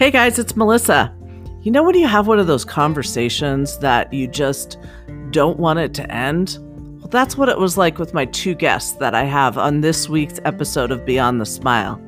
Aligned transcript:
Hey 0.00 0.10
guys, 0.10 0.38
it's 0.38 0.56
Melissa. 0.56 1.14
You 1.60 1.70
know 1.70 1.82
when 1.82 1.94
you 1.94 2.08
have 2.08 2.26
one 2.26 2.38
of 2.38 2.46
those 2.46 2.64
conversations 2.64 3.76
that 3.80 4.10
you 4.14 4.26
just 4.26 4.78
don't 5.30 5.60
want 5.60 5.78
it 5.78 5.92
to 5.92 6.10
end? 6.10 6.56
Well, 7.00 7.08
that's 7.08 7.36
what 7.36 7.50
it 7.50 7.58
was 7.58 7.76
like 7.76 7.98
with 7.98 8.14
my 8.14 8.24
two 8.24 8.54
guests 8.54 8.92
that 8.92 9.14
I 9.14 9.24
have 9.24 9.58
on 9.58 9.82
this 9.82 10.08
week's 10.08 10.40
episode 10.46 10.90
of 10.90 11.04
Beyond 11.04 11.38
the 11.38 11.44
Smile. 11.44 12.00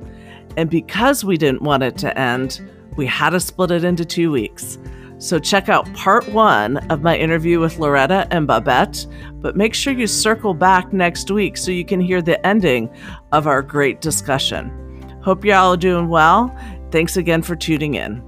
And 0.57 0.70
because 0.70 1.23
we 1.23 1.37
didn't 1.37 1.61
want 1.61 1.83
it 1.83 1.98
to 1.98 2.19
end, 2.19 2.66
we 2.97 3.05
had 3.05 3.30
to 3.30 3.41
split 3.41 3.70
it 3.70 3.84
into 3.84 4.06
two 4.06 4.30
weeks. 4.30 4.79
So 5.19 5.38
check 5.38 5.69
out 5.69 5.93
part 5.93 6.27
one 6.30 6.79
of 6.91 7.02
my 7.02 7.19
interview 7.19 7.61
with 7.61 7.79
Loretta 7.79 8.27
and 8.30 8.47
Babette, 8.47 9.06
but 9.34 9.55
make 9.55 9.74
sure 9.74 9.93
you 9.93 10.06
circle 10.06 10.55
back 10.55 10.95
next 10.95 11.30
week 11.30 11.59
so 11.59 11.70
you 11.70 11.84
can 11.84 12.01
hear 12.01 12.23
the 12.23 12.45
ending 12.47 12.88
of 13.33 13.47
our 13.47 13.61
great 13.61 14.01
discussion. 14.01 14.79
Hope 15.23 15.45
y'all 15.45 15.74
are 15.74 15.77
doing 15.77 16.09
well. 16.09 16.52
Thanks 16.92 17.16
again 17.16 17.41
for 17.41 17.56
tuning 17.56 17.95
in. 17.95 18.23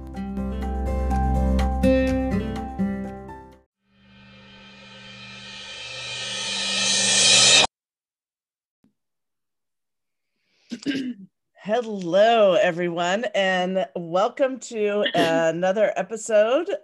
Hello, 11.61 12.53
everyone, 12.53 13.25
and 13.35 13.85
welcome 13.95 14.59
to 14.61 15.05
another 15.13 15.93
episode. 15.95 16.67
Are 16.71 16.77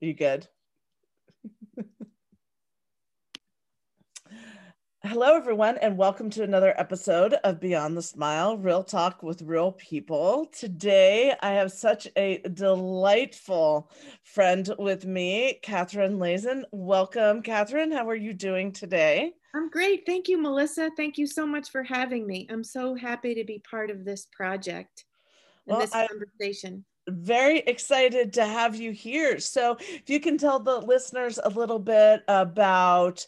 You 0.00 0.14
good? 0.14 0.48
Hello, 5.04 5.34
everyone, 5.34 5.78
and 5.78 5.98
welcome 5.98 6.30
to 6.30 6.44
another 6.44 6.78
episode 6.78 7.34
of 7.42 7.58
Beyond 7.58 7.96
the 7.96 8.02
Smile 8.02 8.56
Real 8.56 8.84
Talk 8.84 9.20
with 9.20 9.42
Real 9.42 9.72
People. 9.72 10.46
Today, 10.56 11.34
I 11.42 11.54
have 11.54 11.72
such 11.72 12.06
a 12.16 12.38
delightful 12.54 13.90
friend 14.22 14.72
with 14.78 15.04
me, 15.04 15.58
Catherine 15.60 16.18
Lazen. 16.18 16.62
Welcome, 16.70 17.42
Catherine. 17.42 17.90
How 17.90 18.08
are 18.08 18.14
you 18.14 18.32
doing 18.32 18.70
today? 18.70 19.32
I'm 19.56 19.70
great. 19.70 20.06
Thank 20.06 20.28
you, 20.28 20.40
Melissa. 20.40 20.88
Thank 20.96 21.18
you 21.18 21.26
so 21.26 21.48
much 21.48 21.70
for 21.70 21.82
having 21.82 22.24
me. 22.24 22.46
I'm 22.48 22.62
so 22.62 22.94
happy 22.94 23.34
to 23.34 23.42
be 23.42 23.60
part 23.68 23.90
of 23.90 24.04
this 24.04 24.28
project 24.30 25.04
and 25.66 25.78
well, 25.78 25.80
this 25.80 25.90
conversation. 25.90 26.84
I'm 27.08 27.24
very 27.24 27.58
excited 27.58 28.32
to 28.34 28.46
have 28.46 28.76
you 28.76 28.92
here. 28.92 29.40
So, 29.40 29.76
if 29.80 30.08
you 30.08 30.20
can 30.20 30.38
tell 30.38 30.60
the 30.60 30.78
listeners 30.78 31.40
a 31.42 31.48
little 31.48 31.80
bit 31.80 32.22
about 32.28 33.26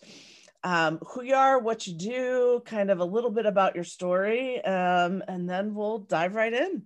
um, 0.64 0.98
who 1.06 1.22
you 1.22 1.34
are, 1.34 1.58
what 1.58 1.86
you 1.86 1.94
do, 1.94 2.62
kind 2.64 2.90
of 2.90 2.98
a 2.98 3.04
little 3.04 3.30
bit 3.30 3.46
about 3.46 3.74
your 3.74 3.84
story, 3.84 4.64
um, 4.64 5.22
and 5.28 5.48
then 5.48 5.74
we'll 5.74 5.98
dive 5.98 6.34
right 6.34 6.52
in. 6.52 6.82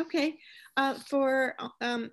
Okay. 0.00 0.38
Uh, 0.76 0.94
for, 0.94 1.56
um, 1.80 2.10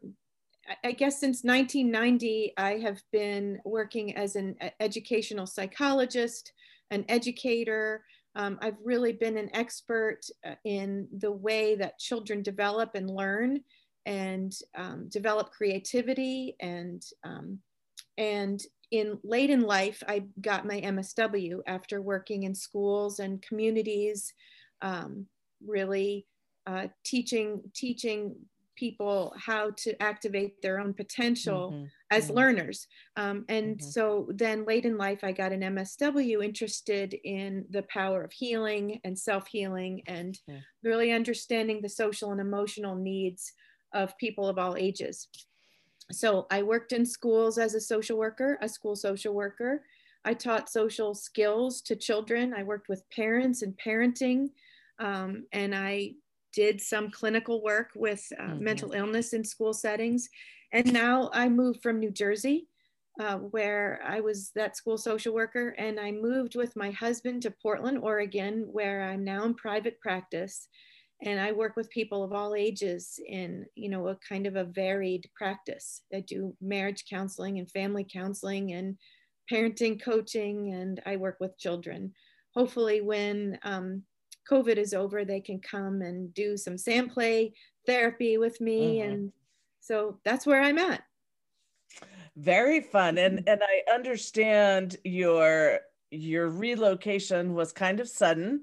I 0.83 0.91
guess 0.91 1.19
since 1.19 1.43
1990, 1.43 2.53
I 2.57 2.77
have 2.79 3.01
been 3.11 3.59
working 3.63 4.15
as 4.15 4.35
an 4.35 4.55
educational 4.79 5.45
psychologist, 5.45 6.51
an 6.89 7.05
educator. 7.09 8.03
Um, 8.35 8.57
I've 8.61 8.77
really 8.83 9.13
been 9.13 9.37
an 9.37 9.55
expert 9.55 10.21
uh, 10.45 10.55
in 10.65 11.07
the 11.19 11.31
way 11.31 11.75
that 11.75 11.99
children 11.99 12.41
develop 12.41 12.95
and 12.95 13.09
learn 13.09 13.59
and 14.05 14.53
um, 14.75 15.09
develop 15.09 15.51
creativity 15.51 16.55
and 16.59 17.03
um, 17.23 17.59
and 18.17 18.61
in 18.93 19.17
late 19.23 19.49
in 19.49 19.61
life, 19.61 20.03
I 20.07 20.25
got 20.39 20.67
my 20.67 20.79
MSW 20.79 21.61
after 21.65 21.99
working 21.99 22.43
in 22.43 22.53
schools 22.53 23.17
and 23.17 23.41
communities, 23.41 24.31
um, 24.83 25.25
really 25.65 26.27
uh, 26.67 26.87
teaching 27.03 27.61
teaching 27.73 28.35
people 28.75 29.33
how 29.35 29.71
to 29.77 29.99
activate 30.01 30.61
their 30.61 30.79
own 30.79 30.93
potential 30.93 31.71
mm-hmm. 31.71 31.85
as 32.11 32.25
mm-hmm. 32.25 32.37
learners. 32.37 32.87
Um, 33.17 33.45
and 33.49 33.77
mm-hmm. 33.77 33.89
so 33.89 34.27
then 34.29 34.63
late 34.63 34.85
in 34.85 34.95
life, 34.95 35.23
I 35.23 35.31
got 35.31 35.51
an 35.51 35.61
MSW 35.61 36.45
interested 36.45 37.15
in 37.23 37.65
the 37.71 37.83
power 37.83 38.23
of 38.23 38.31
healing 38.31 38.99
and 39.03 39.17
self 39.17 39.47
healing 39.47 40.03
and 40.05 40.37
yeah. 40.47 40.59
really 40.83 41.11
understanding 41.11 41.81
the 41.81 41.89
social 41.89 42.31
and 42.31 42.39
emotional 42.39 42.95
needs 42.95 43.53
of 43.91 44.15
people 44.19 44.47
of 44.47 44.59
all 44.59 44.75
ages 44.75 45.29
so 46.13 46.47
I 46.51 46.63
worked 46.63 46.91
in 46.91 47.05
schools 47.05 47.57
as 47.57 47.73
a 47.73 47.81
social 47.81 48.17
worker, 48.17 48.57
a 48.61 48.69
school 48.69 48.95
social 48.95 49.33
worker. 49.33 49.83
I 50.25 50.33
taught 50.33 50.69
social 50.69 51.13
skills 51.13 51.81
to 51.83 51.95
children. 51.95 52.53
I 52.53 52.63
worked 52.63 52.89
with 52.89 53.09
parents 53.09 53.61
and 53.61 53.77
parenting, 53.77 54.49
um, 54.99 55.45
and 55.51 55.75
I 55.75 56.13
did 56.53 56.79
some 56.79 57.11
clinical 57.11 57.61
work 57.63 57.89
with 57.95 58.25
uh, 58.39 58.43
mm-hmm. 58.43 58.63
mental 58.63 58.93
illness 58.93 59.33
in 59.33 59.43
school 59.43 59.73
settings. 59.73 60.29
And 60.71 60.93
now 60.93 61.29
I 61.33 61.49
moved 61.49 61.81
from 61.83 61.99
New 61.99 62.11
Jersey, 62.11 62.67
uh, 63.19 63.37
where 63.37 64.01
I 64.05 64.21
was 64.21 64.51
that 64.55 64.77
school 64.77 64.97
social 64.97 65.33
worker, 65.33 65.75
and 65.77 65.99
I 65.99 66.11
moved 66.11 66.55
with 66.55 66.75
my 66.75 66.91
husband 66.91 67.41
to 67.43 67.51
Portland, 67.51 67.99
Oregon, 67.99 68.67
where 68.71 69.03
I'm 69.03 69.23
now 69.23 69.43
in 69.45 69.55
private 69.55 69.99
practice 69.99 70.67
and 71.23 71.39
I 71.39 71.53
work 71.53 71.75
with 71.75 71.89
people 71.89 72.23
of 72.23 72.33
all 72.33 72.53
ages 72.53 73.19
in, 73.25 73.65
you 73.75 73.89
know, 73.89 74.09
a 74.09 74.17
kind 74.27 74.45
of 74.45 74.55
a 74.57 74.65
varied 74.65 75.29
practice. 75.35 76.01
I 76.13 76.19
do 76.19 76.55
marriage 76.61 77.05
counseling 77.09 77.59
and 77.59 77.71
family 77.71 78.05
counseling 78.11 78.73
and 78.73 78.97
parenting 79.51 80.01
coaching, 80.01 80.73
and 80.73 81.01
I 81.05 81.15
work 81.15 81.37
with 81.39 81.57
children. 81.57 82.13
Hopefully, 82.53 83.01
when 83.01 83.57
um, 83.63 84.03
COVID 84.51 84.75
is 84.75 84.93
over, 84.93 85.23
they 85.23 85.39
can 85.39 85.59
come 85.59 86.01
and 86.01 86.33
do 86.33 86.57
some 86.57 86.77
sand 86.77 87.11
play 87.11 87.53
therapy 87.85 88.37
with 88.37 88.59
me, 88.59 88.97
mm-hmm. 88.97 89.09
and 89.09 89.31
so 89.79 90.19
that's 90.25 90.45
where 90.45 90.61
I'm 90.61 90.77
at. 90.77 91.03
Very 92.35 92.81
fun, 92.81 93.17
and 93.17 93.39
mm-hmm. 93.39 93.49
and 93.49 93.61
I 93.63 93.93
understand 93.93 94.97
your 95.05 95.79
your 96.13 96.47
relocation 96.47 97.53
was 97.53 97.71
kind 97.71 97.99
of 97.99 98.07
sudden, 98.07 98.61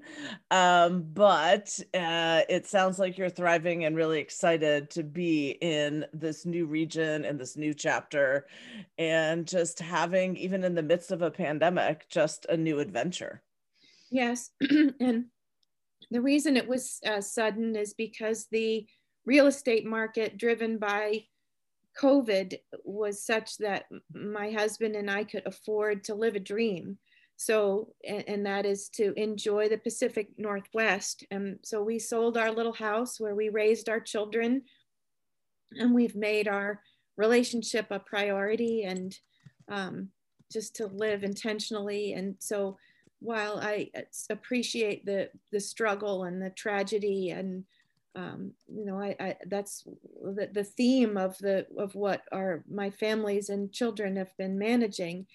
um, 0.51 1.05
but 1.13 1.77
uh, 1.93 2.41
it 2.49 2.65
sounds 2.65 2.97
like 2.97 3.17
you're 3.17 3.29
thriving 3.29 3.85
and 3.85 3.95
really 3.95 4.19
excited 4.19 4.89
to 4.91 5.03
be 5.03 5.51
in 5.61 6.05
this 6.13 6.45
new 6.45 6.65
region 6.65 7.25
and 7.25 7.39
this 7.39 7.57
new 7.57 7.73
chapter, 7.73 8.47
and 8.97 9.47
just 9.47 9.79
having, 9.79 10.37
even 10.37 10.63
in 10.63 10.73
the 10.73 10.81
midst 10.81 11.11
of 11.11 11.21
a 11.21 11.31
pandemic, 11.31 12.07
just 12.09 12.45
a 12.45 12.55
new 12.55 12.79
adventure. 12.79 13.41
Yes. 14.09 14.51
and 14.99 15.25
the 16.09 16.21
reason 16.21 16.55
it 16.57 16.67
was 16.67 16.99
uh, 17.05 17.21
sudden 17.21 17.75
is 17.75 17.93
because 17.93 18.47
the 18.51 18.85
real 19.25 19.47
estate 19.47 19.85
market, 19.85 20.37
driven 20.37 20.77
by 20.77 21.25
COVID, 21.99 22.55
was 22.83 23.25
such 23.25 23.57
that 23.57 23.85
my 24.13 24.51
husband 24.51 24.95
and 24.95 25.11
I 25.11 25.25
could 25.25 25.43
afford 25.45 26.05
to 26.05 26.15
live 26.15 26.35
a 26.35 26.39
dream 26.39 26.97
so, 27.41 27.87
and, 28.07 28.23
and, 28.27 28.45
that 28.45 28.67
is 28.67 28.87
to 28.89 29.19
enjoy 29.19 29.67
the 29.67 29.79
Pacific 29.79 30.29
Northwest. 30.37 31.25
And 31.31 31.57
so 31.63 31.81
we 31.81 31.97
sold 31.97 32.37
our 32.37 32.51
little 32.51 32.73
house 32.73 33.19
where 33.19 33.33
we 33.33 33.49
raised 33.49 33.89
our 33.89 33.99
children 33.99 34.61
and 35.79 35.91
we've 35.91 36.15
made 36.15 36.47
our 36.47 36.81
relationship 37.17 37.87
a 37.89 37.97
priority 37.97 38.83
and 38.83 39.17
um, 39.69 40.09
just 40.51 40.75
to 40.75 40.85
live 40.85 41.23
intentionally. 41.23 42.13
And 42.13 42.35
so 42.37 42.77
while 43.21 43.59
I 43.59 43.89
uh, 43.97 44.01
appreciate 44.29 45.03
the, 45.07 45.31
the 45.51 45.59
struggle 45.59 46.25
and 46.25 46.39
the 46.39 46.51
tragedy 46.51 47.31
and 47.31 47.63
um, 48.13 48.51
you 48.67 48.85
know, 48.85 48.99
I, 48.99 49.15
I 49.21 49.37
that's 49.47 49.85
the, 50.21 50.49
the 50.51 50.65
theme 50.65 51.15
of 51.15 51.37
the 51.37 51.65
of 51.77 51.95
what 51.95 52.23
our 52.33 52.61
my 52.69 52.89
families 52.89 53.47
and 53.47 53.71
children 53.71 54.17
have 54.17 54.35
been 54.37 54.59
managing 54.59 55.27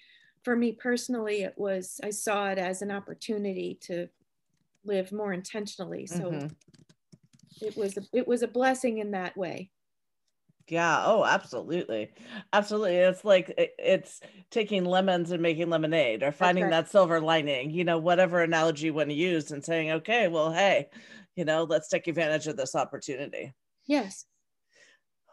for 0.47 0.55
me 0.55 0.71
personally, 0.71 1.41
it 1.41 1.55
was, 1.57 1.99
I 2.01 2.09
saw 2.09 2.47
it 2.47 2.57
as 2.57 2.81
an 2.81 2.89
opportunity 2.89 3.77
to 3.81 4.07
live 4.85 5.11
more 5.11 5.33
intentionally. 5.33 6.07
So 6.07 6.31
mm-hmm. 6.31 6.47
it 7.59 7.75
was, 7.75 7.97
a, 7.97 8.03
it 8.13 8.25
was 8.25 8.43
a 8.43 8.47
blessing 8.47 8.99
in 8.99 9.11
that 9.11 9.35
way. 9.35 9.71
Yeah. 10.69 11.03
Oh, 11.05 11.25
absolutely. 11.25 12.13
Absolutely. 12.53 12.95
It's 12.95 13.25
like 13.25 13.53
it's 13.57 14.21
taking 14.49 14.85
lemons 14.85 15.31
and 15.31 15.41
making 15.41 15.69
lemonade 15.69 16.23
or 16.23 16.31
finding 16.31 16.63
right. 16.63 16.71
that 16.71 16.89
silver 16.89 17.19
lining, 17.19 17.69
you 17.69 17.83
know, 17.83 17.97
whatever 17.97 18.41
analogy 18.41 18.85
you 18.85 18.93
want 18.93 19.09
to 19.09 19.15
use 19.15 19.51
and 19.51 19.61
saying, 19.61 19.91
okay, 19.91 20.29
well, 20.29 20.53
hey, 20.53 20.87
you 21.35 21.43
know, 21.43 21.63
let's 21.63 21.89
take 21.89 22.07
advantage 22.07 22.47
of 22.47 22.55
this 22.55 22.73
opportunity. 22.73 23.53
Yes. 23.85 24.23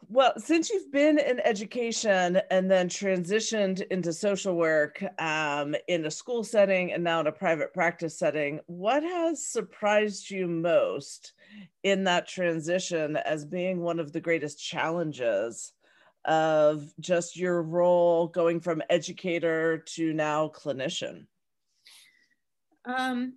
Well, 0.08 0.34
since 0.36 0.70
you've 0.70 0.92
been 0.92 1.18
in 1.18 1.40
education 1.40 2.40
and 2.50 2.70
then 2.70 2.88
transitioned 2.88 3.86
into 3.90 4.12
social 4.12 4.54
work 4.56 5.02
um, 5.20 5.74
in 5.88 6.04
a 6.04 6.10
school 6.10 6.44
setting 6.44 6.92
and 6.92 7.04
now 7.04 7.20
in 7.20 7.26
a 7.26 7.32
private 7.32 7.72
practice 7.72 8.18
setting, 8.18 8.60
what 8.66 9.02
has 9.02 9.46
surprised 9.46 10.30
you 10.30 10.46
most 10.46 11.32
in 11.82 12.04
that 12.04 12.28
transition 12.28 13.16
as 13.16 13.44
being 13.44 13.80
one 13.80 14.00
of 14.00 14.12
the 14.12 14.20
greatest 14.20 14.62
challenges 14.62 15.72
of 16.24 16.92
just 17.00 17.36
your 17.36 17.62
role 17.62 18.26
going 18.28 18.60
from 18.60 18.82
educator 18.90 19.78
to 19.78 20.12
now 20.12 20.48
clinician? 20.48 21.26
Um, 22.84 23.34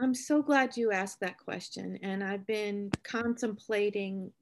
I'm 0.00 0.14
so 0.14 0.42
glad 0.42 0.76
you 0.76 0.90
asked 0.92 1.20
that 1.20 1.38
question. 1.38 1.98
And 2.02 2.24
I've 2.24 2.46
been 2.46 2.90
contemplating 3.02 4.32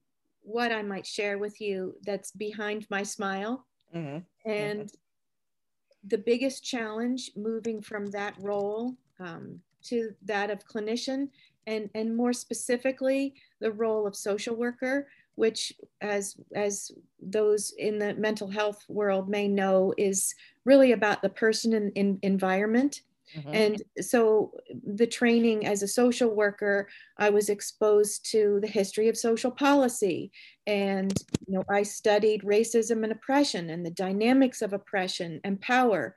what 0.42 0.72
I 0.72 0.82
might 0.82 1.06
share 1.06 1.38
with 1.38 1.60
you 1.60 1.94
that's 2.02 2.30
behind 2.32 2.86
my 2.90 3.02
smile. 3.02 3.66
Mm-hmm. 3.94 4.50
And 4.50 4.80
mm-hmm. 4.80 6.08
the 6.08 6.18
biggest 6.18 6.64
challenge 6.64 7.30
moving 7.36 7.82
from 7.82 8.06
that 8.10 8.34
role 8.38 8.96
um, 9.18 9.60
to 9.84 10.12
that 10.24 10.50
of 10.50 10.66
clinician, 10.66 11.28
and, 11.66 11.90
and 11.94 12.16
more 12.16 12.32
specifically, 12.32 13.34
the 13.60 13.72
role 13.72 14.06
of 14.06 14.16
social 14.16 14.56
worker, 14.56 15.08
which, 15.34 15.72
as, 16.00 16.36
as 16.54 16.90
those 17.20 17.72
in 17.78 17.98
the 17.98 18.14
mental 18.14 18.48
health 18.48 18.84
world 18.88 19.28
may 19.28 19.46
know, 19.46 19.94
is 19.96 20.34
really 20.64 20.92
about 20.92 21.22
the 21.22 21.28
person 21.28 21.92
and 21.94 22.18
environment 22.22 23.02
Mm-hmm. 23.36 23.54
And 23.54 23.82
so 24.00 24.52
the 24.84 25.06
training 25.06 25.66
as 25.66 25.82
a 25.82 25.88
social 25.88 26.34
worker, 26.34 26.88
I 27.18 27.30
was 27.30 27.48
exposed 27.48 28.30
to 28.32 28.58
the 28.60 28.68
history 28.68 29.08
of 29.08 29.16
social 29.16 29.50
policy. 29.50 30.32
And 30.66 31.12
you 31.46 31.54
know, 31.54 31.64
I 31.70 31.82
studied 31.82 32.42
racism 32.42 33.02
and 33.02 33.12
oppression 33.12 33.70
and 33.70 33.84
the 33.84 33.90
dynamics 33.90 34.62
of 34.62 34.72
oppression 34.72 35.40
and 35.44 35.60
power. 35.60 36.16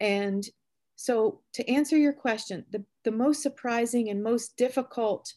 And 0.00 0.44
so 0.96 1.40
to 1.54 1.68
answer 1.68 1.96
your 1.96 2.12
question, 2.12 2.64
the, 2.70 2.84
the 3.04 3.10
most 3.10 3.42
surprising 3.42 4.08
and 4.08 4.22
most 4.22 4.56
difficult 4.56 5.32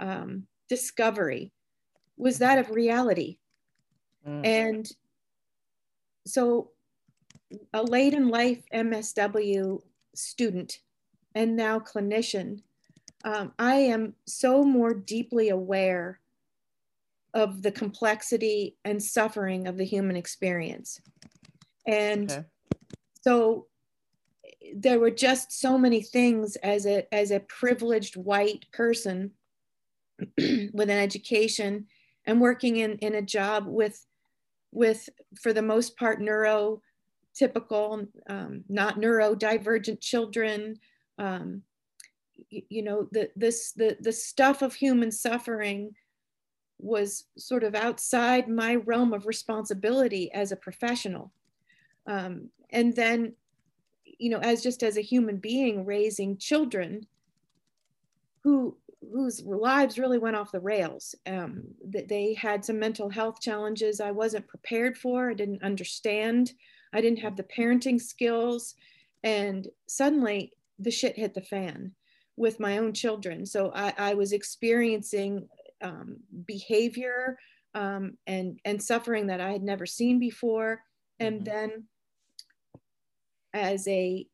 um, 0.00 0.46
discovery 0.68 1.52
was 2.16 2.38
that 2.38 2.58
of 2.58 2.70
reality. 2.70 3.38
Mm. 4.26 4.46
And 4.46 4.88
so 6.26 6.70
a 7.72 7.82
late 7.82 8.12
in 8.12 8.28
life 8.28 8.62
MSW 8.74 9.80
student 10.14 10.78
and 11.34 11.56
now 11.56 11.78
clinician, 11.78 12.62
um, 13.24 13.52
I 13.58 13.74
am 13.76 14.14
so 14.26 14.62
more 14.62 14.94
deeply 14.94 15.48
aware 15.48 16.20
of 17.34 17.62
the 17.62 17.70
complexity 17.70 18.76
and 18.84 19.02
suffering 19.02 19.66
of 19.66 19.76
the 19.76 19.84
human 19.84 20.16
experience. 20.16 21.00
And 21.86 22.30
okay. 22.30 22.44
so 23.22 23.66
there 24.74 24.98
were 24.98 25.10
just 25.10 25.52
so 25.52 25.78
many 25.78 26.02
things 26.02 26.56
as 26.56 26.86
a, 26.86 27.12
as 27.14 27.30
a 27.30 27.40
privileged 27.40 28.16
white 28.16 28.66
person 28.72 29.32
with 30.38 30.90
an 30.90 30.90
education 30.90 31.86
and 32.26 32.40
working 32.40 32.76
in, 32.76 32.92
in 32.98 33.14
a 33.14 33.22
job 33.22 33.66
with, 33.66 34.04
with, 34.72 35.08
for 35.40 35.52
the 35.52 35.62
most 35.62 35.96
part, 35.96 36.20
neuro 36.20 36.82
typical, 37.38 38.06
um, 38.28 38.64
not 38.68 38.98
neurodivergent 38.98 40.00
children. 40.00 40.78
Um, 41.18 41.62
you, 42.50 42.62
you, 42.68 42.82
know, 42.82 43.08
the, 43.12 43.30
this, 43.36 43.72
the, 43.72 43.96
the 44.00 44.12
stuff 44.12 44.62
of 44.62 44.74
human 44.74 45.12
suffering 45.12 45.94
was 46.78 47.24
sort 47.36 47.64
of 47.64 47.74
outside 47.74 48.48
my 48.48 48.76
realm 48.76 49.12
of 49.12 49.26
responsibility 49.26 50.32
as 50.32 50.52
a 50.52 50.56
professional. 50.56 51.32
Um, 52.06 52.50
and 52.70 52.94
then, 52.94 53.34
you 54.04 54.30
know, 54.30 54.38
as 54.38 54.62
just 54.62 54.82
as 54.82 54.96
a 54.96 55.02
human 55.02 55.36
being 55.36 55.84
raising 55.84 56.38
children 56.38 57.06
who 58.42 58.76
whose 59.12 59.44
lives 59.44 59.98
really 59.98 60.18
went 60.18 60.36
off 60.36 60.52
the 60.52 60.60
rails. 60.60 61.14
Um, 61.26 61.62
they 61.84 62.34
had 62.34 62.64
some 62.64 62.78
mental 62.78 63.08
health 63.08 63.40
challenges 63.40 64.00
I 64.00 64.10
wasn't 64.10 64.48
prepared 64.48 64.98
for. 64.98 65.30
I 65.30 65.34
didn't 65.34 65.62
understand. 65.62 66.52
I 66.92 67.00
didn't 67.00 67.20
have 67.20 67.36
the 67.36 67.44
parenting 67.44 68.00
skills. 68.00 68.74
And 69.22 69.68
suddenly 69.86 70.52
the 70.78 70.90
shit 70.90 71.16
hit 71.16 71.34
the 71.34 71.40
fan 71.40 71.92
with 72.36 72.60
my 72.60 72.78
own 72.78 72.92
children. 72.92 73.44
So 73.46 73.72
I, 73.74 73.92
I 73.98 74.14
was 74.14 74.32
experiencing 74.32 75.48
um, 75.82 76.16
behavior 76.46 77.38
um, 77.74 78.16
and, 78.26 78.60
and 78.64 78.82
suffering 78.82 79.26
that 79.26 79.40
I 79.40 79.52
had 79.52 79.62
never 79.62 79.86
seen 79.86 80.18
before. 80.18 80.82
And 81.18 81.40
mm-hmm. 81.40 81.44
then 81.44 81.84
as 83.52 83.88
a 83.88 84.26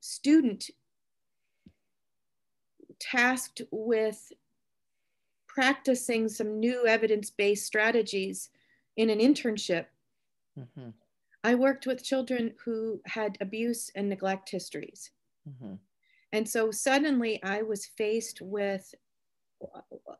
student 0.00 0.70
tasked 2.98 3.62
with 3.70 4.32
practicing 5.46 6.28
some 6.28 6.58
new 6.60 6.86
evidence-based 6.86 7.64
strategies 7.64 8.50
in 8.96 9.10
an 9.10 9.18
internship, 9.20 9.86
mm-hmm. 10.58 10.90
I 11.46 11.54
worked 11.54 11.86
with 11.86 12.02
children 12.02 12.54
who 12.64 13.00
had 13.06 13.38
abuse 13.40 13.88
and 13.94 14.08
neglect 14.08 14.50
histories. 14.50 15.12
Mm-hmm. 15.48 15.74
And 16.32 16.48
so 16.48 16.72
suddenly 16.72 17.40
I 17.44 17.62
was 17.62 17.86
faced 17.86 18.40
with 18.42 18.92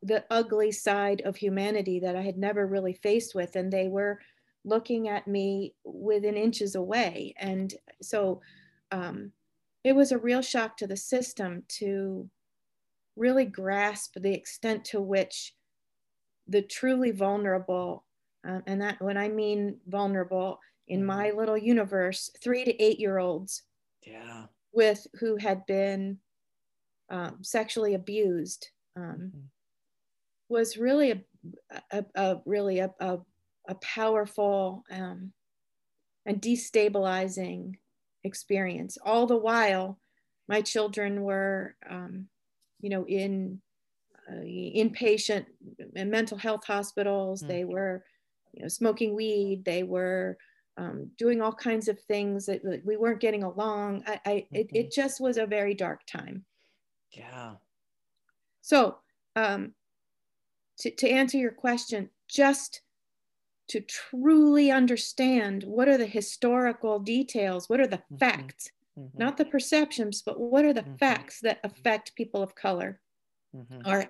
the 0.02 0.24
ugly 0.30 0.70
side 0.70 1.22
of 1.22 1.34
humanity 1.34 1.98
that 1.98 2.14
I 2.14 2.22
had 2.22 2.38
never 2.38 2.68
really 2.68 2.92
faced 2.94 3.34
with. 3.34 3.56
And 3.56 3.72
they 3.72 3.88
were 3.88 4.20
looking 4.64 5.08
at 5.08 5.26
me 5.26 5.74
within 5.84 6.36
inches 6.36 6.76
away. 6.76 7.34
And 7.38 7.74
so 8.00 8.40
um, 8.92 9.32
it 9.82 9.96
was 9.96 10.12
a 10.12 10.18
real 10.18 10.42
shock 10.42 10.76
to 10.76 10.86
the 10.86 10.96
system 10.96 11.64
to 11.80 12.30
really 13.16 13.46
grasp 13.46 14.14
the 14.14 14.32
extent 14.32 14.84
to 14.84 15.00
which 15.00 15.56
the 16.46 16.62
truly 16.62 17.10
vulnerable, 17.10 18.04
uh, 18.48 18.60
and 18.68 18.80
that 18.80 19.02
when 19.02 19.16
I 19.16 19.26
mean 19.26 19.78
vulnerable, 19.88 20.60
in 20.88 21.00
mm-hmm. 21.00 21.06
my 21.06 21.30
little 21.30 21.56
universe 21.56 22.30
three 22.42 22.64
to 22.64 22.82
eight 22.82 22.98
year 22.98 23.18
olds 23.18 23.62
yeah 24.02 24.44
with 24.72 25.06
who 25.20 25.36
had 25.36 25.64
been 25.66 26.18
um, 27.10 27.38
sexually 27.42 27.94
abused 27.94 28.68
um, 28.96 29.02
mm-hmm. 29.02 29.40
was 30.48 30.76
really 30.76 31.12
a, 31.12 31.20
a, 31.90 32.04
a 32.14 32.36
really 32.44 32.80
a, 32.80 32.90
a, 33.00 33.18
a 33.68 33.74
powerful 33.76 34.84
um, 34.90 35.32
and 36.26 36.42
destabilizing 36.42 37.74
experience 38.24 38.98
all 39.04 39.26
the 39.26 39.36
while 39.36 39.98
my 40.48 40.60
children 40.60 41.22
were 41.22 41.76
um, 41.88 42.26
you 42.80 42.90
know 42.90 43.06
in 43.06 43.60
uh, 44.28 44.42
inpatient 44.42 45.46
mental 45.94 46.36
health 46.36 46.64
hospitals 46.66 47.40
mm-hmm. 47.40 47.52
they 47.52 47.64
were 47.64 48.04
you 48.52 48.62
know 48.62 48.68
smoking 48.68 49.14
weed 49.14 49.64
they 49.64 49.82
were 49.84 50.36
um, 50.76 51.10
doing 51.16 51.40
all 51.40 51.52
kinds 51.52 51.88
of 51.88 52.00
things 52.00 52.46
that, 52.46 52.62
that, 52.62 52.84
we 52.84 52.96
weren't 52.96 53.20
getting 53.20 53.42
along. 53.42 54.04
I, 54.06 54.20
I 54.24 54.30
mm-hmm. 54.30 54.56
it, 54.56 54.68
it 54.72 54.92
just 54.92 55.20
was 55.20 55.36
a 55.36 55.46
very 55.46 55.74
dark 55.74 56.06
time. 56.06 56.44
Yeah. 57.12 57.52
So 58.60 58.98
um, 59.36 59.72
to, 60.78 60.90
to 60.90 61.08
answer 61.08 61.38
your 61.38 61.52
question, 61.52 62.10
just 62.28 62.82
to 63.68 63.80
truly 63.80 64.70
understand 64.70 65.64
what 65.64 65.88
are 65.88 65.98
the 65.98 66.06
historical 66.06 66.98
details, 66.98 67.68
what 67.68 67.80
are 67.80 67.86
the 67.86 67.98
mm-hmm. 67.98 68.16
facts, 68.16 68.70
mm-hmm. 68.98 69.18
not 69.18 69.36
the 69.36 69.44
perceptions, 69.44 70.22
but 70.22 70.38
what 70.38 70.64
are 70.64 70.72
the 70.72 70.82
mm-hmm. 70.82 70.96
facts 70.96 71.40
that 71.40 71.60
affect 71.64 72.14
people 72.14 72.42
of 72.42 72.54
color. 72.54 73.00
Mm-hmm. 73.54 73.86
Our, 73.86 74.06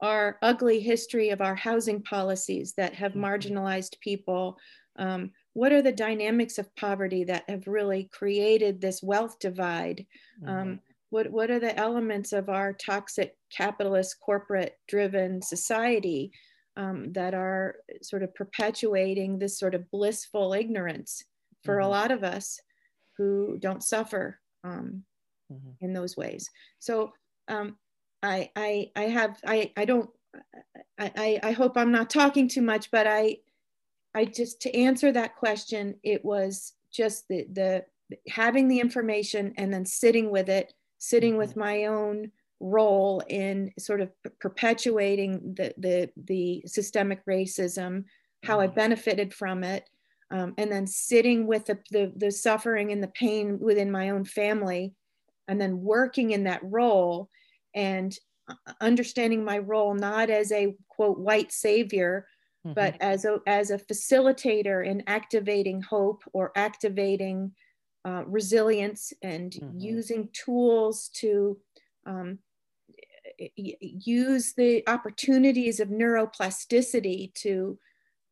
our 0.00 0.38
ugly 0.42 0.80
history 0.80 1.30
of 1.30 1.40
our 1.40 1.54
housing 1.54 2.02
policies 2.02 2.74
that 2.76 2.94
have 2.94 3.12
mm-hmm. 3.12 3.24
marginalized 3.24 3.98
people, 4.00 4.58
um, 4.96 5.30
what 5.54 5.72
are 5.72 5.82
the 5.82 5.92
dynamics 5.92 6.58
of 6.58 6.74
poverty 6.76 7.24
that 7.24 7.48
have 7.48 7.66
really 7.66 8.10
created 8.12 8.80
this 8.80 9.02
wealth 9.02 9.38
divide? 9.38 10.04
Mm-hmm. 10.42 10.48
Um, 10.48 10.80
what, 11.10 11.30
what 11.30 11.50
are 11.50 11.60
the 11.60 11.76
elements 11.78 12.32
of 12.32 12.48
our 12.48 12.72
toxic 12.72 13.36
capitalist 13.56 14.16
corporate 14.20 14.78
driven 14.88 15.40
society 15.40 16.32
um, 16.76 17.12
that 17.12 17.34
are 17.34 17.76
sort 18.02 18.24
of 18.24 18.34
perpetuating 18.34 19.38
this 19.38 19.58
sort 19.58 19.76
of 19.76 19.88
blissful 19.92 20.52
ignorance 20.54 21.24
for 21.62 21.76
mm-hmm. 21.76 21.86
a 21.86 21.88
lot 21.88 22.10
of 22.10 22.24
us 22.24 22.58
who 23.16 23.56
don't 23.60 23.84
suffer 23.84 24.40
um, 24.64 25.04
mm-hmm. 25.52 25.70
in 25.80 25.92
those 25.92 26.16
ways? 26.16 26.50
So 26.80 27.12
um, 27.46 27.76
I, 28.24 28.50
I, 28.56 28.90
I 28.96 29.02
have, 29.02 29.38
I, 29.46 29.72
I 29.76 29.84
don't, 29.84 30.10
I, 30.98 31.38
I 31.44 31.52
hope 31.52 31.76
I'm 31.76 31.92
not 31.92 32.10
talking 32.10 32.48
too 32.48 32.62
much, 32.62 32.90
but 32.90 33.06
I, 33.06 33.36
I 34.14 34.24
just 34.24 34.60
to 34.62 34.74
answer 34.76 35.12
that 35.12 35.36
question, 35.36 35.96
it 36.02 36.24
was 36.24 36.74
just 36.92 37.26
the 37.28 37.46
the 37.52 37.84
having 38.28 38.68
the 38.68 38.80
information 38.80 39.52
and 39.56 39.72
then 39.72 39.84
sitting 39.84 40.30
with 40.30 40.48
it, 40.48 40.72
sitting 40.98 41.36
with 41.36 41.50
mm-hmm. 41.50 41.60
my 41.60 41.84
own 41.86 42.30
role 42.60 43.22
in 43.28 43.72
sort 43.78 44.00
of 44.00 44.10
perpetuating 44.40 45.54
the 45.56 45.74
the, 45.78 46.10
the 46.16 46.62
systemic 46.66 47.24
racism, 47.26 48.04
how 48.42 48.60
I 48.60 48.66
mm-hmm. 48.66 48.76
benefited 48.76 49.34
from 49.34 49.64
it, 49.64 49.88
um, 50.30 50.54
and 50.58 50.70
then 50.70 50.86
sitting 50.86 51.46
with 51.46 51.66
the, 51.66 51.78
the 51.90 52.12
the 52.16 52.30
suffering 52.30 52.92
and 52.92 53.02
the 53.02 53.08
pain 53.08 53.58
within 53.58 53.90
my 53.90 54.10
own 54.10 54.24
family, 54.24 54.94
and 55.48 55.60
then 55.60 55.80
working 55.80 56.30
in 56.30 56.44
that 56.44 56.60
role 56.62 57.28
and 57.74 58.16
uh, 58.48 58.54
understanding 58.80 59.44
my 59.44 59.58
role 59.58 59.94
not 59.94 60.30
as 60.30 60.52
a 60.52 60.76
quote 60.88 61.18
white 61.18 61.50
savior 61.50 62.26
mm-hmm. 62.64 62.74
but 62.74 62.96
as 63.00 63.24
a, 63.24 63.38
as 63.46 63.70
a 63.70 63.78
facilitator 63.78 64.86
in 64.86 65.02
activating 65.06 65.82
hope 65.82 66.22
or 66.32 66.52
activating 66.56 67.52
uh, 68.04 68.22
resilience 68.26 69.12
and 69.22 69.52
mm-hmm. 69.52 69.78
using 69.78 70.28
tools 70.32 71.08
to 71.14 71.56
um, 72.06 72.38
use 73.56 74.52
the 74.54 74.86
opportunities 74.86 75.80
of 75.80 75.88
neuroplasticity 75.88 77.32
to 77.34 77.78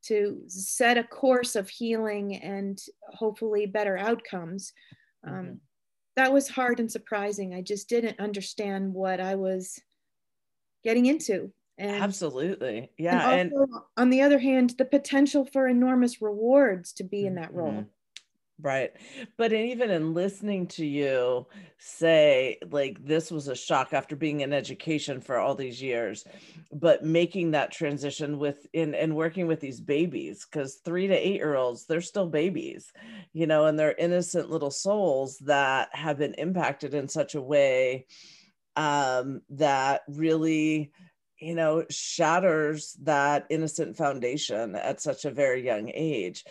to 0.03 0.43
set 0.49 0.99
a 0.99 1.05
course 1.05 1.55
of 1.55 1.69
healing 1.69 2.35
and 2.37 2.81
hopefully 3.13 3.67
better 3.67 3.97
outcomes 3.97 4.73
um, 5.27 5.35
mm-hmm. 5.35 5.55
that 6.17 6.33
was 6.33 6.49
hard 6.49 6.79
and 6.79 6.91
surprising 6.93 7.55
i 7.55 7.63
just 7.63 7.89
didn't 7.89 8.21
understand 8.21 8.93
what 8.93 9.21
i 9.21 9.35
was 9.35 9.81
getting 10.85 11.07
into 11.07 11.51
and, 11.79 12.03
Absolutely. 12.03 12.91
Yeah. 12.99 13.31
And, 13.31 13.53
and, 13.53 13.69
on 13.97 14.11
the 14.11 14.23
other 14.23 14.39
hand, 14.39 14.75
the 14.79 14.85
potential 14.85 15.45
for 15.45 15.69
enormous 15.69 16.21
rewards 16.21 16.93
to 16.95 17.05
be 17.05 17.27
in 17.27 17.37
that 17.37 17.53
role. 17.53 17.71
Mm-hmm. 17.73 17.83
Right. 18.61 18.93
But 19.37 19.53
even 19.53 19.91
in 19.91 20.15
listening 20.15 20.69
to 20.69 20.87
you 20.87 21.47
say, 21.79 22.59
like, 22.71 23.05
this 23.05 23.33
was 23.33 23.49
a 23.49 23.57
shock 23.57 23.93
after 23.93 24.15
being 24.15 24.43
in 24.43 24.53
education 24.53 25.21
for 25.21 25.39
all 25.39 25.57
these 25.57 25.83
years, 25.83 26.25
but 26.71 27.05
making 27.05 27.51
that 27.53 27.73
transition 27.73 28.39
with 28.39 28.67
in 28.73 28.95
and 28.95 29.17
working 29.17 29.49
with 29.49 29.59
these 29.59 29.81
babies, 29.81 30.47
because 30.49 30.77
three 30.85 31.09
to 31.09 31.15
eight 31.15 31.35
year 31.35 31.57
olds, 31.57 31.87
they're 31.87 32.01
still 32.01 32.29
babies, 32.29 32.93
you 33.33 33.49
know, 33.49 33.67
and 33.67 33.77
they're 33.77 33.97
innocent 33.99 34.49
little 34.49 34.71
souls 34.71 35.39
that 35.39 35.89
have 35.93 36.19
been 36.19 36.35
impacted 36.35 36.95
in 36.95 37.09
such 37.09 37.35
a 37.35 37.43
way 37.43 38.07
um, 38.77 39.41
that 39.51 40.03
really 40.09 40.93
you 41.43 41.55
know, 41.55 41.85
shatters 41.91 42.97
that 43.03 43.47
innocent 43.51 43.97
foundation 43.97 44.77
at 44.77 45.01
such 45.01 45.25
a 45.25 45.31
very 45.31 45.65
young 45.65 45.91
age. 45.93 46.45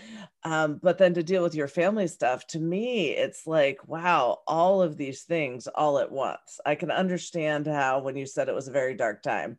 Um, 0.43 0.79
but 0.83 0.97
then 0.97 1.13
to 1.13 1.23
deal 1.23 1.43
with 1.43 1.55
your 1.55 1.67
family 1.67 2.07
stuff, 2.07 2.45
to 2.47 2.59
me, 2.59 3.11
it's 3.11 3.47
like, 3.47 3.87
wow, 3.87 4.39
all 4.47 4.81
of 4.81 4.97
these 4.97 5.23
things 5.23 5.67
all 5.67 5.99
at 5.99 6.11
once. 6.11 6.59
I 6.65 6.75
can 6.75 6.91
understand 6.91 7.67
how 7.67 8.01
when 8.01 8.15
you 8.15 8.25
said 8.25 8.49
it 8.49 8.55
was 8.55 8.67
a 8.67 8.71
very 8.73 8.95
dark 8.95 9.23
time. 9.23 9.57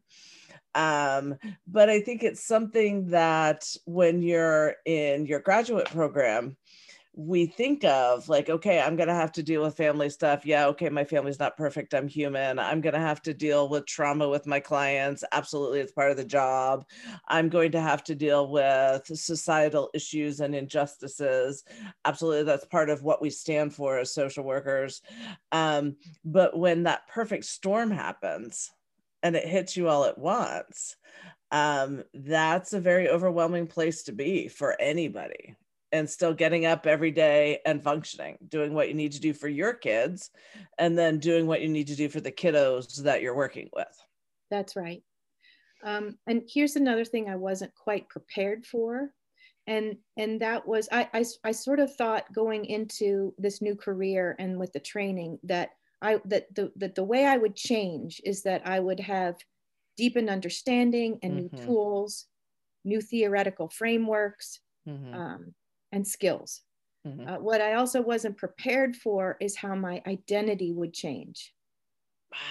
Um, 0.75 1.37
but 1.67 1.91
I 1.91 2.01
think 2.01 2.23
it's 2.23 2.47
something 2.47 3.09
that 3.09 3.65
when 3.85 4.23
you're 4.23 4.77
in 4.87 5.27
your 5.27 5.41
graduate 5.41 5.87
program, 5.87 6.57
we 7.14 7.45
think 7.45 7.85
of 7.85 8.26
like 8.31 8.49
okay 8.49 8.81
i'm 8.81 8.97
going 8.97 9.09
to 9.09 9.14
have 9.14 9.33
to 9.33 9.42
deal 9.42 9.62
with 9.62 9.76
family 9.76 10.09
stuff. 10.09 10.47
Yeah 10.47 10.66
okay 10.69 10.88
my 10.88 11.04
family's 11.04 11.38
not 11.38 11.59
perfect 11.59 11.92
i'm 11.92 12.09
human 12.09 12.59
i'm 12.59 12.81
going 12.81 12.95
to 12.95 13.00
have 13.00 13.21
to 13.23 13.35
deal 13.35 13.69
with 13.69 13.85
trauma 13.85 14.28
with 14.28 14.47
my 14.47 14.59
clients 14.59 15.23
absolutely 15.33 15.81
it's 15.81 15.92
part 15.92 16.11
of 16.11 16.16
the 16.16 16.25
job. 16.25 16.87
I'm 17.28 17.50
going 17.50 17.73
to 17.73 17.81
have 17.81 18.02
to 18.04 18.14
deal 18.14 18.50
with 18.50 19.07
societal 19.07 19.90
issues 19.92 20.40
and 20.40 20.54
injustices 20.54 21.64
absolutely 22.07 22.45
that's 22.45 22.64
part 22.64 22.88
of 22.88 23.02
what 23.02 23.21
we 23.21 23.28
stand 23.28 23.75
for 23.75 23.99
as 23.99 24.14
social 24.14 24.45
workers. 24.45 25.02
Um, 25.50 25.97
but 26.25 26.59
when 26.59 26.85
that 26.85 27.09
perfect 27.09 27.45
storm 27.45 27.90
happens 27.90 28.71
and 29.23 29.37
it 29.37 29.47
hits 29.47 29.76
you 29.76 29.88
all 29.88 30.04
at 30.04 30.16
once 30.16 30.97
um, 31.50 32.02
that's 32.14 32.73
a 32.73 32.81
very 32.81 33.11
overwhelming 33.11 33.66
place 33.66 34.04
to 34.04 34.12
be 34.12 34.49
for 34.49 34.81
anybody 34.81 35.54
and 35.93 36.09
still 36.09 36.33
getting 36.33 36.67
up 36.67 36.87
every 36.87 37.11
day 37.11 37.61
and 37.67 37.83
functioning, 37.83 38.39
doing 38.49 38.73
what 38.73 38.89
you 38.89 38.95
need 38.95 39.13
to 39.13 39.21
do 39.21 39.33
for 39.35 39.49
your 39.49 39.75
kids, 39.75 40.31
and 40.79 40.97
then 40.97 41.19
doing 41.19 41.47
what 41.47 41.61
you 41.61 41.69
need 41.69 41.87
to 41.87 41.97
do 41.97 42.09
for 42.09 42.21
the 42.21 42.33
kiddos 42.33 42.97
that 43.03 43.23
you're 43.23 43.37
working 43.37 43.69
with. 43.75 43.95
That's 44.51 44.75
right. 44.75 45.03
Um, 45.85 46.17
and 46.27 46.43
here's 46.53 46.77
another 46.77 47.05
thing 47.05 47.29
I 47.29 47.37
wasn't 47.37 47.75
quite 47.75 48.09
prepared 48.09 48.65
for. 48.65 49.11
And, 49.67 49.97
and 50.17 50.41
that 50.41 50.67
was, 50.67 50.89
I, 50.91 51.09
I, 51.13 51.25
I 51.45 51.53
sort 51.53 51.79
of 51.79 51.95
thought 51.95 52.33
going 52.33 52.65
into 52.65 53.35
this 53.39 53.63
new 53.63 53.77
career 53.77 54.35
and 54.39 54.59
with 54.59 54.73
the 54.73 54.81
training 54.81 55.39
that 55.45 55.71
I, 56.01 56.21
that 56.25 56.53
the, 56.55 56.73
that 56.77 56.97
the 56.97 57.05
way 57.05 57.27
I 57.27 57.37
would 57.37 57.55
change 57.55 58.21
is 58.25 58.43
that 58.43 58.67
I 58.67 58.81
would 58.81 58.99
have 59.01 59.37
deepened 59.97 60.31
understanding 60.31 61.19
and 61.23 61.33
mm-hmm. 61.35 61.57
new 61.57 61.65
tools, 61.65 62.27
new 62.85 63.01
theoretical 63.01 63.69
frameworks, 63.69 64.59
mm-hmm. 64.89 65.15
um, 65.15 65.55
and 65.93 66.07
skills. 66.07 66.63
Mm-hmm. 67.07 67.29
Uh, 67.29 67.39
what 67.39 67.61
I 67.61 67.75
also 67.75 68.01
wasn't 68.01 68.37
prepared 68.37 68.97
for 68.97 69.37
is 69.41 69.57
how 69.57 69.75
my 69.75 70.03
identity 70.07 70.73
would 70.73 70.93
change. 70.93 71.53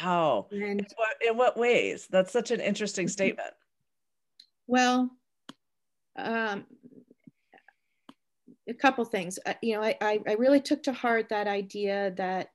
Wow. 0.03 0.47
And 0.51 0.61
in 0.61 0.85
what, 0.95 1.15
in 1.27 1.37
what 1.37 1.57
ways? 1.57 2.07
That's 2.09 2.31
such 2.31 2.51
an 2.51 2.59
interesting 2.59 3.05
mm-hmm. 3.05 3.11
statement. 3.11 3.53
Well, 4.67 5.09
um, 6.17 6.65
a 8.67 8.73
couple 8.73 9.03
things. 9.05 9.39
Uh, 9.45 9.53
you 9.61 9.75
know, 9.75 9.81
I, 9.81 9.95
I, 10.01 10.19
I 10.27 10.33
really 10.33 10.61
took 10.61 10.83
to 10.83 10.93
heart 10.93 11.29
that 11.29 11.47
idea 11.47 12.13
that 12.17 12.49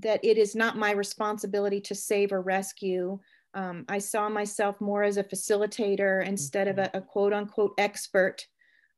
that 0.00 0.24
it 0.24 0.38
is 0.38 0.56
not 0.56 0.76
my 0.76 0.90
responsibility 0.90 1.80
to 1.80 1.94
save 1.94 2.32
or 2.32 2.42
rescue. 2.42 3.18
Um, 3.54 3.84
I 3.88 3.98
saw 3.98 4.28
myself 4.28 4.80
more 4.80 5.04
as 5.04 5.18
a 5.18 5.24
facilitator 5.24 6.26
instead 6.26 6.66
mm-hmm. 6.66 6.80
of 6.80 6.90
a, 6.94 6.98
a, 6.98 7.00
quote 7.00 7.32
unquote 7.32 7.74
expert 7.78 8.44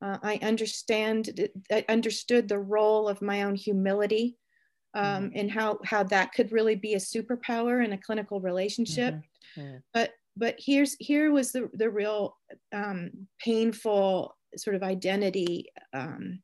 uh, 0.03 0.19
I 0.23 0.39
understand, 0.43 1.49
I 1.71 1.85
understood 1.89 2.49
the 2.49 2.59
role 2.59 3.09
of 3.09 3.23
my 3.23 3.43
own 3.43 3.55
humility 3.55 4.37
um, 4.95 5.05
mm-hmm. 5.05 5.39
and 5.39 5.51
how, 5.51 5.79
how 5.85 6.03
that 6.05 6.33
could 6.33 6.53
really 6.53 6.75
be 6.75 6.95
a 6.95 6.99
superpower 6.99 7.85
in 7.85 7.93
a 7.93 7.99
clinical 7.99 8.41
relationship. 8.41 9.15
Mm-hmm. 9.15 9.61
Mm-hmm. 9.61 9.77
But, 9.95 10.11
but 10.37 10.57
here's, 10.59 10.97
here 11.01 11.33
was 11.33 11.53
the, 11.53 11.71
the 11.73 11.91
real 11.91 12.37
um, 12.75 13.11
painful 13.41 14.37
sort 14.57 14.77
of 14.77 14.83
identity, 14.83 15.67
um, 15.93 16.41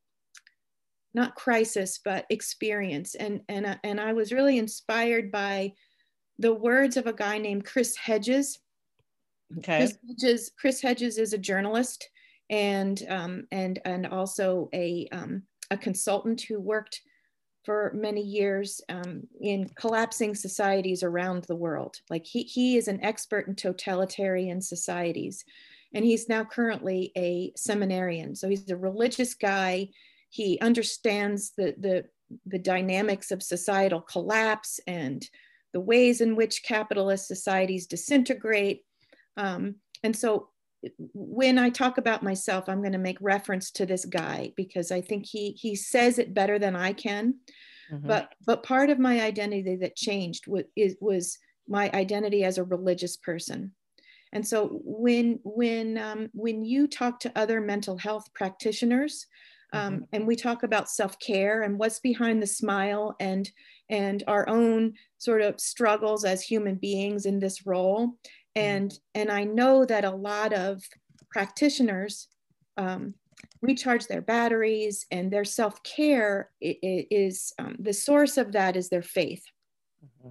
not 1.15 1.35
crisis, 1.35 2.01
but 2.03 2.25
experience. 2.31 3.15
And, 3.15 3.43
and, 3.49 3.67
uh, 3.67 3.77
and 3.85 4.01
I 4.01 4.15
was 4.15 4.33
really 4.33 4.59
inspired 4.59 5.31
by 5.31 5.75
the 6.39 6.55
words 6.55 6.97
of 6.97 7.07
a 7.07 7.13
guy 7.13 7.37
named 7.37 7.67
Chris 7.67 7.97
Hedges. 7.97 8.59
Okay. 9.59 9.77
Chris 9.79 9.99
Hedges, 10.09 10.51
Chris 10.59 10.81
Hedges 10.81 11.19
is 11.19 11.35
a 11.35 11.39
journalist 11.39 12.09
and 12.53 13.03
um, 13.09 13.47
and 13.51 13.81
and 13.85 14.07
also 14.07 14.69
a 14.73 15.09
um, 15.11 15.43
a 15.71 15.77
consultant 15.77 16.43
who 16.43 16.61
worked 16.61 17.01
for 17.65 17.93
many 17.95 18.21
years 18.21 18.81
um, 18.89 19.23
in 19.41 19.69
collapsing 19.77 20.35
societies 20.35 21.03
around 21.03 21.45
the 21.45 21.57
world. 21.57 21.97
Like 22.11 22.27
he 22.27 22.43
he 22.43 22.77
is 22.77 22.87
an 22.87 23.03
expert 23.03 23.49
in 23.49 23.57
totalitarian 23.57 24.61
societies, 24.61 25.45
and 25.95 26.05
he's 26.05 26.29
now 26.29 26.45
currently 26.45 27.11
a 27.17 27.53
seminarian. 27.57 28.37
So 28.37 28.49
he's 28.49 28.71
a 28.71 28.77
religious 28.77 29.35
guy. 29.35 29.89
He 30.29 30.61
understands 30.61 31.53
the 31.57 31.75
the 31.79 32.05
the 32.47 32.59
dynamics 32.59 33.31
of 33.31 33.43
societal 33.43 34.03
collapse 34.03 34.79
and 34.87 35.27
the 35.73 35.81
ways 35.81 36.21
in 36.21 36.37
which 36.37 36.65
capitalist 36.65 37.29
societies 37.29 37.87
disintegrate. 37.87 38.85
Um, 39.39 39.77
and 40.03 40.15
so 40.15 40.49
when 41.15 41.59
I 41.59 41.71
talk 41.71 41.99
about 41.99 42.23
myself, 42.23 42.69
I'm 42.69 42.81
going 42.81 42.93
to 42.93 42.99
make 42.99 43.19
reference 43.21 43.71
to 43.73 43.87
this 43.87 44.05
guy 44.05 44.53
because 44.57 44.91
I 44.91 45.01
think 45.01 45.27
he 45.27 45.53
he 45.53 45.77
says 45.77 46.19
it 46.19 46.35
better 46.35 46.59
than 46.59 46.77
I 46.77 46.93
can. 46.93 47.35
Mm-hmm. 47.93 48.07
But 48.07 48.35
but 48.47 48.63
part 48.63 48.91
of 48.91 48.99
my 48.99 49.21
identity 49.21 49.77
that 49.77 49.97
changed 49.97 50.47
was, 50.47 50.65
was 51.01 51.39
my 51.69 51.91
identity 51.93 52.45
as 52.45 52.59
a 52.59 52.65
religious 52.65 53.17
person. 53.17 53.73
And 54.33 54.47
so 54.47 54.81
when 54.85 55.39
when 55.45 55.99
um, 55.99 56.31
when 56.33 56.65
you 56.65 56.87
talk 56.87 57.21
to 57.21 57.39
other 57.39 57.61
mental 57.61 57.99
health 57.99 58.33
practitioners, 58.35 59.27
um, 59.73 59.95
mm-hmm. 59.95 60.05
and 60.13 60.27
we 60.27 60.37
talk 60.37 60.63
about 60.63 60.91
self 60.91 61.19
care 61.19 61.63
and 61.63 61.79
what's 61.79 62.01
behind 62.01 62.43
the 62.43 62.47
smile 62.47 63.15
and 63.21 63.51
and 63.91 64.25
our 64.27 64.49
own 64.49 64.95
sort 65.19 65.43
of 65.43 65.61
struggles 65.61 66.25
as 66.25 66.43
human 66.43 66.77
beings 66.77 67.27
in 67.27 67.39
this 67.39 67.67
role. 67.67 68.17
And 68.55 68.99
and 69.15 69.31
i 69.31 69.45
know 69.45 69.85
that 69.85 70.05
a 70.05 70.11
lot 70.11 70.53
of 70.53 70.83
practitioners 71.31 72.29
um, 72.77 73.15
recharge 73.61 74.07
their 74.07 74.21
batteries 74.21 75.07
and 75.11 75.31
their 75.31 75.45
self-care 75.45 76.51
is 76.61 77.53
um, 77.59 77.77
the 77.79 77.93
source 77.93 78.37
of 78.37 78.53
that 78.53 78.77
is 78.77 78.89
their 78.89 79.03
faith 79.03 79.45
mm-hmm. 80.05 80.31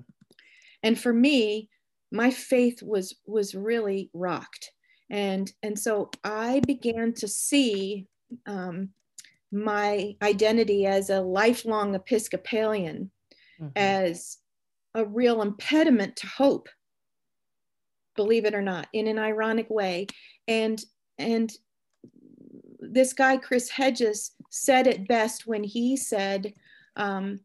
and 0.84 1.00
for 1.00 1.14
me 1.14 1.70
my 2.12 2.30
faith 2.30 2.84
was 2.84 3.16
was 3.26 3.56
really 3.56 4.10
rocked 4.14 4.72
and 5.10 5.52
and 5.64 5.78
so 5.78 6.10
i 6.24 6.62
began 6.68 7.14
to 7.14 7.28
see 7.28 8.08
um, 8.46 8.90
my 9.52 10.16
identity 10.22 10.86
as 10.86 11.10
a 11.10 11.22
lifelong 11.22 11.96
episcopalian 11.96 13.12
mm-hmm. 13.60 13.72
as 13.76 14.38
a 14.96 15.06
real 15.06 15.42
impediment 15.42 16.16
to 16.16 16.28
hope 16.28 16.70
believe 18.22 18.46
it 18.46 18.54
or 18.54 18.62
not, 18.62 18.88
in 18.94 19.08
an 19.08 19.18
ironic 19.18 19.68
way. 19.72 20.06
And 20.48 20.80
and 21.18 21.52
this 22.80 23.14
guy 23.14 23.38
Chris 23.38 23.68
Hedges 23.68 24.32
said 24.52 24.86
it 24.86 25.08
best 25.08 25.48
when 25.48 25.64
he 25.64 25.98
said 25.98 26.54
um, 26.96 27.40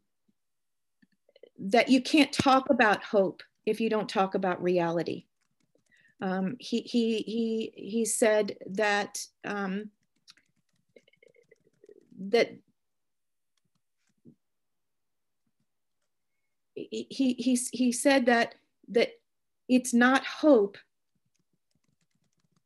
that 1.57 1.89
you 1.89 1.99
can't 2.01 2.31
talk 2.31 2.69
about 2.69 3.03
hope 3.03 3.41
if 3.65 3.81
you 3.81 3.89
don't 3.89 4.07
talk 4.07 4.35
about 4.35 4.61
reality. 4.61 5.25
Um, 6.21 6.57
he 6.59 6.81
he 6.81 7.23
he 7.25 7.73
he 7.75 8.05
said 8.05 8.55
that 8.67 9.19
um, 9.45 9.89
that 12.29 12.51
he, 16.75 17.07
he 17.39 17.59
he 17.71 17.91
said 17.91 18.27
that 18.27 18.53
that 18.89 19.09
it's 19.67 19.93
not 19.93 20.25
hope 20.25 20.77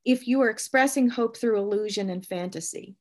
if 0.06 0.28
you 0.28 0.42
are 0.42 0.50
expressing 0.50 1.10
hope 1.10 1.38
through 1.38 1.60
illusion 1.60 2.10
and 2.10 2.26
fantasy. 2.26 2.96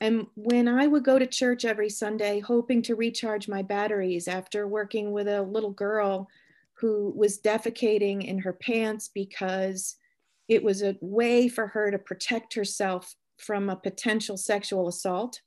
And 0.00 0.26
when 0.34 0.68
I 0.68 0.86
would 0.86 1.04
go 1.04 1.18
to 1.18 1.26
church 1.26 1.64
every 1.64 1.88
Sunday, 1.88 2.40
hoping 2.40 2.82
to 2.82 2.94
recharge 2.94 3.48
my 3.48 3.62
batteries 3.62 4.28
after 4.28 4.66
working 4.66 5.12
with 5.12 5.28
a 5.28 5.42
little 5.42 5.70
girl 5.70 6.28
who 6.74 7.12
was 7.16 7.40
defecating 7.40 8.26
in 8.26 8.38
her 8.40 8.52
pants 8.52 9.08
because 9.14 9.96
it 10.48 10.62
was 10.62 10.82
a 10.82 10.96
way 11.00 11.48
for 11.48 11.68
her 11.68 11.90
to 11.90 11.98
protect 11.98 12.54
herself 12.54 13.14
from 13.38 13.70
a 13.70 13.76
potential 13.76 14.36
sexual 14.36 14.88
assault. 14.88 15.40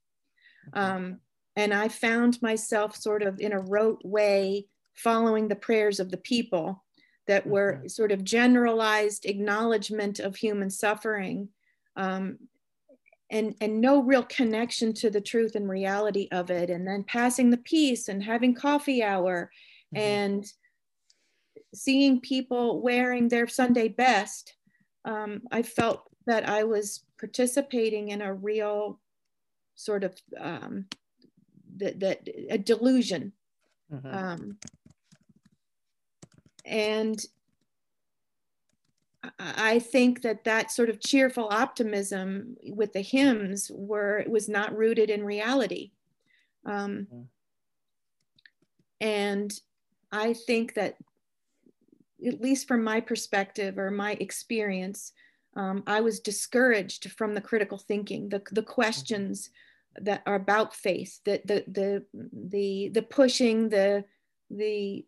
Um, 0.73 1.19
and 1.55 1.73
I 1.73 1.87
found 1.87 2.41
myself 2.41 2.95
sort 2.95 3.23
of 3.23 3.39
in 3.39 3.51
a 3.51 3.59
rote 3.59 4.01
way 4.03 4.65
following 4.95 5.47
the 5.47 5.55
prayers 5.55 5.99
of 5.99 6.09
the 6.09 6.17
people 6.17 6.83
that 7.27 7.45
were 7.45 7.73
mm-hmm. 7.73 7.87
sort 7.87 8.11
of 8.11 8.23
generalized 8.23 9.25
acknowledgement 9.25 10.19
of 10.19 10.35
human 10.35 10.69
suffering 10.69 11.49
um, 11.95 12.37
and, 13.29 13.55
and 13.59 13.81
no 13.81 14.01
real 14.01 14.23
connection 14.23 14.93
to 14.93 15.09
the 15.09 15.21
truth 15.21 15.55
and 15.55 15.69
reality 15.69 16.27
of 16.31 16.49
it. 16.49 16.69
And 16.69 16.87
then 16.87 17.03
passing 17.03 17.49
the 17.49 17.57
peace 17.57 18.07
and 18.07 18.23
having 18.23 18.55
coffee 18.55 19.03
hour 19.03 19.51
mm-hmm. 19.93 20.01
and 20.01 20.53
seeing 21.75 22.21
people 22.21 22.81
wearing 22.81 23.27
their 23.27 23.47
Sunday 23.47 23.89
best, 23.89 24.55
um, 25.03 25.41
I 25.51 25.61
felt 25.61 26.03
that 26.25 26.47
I 26.47 26.63
was 26.63 27.03
participating 27.19 28.09
in 28.09 28.21
a 28.21 28.33
real 28.33 28.99
sort 29.75 30.03
of 30.03 30.15
um, 30.39 30.85
that, 31.77 31.99
that 31.99 32.27
a 32.49 32.57
delusion. 32.57 33.33
Mm-hmm. 33.91 34.13
Um, 34.13 34.57
and 36.67 37.25
I 39.39 39.79
think 39.79 40.21
that 40.21 40.43
that 40.43 40.71
sort 40.71 40.89
of 40.89 40.99
cheerful 40.99 41.47
optimism 41.49 42.55
with 42.63 42.93
the 42.93 43.01
hymns 43.01 43.71
were 43.73 44.23
was 44.27 44.47
not 44.47 44.77
rooted 44.77 45.09
in 45.09 45.23
reality. 45.23 45.91
Um. 46.65 47.07
And 48.99 49.53
I 50.11 50.33
think 50.33 50.73
that, 50.73 50.95
at 52.25 52.41
least 52.41 52.67
from 52.67 52.83
my 52.83 52.99
perspective 52.99 53.77
or 53.77 53.91
my 53.91 54.13
experience, 54.13 55.11
um, 55.55 55.83
I 55.85 56.01
was 56.01 56.19
discouraged 56.19 57.11
from 57.11 57.35
the 57.35 57.41
critical 57.41 57.77
thinking, 57.77 58.29
the, 58.29 58.41
the 58.51 58.63
questions 58.63 59.51
that 60.01 60.23
are 60.25 60.33
about 60.33 60.73
faith, 60.73 61.19
the, 61.25 61.41
the, 61.45 61.63
the, 61.67 62.05
the, 62.49 62.89
the 62.89 63.01
pushing, 63.03 63.69
the, 63.69 64.03
the 64.49 65.05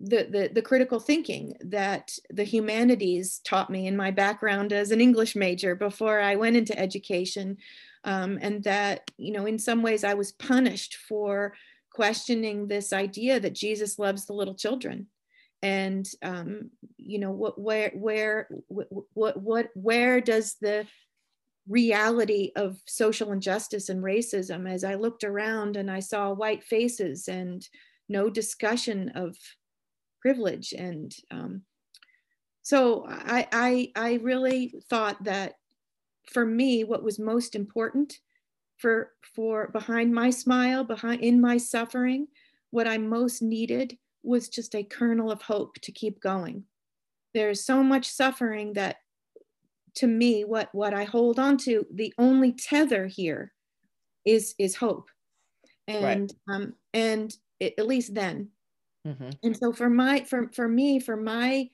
the, 0.00 0.26
the, 0.30 0.50
the 0.52 0.62
critical 0.62 1.00
thinking 1.00 1.56
that 1.60 2.18
the 2.30 2.44
humanities 2.44 3.40
taught 3.44 3.70
me 3.70 3.86
in 3.86 3.96
my 3.96 4.10
background 4.10 4.72
as 4.72 4.90
an 4.90 5.00
English 5.00 5.34
major 5.34 5.74
before 5.74 6.20
I 6.20 6.36
went 6.36 6.56
into 6.56 6.78
education. 6.78 7.56
Um, 8.04 8.38
and 8.40 8.62
that, 8.64 9.10
you 9.16 9.32
know, 9.32 9.46
in 9.46 9.58
some 9.58 9.82
ways 9.82 10.04
I 10.04 10.14
was 10.14 10.32
punished 10.32 10.96
for 11.08 11.54
questioning 11.90 12.68
this 12.68 12.92
idea 12.92 13.40
that 13.40 13.54
Jesus 13.54 13.98
loves 13.98 14.26
the 14.26 14.34
little 14.34 14.54
children. 14.54 15.06
And, 15.62 16.06
um, 16.22 16.70
you 16.98 17.18
know, 17.18 17.30
what, 17.30 17.58
where, 17.58 17.90
where, 17.94 18.48
what, 18.68 19.42
what, 19.42 19.70
where 19.74 20.20
does 20.20 20.56
the 20.60 20.86
reality 21.66 22.52
of 22.54 22.78
social 22.84 23.32
injustice 23.32 23.88
and 23.88 24.04
racism 24.04 24.70
as 24.70 24.84
I 24.84 24.94
looked 24.94 25.24
around 25.24 25.76
and 25.76 25.90
I 25.90 26.00
saw 26.00 26.32
white 26.32 26.62
faces 26.62 27.28
and 27.28 27.66
no 28.08 28.30
discussion 28.30 29.10
of 29.14 29.36
privilege. 30.26 30.74
And 30.76 31.14
um, 31.30 31.62
so 32.62 33.06
I, 33.06 33.46
I 33.52 33.92
i 33.94 34.14
really 34.14 34.74
thought 34.90 35.22
that 35.22 35.52
for 36.32 36.44
me 36.44 36.82
what 36.82 37.04
was 37.04 37.20
most 37.20 37.54
important 37.54 38.18
for 38.76 39.12
for 39.36 39.68
behind 39.68 40.12
my 40.12 40.30
smile 40.30 40.82
behind 40.82 41.20
in 41.20 41.40
my 41.40 41.58
suffering 41.58 42.26
what 42.70 42.88
i 42.88 42.98
most 42.98 43.40
needed 43.40 43.96
was 44.24 44.48
just 44.48 44.74
a 44.74 44.82
kernel 44.82 45.30
of 45.30 45.42
hope 45.42 45.76
to 45.82 45.92
keep 45.92 46.20
going. 46.20 46.64
There's 47.32 47.64
so 47.64 47.84
much 47.84 48.08
suffering 48.08 48.72
that 48.72 48.96
to 49.94 50.08
me 50.08 50.44
what 50.44 50.68
what 50.72 50.92
i 50.92 51.04
hold 51.04 51.38
on 51.38 51.56
to 51.56 51.86
the 51.94 52.12
only 52.18 52.52
tether 52.52 53.06
here 53.06 53.52
is 54.24 54.56
is 54.58 54.74
hope. 54.74 55.08
And 55.86 56.32
right. 56.48 56.56
um 56.56 56.74
and 56.92 57.32
it, 57.60 57.74
at 57.78 57.86
least 57.86 58.12
then 58.12 58.50
Mm-hmm. 59.06 59.30
And 59.42 59.56
so 59.56 59.72
for 59.72 59.88
my 59.88 60.20
for 60.24 60.50
for 60.52 60.68
me 60.68 60.98
for 60.98 61.16
my 61.16 61.70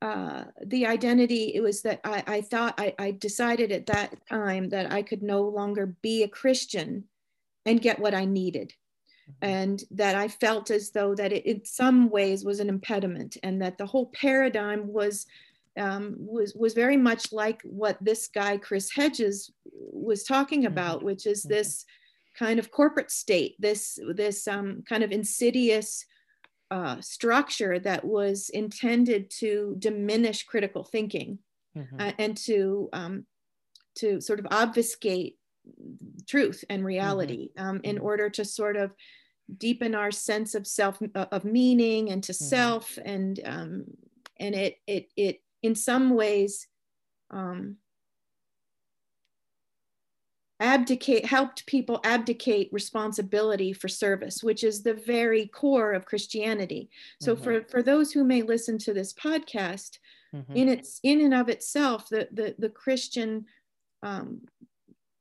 uh, 0.00 0.44
the 0.64 0.86
identity 0.86 1.52
it 1.54 1.60
was 1.60 1.82
that 1.82 2.00
I, 2.04 2.22
I 2.26 2.40
thought 2.42 2.74
I, 2.78 2.94
I 2.98 3.10
decided 3.12 3.72
at 3.72 3.86
that 3.86 4.14
time 4.28 4.68
that 4.68 4.92
I 4.92 5.02
could 5.02 5.22
no 5.22 5.42
longer 5.42 5.86
be 6.02 6.22
a 6.22 6.28
Christian 6.28 7.04
and 7.66 7.80
get 7.80 7.98
what 7.98 8.14
I 8.14 8.24
needed 8.24 8.72
mm-hmm. 9.28 9.44
and 9.44 9.82
that 9.90 10.14
I 10.14 10.28
felt 10.28 10.70
as 10.70 10.90
though 10.90 11.14
that 11.14 11.32
it 11.32 11.46
in 11.46 11.64
some 11.64 12.10
ways 12.10 12.44
was 12.44 12.60
an 12.60 12.68
impediment 12.68 13.38
and 13.42 13.60
that 13.62 13.78
the 13.78 13.86
whole 13.86 14.06
paradigm 14.14 14.92
was 14.92 15.26
um, 15.78 16.16
was 16.18 16.54
was 16.54 16.74
very 16.74 16.96
much 16.96 17.32
like 17.32 17.62
what 17.62 17.96
this 18.00 18.28
guy 18.28 18.56
Chris 18.56 18.90
Hedges 18.92 19.50
was 19.64 20.24
talking 20.24 20.60
mm-hmm. 20.60 20.72
about, 20.72 21.02
which 21.02 21.26
is 21.26 21.42
mm-hmm. 21.42 21.54
this 21.54 21.84
kind 22.38 22.58
of 22.58 22.70
corporate 22.70 23.10
state, 23.10 23.56
this 23.58 23.98
this 24.14 24.46
um, 24.46 24.82
kind 24.88 25.02
of 25.02 25.12
insidious 25.12 26.04
uh, 26.70 27.00
structure 27.00 27.78
that 27.78 28.04
was 28.04 28.50
intended 28.50 29.30
to 29.30 29.74
diminish 29.78 30.44
critical 30.44 30.84
thinking 30.84 31.38
mm-hmm. 31.76 32.00
uh, 32.00 32.12
and 32.18 32.36
to 32.36 32.88
um, 32.92 33.26
to 33.96 34.20
sort 34.20 34.38
of 34.38 34.46
obfuscate 34.50 35.36
truth 36.26 36.64
and 36.70 36.84
reality 36.84 37.50
mm-hmm. 37.56 37.68
um, 37.68 37.80
in 37.84 37.96
mm-hmm. 37.96 38.04
order 38.04 38.30
to 38.30 38.44
sort 38.44 38.76
of 38.76 38.92
deepen 39.56 39.94
our 39.94 40.10
sense 40.10 40.54
of 40.54 40.66
self 40.66 40.98
uh, 41.14 41.26
of 41.32 41.44
meaning 41.44 42.10
and 42.10 42.22
to 42.22 42.32
mm-hmm. 42.32 42.44
self 42.44 42.98
and 43.04 43.40
um, 43.44 43.84
and 44.38 44.54
it 44.54 44.76
it 44.86 45.08
it 45.16 45.42
in 45.62 45.74
some 45.74 46.10
ways 46.10 46.66
um, 47.30 47.76
abdicate 50.60 51.24
helped 51.24 51.64
people 51.66 52.00
abdicate 52.02 52.68
responsibility 52.72 53.72
for 53.72 53.86
service 53.86 54.42
which 54.42 54.64
is 54.64 54.82
the 54.82 54.94
very 54.94 55.46
core 55.46 55.92
of 55.92 56.04
christianity 56.04 56.90
so 57.20 57.34
mm-hmm. 57.34 57.44
for 57.44 57.62
for 57.70 57.82
those 57.82 58.10
who 58.10 58.24
may 58.24 58.42
listen 58.42 58.76
to 58.76 58.92
this 58.92 59.12
podcast 59.12 59.98
mm-hmm. 60.34 60.52
in 60.56 60.68
its 60.68 60.98
in 61.04 61.20
and 61.20 61.34
of 61.34 61.48
itself 61.48 62.08
the 62.08 62.28
the, 62.32 62.54
the 62.58 62.68
christian 62.68 63.44
um, 64.02 64.40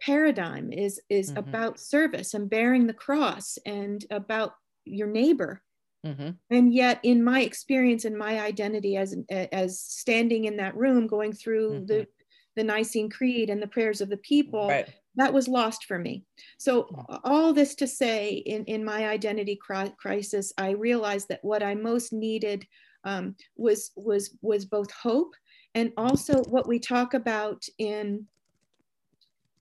paradigm 0.02 0.72
is 0.72 1.00
is 1.10 1.30
mm-hmm. 1.30 1.40
about 1.40 1.80
service 1.80 2.34
and 2.34 2.50
bearing 2.50 2.88
the 2.88 2.94
cross 2.94 3.60
and 3.66 4.06
about 4.10 4.54
your 4.86 5.08
neighbor 5.08 5.62
mm-hmm. 6.04 6.30
and 6.50 6.74
yet 6.74 7.00
in 7.04 7.24
my 7.24 7.42
experience 7.42 8.06
and 8.06 8.18
my 8.18 8.40
identity 8.40 8.98
as 8.98 9.16
as 9.30 9.80
standing 9.80 10.46
in 10.46 10.58
that 10.58 10.76
room 10.76 11.06
going 11.06 11.32
through 11.32 11.84
the 11.86 11.94
mm-hmm. 11.94 12.10
the 12.56 12.64
Nicene 12.64 13.10
Creed 13.10 13.52
and 13.52 13.62
the 13.62 13.68
prayers 13.68 14.02
of 14.02 14.10
the 14.10 14.18
people, 14.18 14.68
right 14.68 14.90
that 15.18 15.34
was 15.34 15.48
lost 15.48 15.86
for 15.86 16.00
me. 16.00 16.24
So 16.58 16.84
hmm. 16.84 17.16
all 17.24 17.54
this 17.54 17.76
to 17.76 17.88
say, 17.88 18.30
in, 18.30 18.64
in 18.66 18.86
my 18.86 19.08
identity 19.08 19.60
crisis, 19.98 20.54
I 20.58 20.72
realized 20.72 21.28
that 21.30 21.44
what 21.44 21.64
I 21.64 21.76
most 21.76 22.14
needed 22.14 22.66
um, 23.04 23.36
was 23.56 23.92
was 23.96 24.32
was 24.42 24.66
both 24.66 24.92
hope 24.92 25.34
and 25.76 25.94
also 25.98 26.44
what 26.46 26.68
we 26.68 26.80
talk 26.80 27.14
about 27.14 27.66
in 27.78 28.26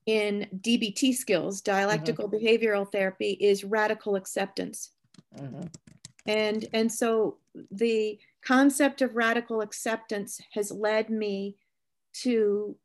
in 0.05 0.47
DBT 0.61 1.13
skills, 1.13 1.61
dialectical 1.61 2.29
mm-hmm. 2.29 2.45
behavioral 2.45 2.91
therapy, 2.91 3.31
is 3.31 3.63
radical 3.63 4.15
acceptance. 4.15 4.91
Mm-hmm. 5.37 5.67
And 6.25 6.65
and 6.73 6.91
so 6.91 7.37
the 7.71 8.17
concept 8.43 9.01
of 9.01 9.15
radical 9.15 9.61
acceptance 9.61 10.41
has 10.53 10.71
led 10.71 11.09
me 11.09 11.55
to 12.23 12.75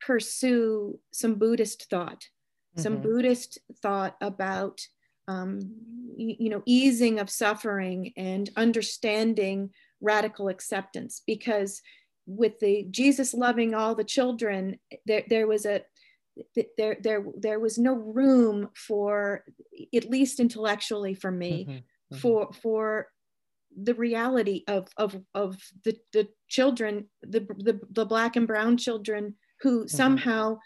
pursue 0.00 0.98
some 1.12 1.34
Buddhist 1.34 1.88
thought, 1.90 2.22
mm-hmm. 2.22 2.82
some 2.82 3.00
Buddhist 3.00 3.58
thought 3.82 4.16
about, 4.20 4.80
um, 5.26 5.60
you, 6.16 6.36
you 6.38 6.50
know, 6.50 6.62
easing 6.66 7.18
of 7.18 7.30
suffering 7.30 8.12
and 8.16 8.50
understanding 8.56 9.70
radical 10.00 10.48
acceptance. 10.48 11.22
Because 11.26 11.82
with 12.26 12.58
the 12.60 12.86
Jesus 12.90 13.34
loving 13.34 13.74
all 13.74 13.94
the 13.94 14.04
children, 14.04 14.78
there, 15.06 15.24
there 15.28 15.46
was 15.46 15.66
a 15.66 15.82
there, 16.76 16.96
there, 17.02 17.24
there 17.36 17.58
was 17.58 17.78
no 17.78 17.94
room 17.94 18.68
for, 18.76 19.44
at 19.92 20.08
least 20.08 20.38
intellectually 20.38 21.14
for 21.14 21.30
me, 21.30 21.64
mm-hmm. 21.64 21.72
Mm-hmm. 21.72 22.16
for 22.16 22.52
for 22.52 23.08
the 23.82 23.94
reality 23.94 24.64
of 24.66 24.88
of 24.96 25.20
of 25.34 25.56
the 25.84 25.96
the 26.12 26.28
children, 26.48 27.08
the, 27.22 27.40
the 27.58 27.80
the 27.90 28.06
black 28.06 28.36
and 28.36 28.46
brown 28.46 28.76
children 28.76 29.34
who 29.60 29.80
mm-hmm. 29.80 29.96
somehow 29.96 30.58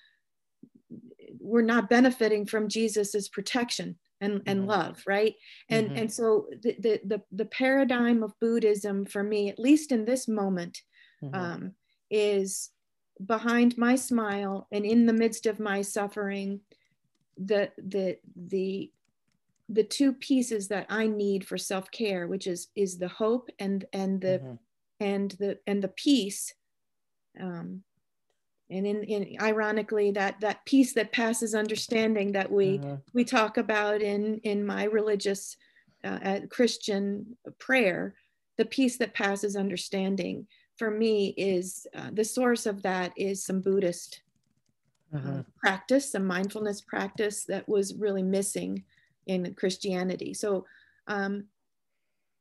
were 1.40 1.62
not 1.62 1.90
benefiting 1.90 2.46
from 2.46 2.68
Jesus's 2.68 3.28
protection 3.28 3.96
and, 4.22 4.34
mm-hmm. 4.34 4.48
and 4.48 4.66
love 4.66 5.02
right 5.06 5.34
and 5.68 5.88
mm-hmm. 5.88 5.98
and 5.98 6.12
so 6.12 6.46
the, 6.62 6.76
the, 6.78 7.00
the 7.04 7.22
the 7.32 7.44
paradigm 7.46 8.22
of 8.22 8.38
buddhism 8.40 9.04
for 9.04 9.22
me 9.22 9.50
at 9.50 9.58
least 9.58 9.92
in 9.92 10.04
this 10.04 10.28
moment 10.28 10.80
mm-hmm. 11.22 11.34
um, 11.34 11.72
is 12.10 12.70
behind 13.26 13.76
my 13.76 13.96
smile 13.96 14.68
and 14.72 14.86
in 14.86 15.06
the 15.06 15.12
midst 15.12 15.46
of 15.46 15.60
my 15.60 15.82
suffering 15.82 16.60
the 17.36 17.70
the 17.76 18.16
the 18.48 18.90
the 19.68 19.82
two 19.82 20.12
pieces 20.12 20.68
that 20.68 20.86
i 20.88 21.06
need 21.06 21.44
for 21.46 21.58
self-care 21.58 22.28
which 22.28 22.46
is 22.46 22.68
is 22.76 22.98
the 22.98 23.08
hope 23.08 23.50
and 23.58 23.84
and 23.92 24.20
the 24.20 24.38
mm-hmm. 24.38 24.54
and 25.00 25.32
the 25.32 25.58
and 25.66 25.82
the 25.82 25.88
peace 25.88 26.54
um, 27.40 27.82
and 28.72 28.86
in, 28.86 29.02
in 29.04 29.36
ironically 29.40 30.10
that 30.10 30.40
that 30.40 30.64
peace 30.64 30.92
that 30.94 31.12
passes 31.12 31.54
understanding 31.54 32.32
that 32.32 32.50
we 32.50 32.78
mm-hmm. 32.78 32.94
we 33.12 33.24
talk 33.24 33.58
about 33.58 34.00
in 34.00 34.38
in 34.38 34.64
my 34.64 34.84
religious 34.84 35.56
uh, 36.04 36.40
christian 36.50 37.36
prayer 37.58 38.14
the 38.56 38.64
peace 38.64 38.96
that 38.96 39.14
passes 39.14 39.56
understanding 39.56 40.46
for 40.76 40.90
me 40.90 41.34
is 41.36 41.86
uh, 41.94 42.10
the 42.12 42.24
source 42.24 42.66
of 42.66 42.82
that 42.82 43.12
is 43.16 43.44
some 43.44 43.60
buddhist 43.60 44.22
mm-hmm. 45.14 45.40
practice 45.58 46.10
some 46.10 46.26
mindfulness 46.26 46.80
practice 46.80 47.44
that 47.44 47.68
was 47.68 47.94
really 47.94 48.22
missing 48.22 48.82
in 49.26 49.54
christianity 49.54 50.34
so 50.34 50.64
um, 51.08 51.44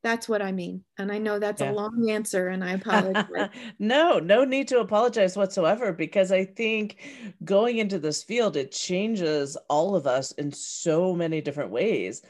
that's 0.03 0.27
what 0.27 0.41
I 0.41 0.51
mean. 0.51 0.83
And 0.97 1.11
I 1.11 1.17
know 1.17 1.37
that's 1.37 1.61
yeah. 1.61 1.71
a 1.71 1.73
long 1.73 2.09
answer 2.09 2.47
and 2.47 2.63
I 2.63 2.73
apologize. 2.73 3.49
no, 3.79 4.19
no 4.19 4.43
need 4.43 4.67
to 4.69 4.79
apologize 4.79 5.37
whatsoever 5.37 5.93
because 5.93 6.31
I 6.31 6.45
think 6.45 6.97
going 7.43 7.77
into 7.77 7.99
this 7.99 8.23
field, 8.23 8.57
it 8.57 8.71
changes 8.71 9.57
all 9.69 9.95
of 9.95 10.07
us 10.07 10.31
in 10.33 10.51
so 10.51 11.13
many 11.13 11.39
different 11.41 11.71
ways. 11.71 12.23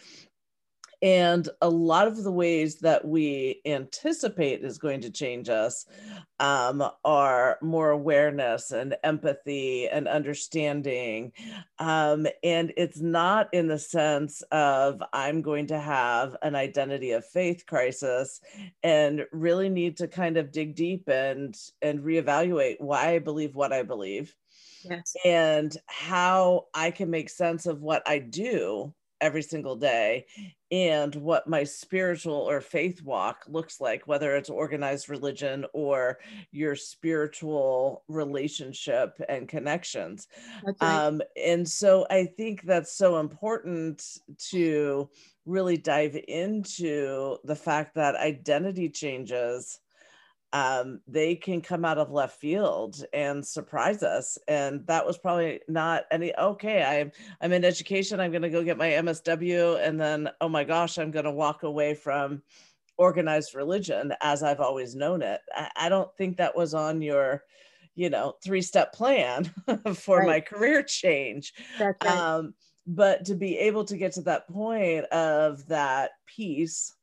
And 1.02 1.50
a 1.62 1.70
lot 1.70 2.08
of 2.08 2.24
the 2.24 2.32
ways 2.32 2.76
that 2.80 3.06
we 3.06 3.62
anticipate 3.66 4.64
is 4.64 4.78
going 4.78 5.02
to 5.02 5.10
change 5.10 5.50
us 5.50 5.86
um, 6.40 6.84
are 7.04 7.58
more 7.62 7.90
awareness 7.90 8.72
and 8.72 8.96
empathy 9.04 9.88
and 9.88 10.08
understanding. 10.08 11.32
Um, 11.80 12.28
and 12.44 12.72
it's 12.78 13.00
not 13.00 13.52
in 13.52 13.68
the 13.68 13.80
sense 13.80 14.44
of 14.52 15.02
I'm 15.12 15.42
going 15.42 15.68
to 15.68 15.80
have 15.80 16.36
an 16.44 16.56
identity 16.56 17.12
of 17.12 17.26
faith 17.26 17.66
crisis 17.66 18.40
and 18.84 19.26
really 19.32 19.70
need 19.70 19.98
to 19.98 20.08
kind 20.08 20.38
of 20.38 20.52
dig 20.52 20.76
deep 20.76 21.08
and 21.08 21.58
and 21.82 22.02
reevaluate 22.02 22.80
why 22.80 23.16
I 23.16 23.20
believe 23.20 23.56
what 23.56 23.74
I 23.74 23.82
believe. 23.82 24.36
Yes. 24.84 25.16
And 25.26 25.76
how 25.88 26.68
I 26.74 26.92
can 26.92 27.10
make 27.10 27.30
sense 27.30 27.66
of 27.66 27.82
what 27.82 28.04
I 28.08 28.20
do 28.20 28.94
every 29.22 29.44
single 29.44 29.76
day 29.76 30.26
and 30.72 31.16
what 31.16 31.48
my 31.48 31.64
spiritual 31.64 32.34
or 32.34 32.60
faith 32.62 33.04
walk 33.04 33.44
looks 33.48 33.80
like, 33.80 34.08
whether 34.08 34.36
it's 34.36 34.50
organized 34.50 35.10
religion 35.10 35.66
or 35.74 36.18
your 36.52 36.76
spiritual 36.76 38.04
relationship 38.08 39.22
and 39.30 39.48
connections. 39.48 40.28
Um, 40.80 41.22
and 41.42 41.68
so 41.68 42.08
I 42.10 42.26
think 42.26 42.64
that's 42.64 42.94
so 42.94 43.20
important 43.20 44.04
to 44.50 45.10
really 45.46 45.78
dive 45.78 46.18
into 46.28 47.38
the 47.44 47.56
fact 47.56 47.96
that 47.96 48.16
identity 48.16 48.90
changes 48.90 49.80
um, 50.54 51.00
they 51.08 51.36
can 51.36 51.62
come 51.62 51.86
out 51.86 51.98
of 51.98 52.12
left 52.12 52.40
field 52.40 53.04
and 53.14 53.46
surprise 53.46 54.04
us. 54.04 54.38
And 54.48 54.86
that 54.88 55.06
was 55.06 55.18
probably 55.18 55.62
not 55.68 56.04
any, 56.12 56.36
okay, 56.36 56.84
I'm, 56.84 57.12
I'm 57.42 57.54
in 57.54 57.64
education. 57.64 58.20
I'm 58.20 58.32
going 58.32 58.42
to 58.42 58.50
go 58.50 58.64
get 58.64 58.78
my 58.78 58.90
MSW. 58.90 59.86
And 59.86 60.00
then, 60.00 60.30
oh 60.42 60.50
my 60.50 60.64
gosh, 60.64 60.98
I'm 60.98 61.12
going 61.12 61.26
to 61.26 61.32
walk 61.32 61.64
away 61.64 61.94
from 61.94 62.42
organized 62.98 63.56
religion 63.56 64.14
as 64.22 64.44
I've 64.44 64.60
always 64.60 64.96
known 64.96 65.22
it. 65.22 65.40
I, 65.56 65.70
I 65.76 65.90
don't 65.90 66.14
think 66.18 66.38
that 66.38 66.56
was 66.56 66.74
on 66.74 67.02
your, 67.02 67.44
you 67.96 68.10
know, 68.10 68.36
three 68.44 68.62
step 68.62 68.94
plan 68.94 69.46
for 69.96 70.20
right. 70.20 70.28
my 70.28 70.40
career 70.42 70.84
change. 70.84 71.54
Right. 71.80 72.06
Um, 72.06 72.54
but 72.86 73.26
to 73.26 73.36
be 73.36 73.58
able 73.58 73.86
to 73.86 73.96
get 73.96 74.14
to 74.14 74.22
that 74.22 74.50
point 74.50 75.06
of 75.06 75.66
that 75.68 76.12
peace 76.26 76.94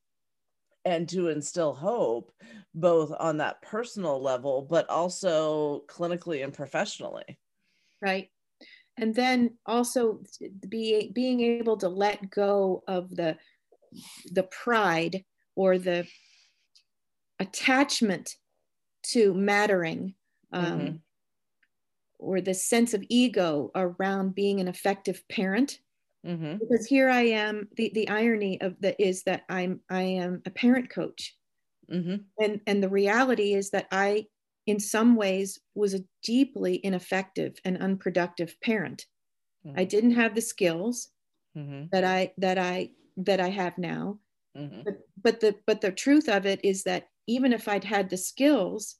and 0.88 1.08
to 1.10 1.28
instill 1.28 1.74
hope 1.74 2.32
both 2.74 3.12
on 3.18 3.36
that 3.36 3.60
personal 3.60 4.22
level 4.22 4.66
but 4.68 4.88
also 4.88 5.84
clinically 5.86 6.42
and 6.42 6.54
professionally. 6.54 7.38
Right. 8.00 8.30
And 8.96 9.14
then 9.14 9.58
also 9.66 10.20
be, 10.68 11.12
being 11.14 11.40
able 11.40 11.76
to 11.78 11.88
let 11.88 12.30
go 12.30 12.82
of 12.88 13.14
the 13.14 13.36
the 14.32 14.42
pride 14.42 15.24
or 15.56 15.78
the 15.78 16.06
attachment 17.38 18.34
to 19.02 19.32
mattering 19.32 20.14
um, 20.52 20.64
mm-hmm. 20.64 20.96
or 22.18 22.42
the 22.42 22.52
sense 22.52 22.92
of 22.92 23.02
ego 23.08 23.70
around 23.74 24.34
being 24.34 24.60
an 24.60 24.68
effective 24.68 25.22
parent 25.28 25.78
mm-hmm. 26.26 26.56
because 26.58 26.86
here 26.86 27.08
i 27.08 27.22
am 27.22 27.68
the, 27.76 27.90
the 27.94 28.08
irony 28.08 28.60
of 28.60 28.74
that 28.80 28.96
is 28.98 29.22
that 29.24 29.42
i'm 29.48 29.80
i 29.90 30.02
am 30.02 30.42
a 30.46 30.50
parent 30.50 30.90
coach 30.90 31.36
mm-hmm. 31.92 32.16
and 32.42 32.60
and 32.66 32.82
the 32.82 32.88
reality 32.88 33.54
is 33.54 33.70
that 33.70 33.86
i 33.90 34.24
in 34.66 34.78
some 34.78 35.16
ways 35.16 35.58
was 35.74 35.94
a 35.94 36.04
deeply 36.22 36.80
ineffective 36.84 37.56
and 37.64 37.78
unproductive 37.78 38.54
parent 38.62 39.06
mm-hmm. 39.66 39.78
i 39.78 39.84
didn't 39.84 40.12
have 40.12 40.34
the 40.34 40.40
skills 40.40 41.08
mm-hmm. 41.56 41.84
that 41.92 42.04
i 42.04 42.32
that 42.38 42.58
i 42.58 42.90
that 43.16 43.40
i 43.40 43.48
have 43.48 43.76
now 43.78 44.18
mm-hmm. 44.56 44.80
but, 44.84 44.98
but 45.22 45.40
the 45.40 45.54
but 45.66 45.80
the 45.80 45.92
truth 45.92 46.28
of 46.28 46.46
it 46.46 46.60
is 46.64 46.84
that 46.84 47.08
even 47.26 47.52
if 47.52 47.68
i'd 47.68 47.84
had 47.84 48.10
the 48.10 48.16
skills 48.16 48.96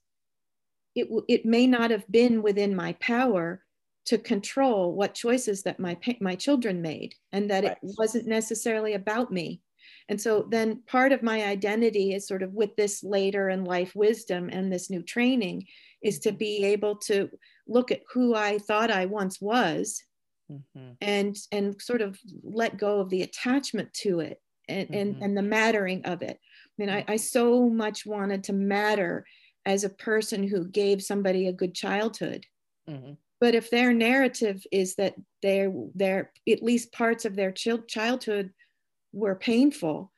it 0.95 1.07
it 1.27 1.45
may 1.45 1.67
not 1.67 1.91
have 1.91 2.09
been 2.09 2.41
within 2.41 2.75
my 2.75 2.93
power 2.93 3.61
to 4.05 4.17
control 4.17 4.93
what 4.93 5.13
choices 5.13 5.63
that 5.63 5.79
my 5.79 5.97
my 6.19 6.35
children 6.35 6.81
made 6.81 7.13
and 7.31 7.49
that 7.49 7.63
right. 7.63 7.77
it 7.81 7.95
wasn't 7.97 8.25
necessarily 8.25 8.93
about 8.93 9.31
me 9.31 9.61
and 10.09 10.19
so 10.19 10.47
then 10.49 10.81
part 10.87 11.11
of 11.11 11.21
my 11.21 11.43
identity 11.45 12.13
is 12.13 12.27
sort 12.27 12.41
of 12.41 12.53
with 12.53 12.75
this 12.75 13.03
later 13.03 13.49
in 13.49 13.63
life 13.63 13.95
wisdom 13.95 14.49
and 14.51 14.71
this 14.71 14.89
new 14.89 15.03
training 15.03 15.65
is 16.01 16.19
to 16.19 16.29
mm-hmm. 16.29 16.37
be 16.37 16.65
able 16.65 16.95
to 16.95 17.29
look 17.67 17.91
at 17.91 18.01
who 18.11 18.35
i 18.35 18.57
thought 18.57 18.91
i 18.91 19.05
once 19.05 19.39
was 19.41 20.01
mm-hmm. 20.51 20.91
and 21.01 21.35
and 21.51 21.79
sort 21.81 22.01
of 22.01 22.17
let 22.43 22.77
go 22.77 22.99
of 22.99 23.09
the 23.09 23.21
attachment 23.21 23.93
to 23.93 24.19
it 24.21 24.41
and 24.67 24.87
mm-hmm. 24.87 24.97
and, 24.97 25.23
and 25.23 25.37
the 25.37 25.41
mattering 25.43 26.03
of 26.05 26.21
it 26.21 26.37
i 26.39 26.73
mean 26.77 26.89
I, 26.89 27.05
I 27.07 27.17
so 27.17 27.69
much 27.69 28.05
wanted 28.05 28.43
to 28.45 28.53
matter 28.53 29.25
as 29.65 29.83
a 29.83 29.89
person 29.89 30.47
who 30.47 30.67
gave 30.67 31.03
somebody 31.03 31.47
a 31.47 31.53
good 31.53 31.75
childhood 31.75 32.45
mm-hmm 32.89 33.13
but 33.39 33.55
if 33.55 33.69
their 33.69 33.93
narrative 33.93 34.65
is 34.71 34.95
that 34.95 35.15
they're, 35.41 35.73
they're 35.95 36.31
at 36.47 36.63
least 36.63 36.91
parts 36.91 37.25
of 37.25 37.35
their 37.35 37.51
ch- 37.51 37.87
childhood 37.87 38.51
were 39.13 39.35
painful 39.35 40.11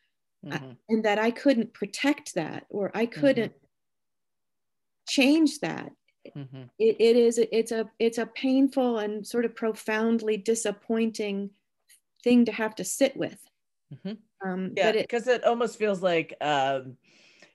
mm-hmm. 0.45 0.71
and 0.89 1.05
that 1.05 1.19
I 1.19 1.31
couldn't 1.31 1.73
protect 1.73 2.35
that 2.35 2.65
or 2.69 2.91
I 2.95 3.05
couldn't 3.05 3.51
mm-hmm. 3.51 5.07
change 5.07 5.59
that, 5.59 5.91
mm-hmm. 6.35 6.63
it, 6.79 6.95
it 6.99 7.15
is 7.15 7.37
it's 7.37 7.71
a 7.71 7.89
it's 7.99 8.17
a 8.17 8.25
painful 8.25 8.99
and 8.99 9.25
sort 9.25 9.45
of 9.45 9.55
profoundly 9.55 10.37
disappointing 10.37 11.51
thing 12.23 12.45
to 12.45 12.51
have 12.51 12.75
to 12.75 12.83
sit 12.83 13.15
with. 13.15 13.39
Mm-hmm. 13.93 14.49
Um, 14.49 14.71
yeah, 14.75 14.91
because 14.91 15.27
it, 15.27 15.41
it, 15.41 15.43
almost 15.43 15.77
feels 15.77 16.01
like 16.01 16.35
um, 16.41 16.97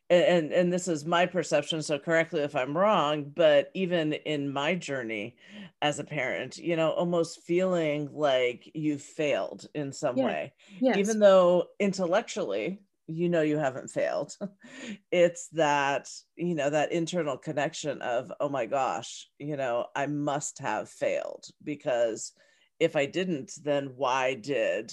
and 0.08 0.52
and 0.52 0.72
this 0.72 0.86
is 0.86 1.04
my 1.04 1.26
perception 1.26 1.82
so 1.82 1.98
correctly 1.98 2.40
if 2.40 2.54
i'm 2.54 2.76
wrong 2.76 3.24
but 3.34 3.70
even 3.74 4.12
in 4.12 4.52
my 4.52 4.74
journey 4.74 5.34
as 5.82 5.98
a 5.98 6.04
parent 6.04 6.58
you 6.58 6.76
know 6.76 6.90
almost 6.90 7.42
feeling 7.42 8.08
like 8.12 8.70
you've 8.74 9.02
failed 9.02 9.66
in 9.74 9.92
some 9.92 10.16
yeah. 10.16 10.24
way 10.24 10.52
yes. 10.80 10.96
even 10.96 11.18
though 11.18 11.64
intellectually 11.80 12.80
you 13.08 13.28
know 13.28 13.42
you 13.42 13.58
haven't 13.58 13.88
failed 13.88 14.36
it's 15.10 15.48
that 15.48 16.08
you 16.36 16.54
know 16.54 16.70
that 16.70 16.92
internal 16.92 17.36
connection 17.36 18.00
of 18.02 18.32
oh 18.40 18.48
my 18.48 18.66
gosh 18.66 19.28
you 19.38 19.56
know 19.56 19.86
i 19.96 20.06
must 20.06 20.58
have 20.58 20.88
failed 20.88 21.46
because 21.64 22.32
if 22.78 22.94
i 22.94 23.06
didn't 23.06 23.52
then 23.64 23.92
why 23.96 24.34
did 24.34 24.92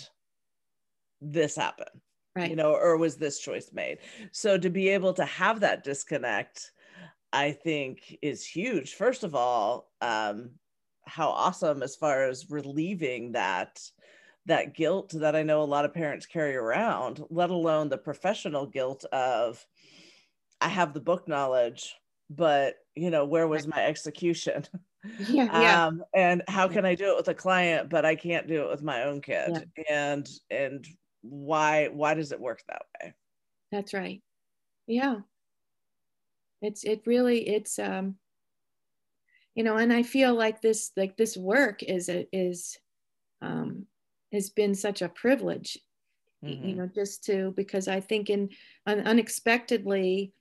this 1.22 1.56
happen 1.56 1.88
right. 2.36 2.50
you 2.50 2.56
know 2.56 2.74
or 2.74 2.98
was 2.98 3.18
this 3.18 3.40
choice 3.40 3.72
made 3.74 4.00
so 4.32 4.58
to 4.58 4.70
be 4.70 4.90
able 4.90 5.14
to 5.14 5.26
have 5.26 5.60
that 5.60 5.84
disconnect 5.84 6.72
i 7.32 7.52
think 7.52 8.18
is 8.22 8.46
huge 8.46 8.96
first 8.96 9.24
of 9.24 9.36
all 9.36 9.92
um 10.02 10.52
how 11.06 11.30
awesome 11.30 11.84
as 11.84 11.96
far 11.96 12.24
as 12.24 12.50
relieving 12.50 13.32
that 13.34 13.80
that 14.46 14.74
guilt 14.74 15.12
that 15.16 15.36
i 15.36 15.44
know 15.44 15.62
a 15.62 15.66
lot 15.66 15.86
of 15.86 15.94
parents 15.94 16.26
carry 16.26 16.56
around 16.56 17.24
let 17.30 17.50
alone 17.50 17.90
the 17.90 17.98
professional 17.98 18.66
guilt 18.66 19.06
of 19.12 19.66
i 20.62 20.68
have 20.68 20.94
the 20.94 21.00
book 21.00 21.28
knowledge 21.28 21.96
but 22.30 22.76
you 22.96 23.10
know 23.10 23.26
where 23.26 23.48
was 23.48 23.68
my 23.68 23.86
execution 23.86 24.66
Yeah, 25.28 25.62
yeah. 25.62 25.86
Um, 25.88 26.04
and 26.14 26.44
how 26.48 26.68
can 26.68 26.86
I 26.86 26.96
do 26.96 27.12
it 27.12 27.18
with 27.18 27.28
a 27.28 27.34
client, 27.34 27.90
but 27.90 28.06
I 28.06 28.16
can't 28.16 28.48
do 28.48 28.64
it 28.64 28.70
with 28.70 28.84
my 28.84 29.04
own 29.04 29.22
kid? 29.22 29.68
Yeah. 29.78 29.84
And 29.94 30.30
and 30.50 30.88
why 31.24 31.88
why 31.88 32.14
does 32.14 32.32
it 32.32 32.40
work 32.40 32.62
that 32.68 32.84
way? 33.02 33.14
That's 33.72 33.94
right. 33.94 34.22
Yeah. 34.88 35.18
It's 36.62 36.84
it 36.84 37.02
really 37.06 37.48
it's 37.48 37.80
um 37.80 38.16
you 39.56 39.64
know, 39.64 39.78
and 39.78 39.94
I 39.94 40.04
feel 40.04 40.34
like 40.34 40.62
this 40.62 40.92
like 40.96 41.16
this 41.18 41.36
work 41.36 41.84
is 41.84 42.10
a, 42.10 42.28
is 42.32 42.78
um 43.42 43.88
has 44.32 44.50
been 44.50 44.76
such 44.76 45.02
a 45.02 45.10
privilege 45.10 45.78
mm-hmm. 46.44 46.68
you 46.68 46.76
know 46.76 46.90
just 46.94 47.24
to 47.24 47.54
because 47.56 47.88
i 47.88 48.00
think 48.00 48.30
in 48.30 48.50
un, 48.86 49.00
unexpectedly 49.02 50.34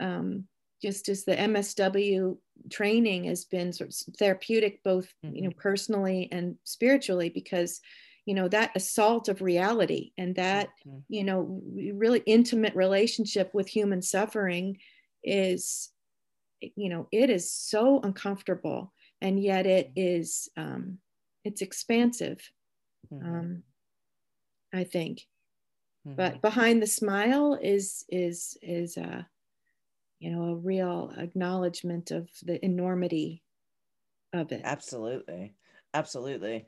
um, 0.00 0.44
just 0.82 1.08
as 1.08 1.24
the 1.24 1.36
msw 1.36 2.36
training 2.70 3.24
has 3.24 3.44
been 3.44 3.72
sort 3.72 3.90
of 3.90 4.16
therapeutic 4.16 4.82
both 4.82 5.12
mm-hmm. 5.24 5.36
you 5.36 5.42
know 5.42 5.50
mm-hmm. 5.50 5.60
personally 5.60 6.28
and 6.32 6.56
spiritually 6.64 7.28
because 7.28 7.80
you 8.26 8.34
know 8.34 8.48
that 8.48 8.72
assault 8.74 9.28
of 9.28 9.42
reality 9.42 10.12
and 10.16 10.36
that 10.36 10.68
mm-hmm. 10.86 10.98
you 11.08 11.24
know 11.24 11.60
really 11.92 12.22
intimate 12.26 12.74
relationship 12.74 13.50
with 13.52 13.68
human 13.68 14.02
suffering 14.02 14.78
is 15.22 15.90
you 16.60 16.88
know 16.88 17.08
it 17.12 17.30
is 17.30 17.50
so 17.50 18.00
uncomfortable 18.00 18.92
and 19.20 19.42
yet 19.42 19.66
it 19.66 19.94
mm-hmm. 19.94 20.62
um, 20.62 20.98
it's 21.44 21.62
expansive 21.62 22.40
mm-hmm. 23.12 23.26
um, 23.26 23.62
i 24.72 24.84
think 24.84 25.22
mm-hmm. 26.06 26.16
but 26.16 26.40
behind 26.40 26.82
the 26.82 26.86
smile 26.86 27.58
is 27.60 28.04
is 28.08 28.56
is 28.62 28.96
a 28.96 29.02
uh, 29.02 29.22
you 30.20 30.30
know 30.30 30.44
a 30.44 30.56
real 30.56 31.12
acknowledgement 31.18 32.10
of 32.10 32.28
the 32.42 32.64
enormity 32.64 33.42
of 34.32 34.50
it 34.52 34.62
absolutely 34.64 35.54
absolutely 35.92 36.64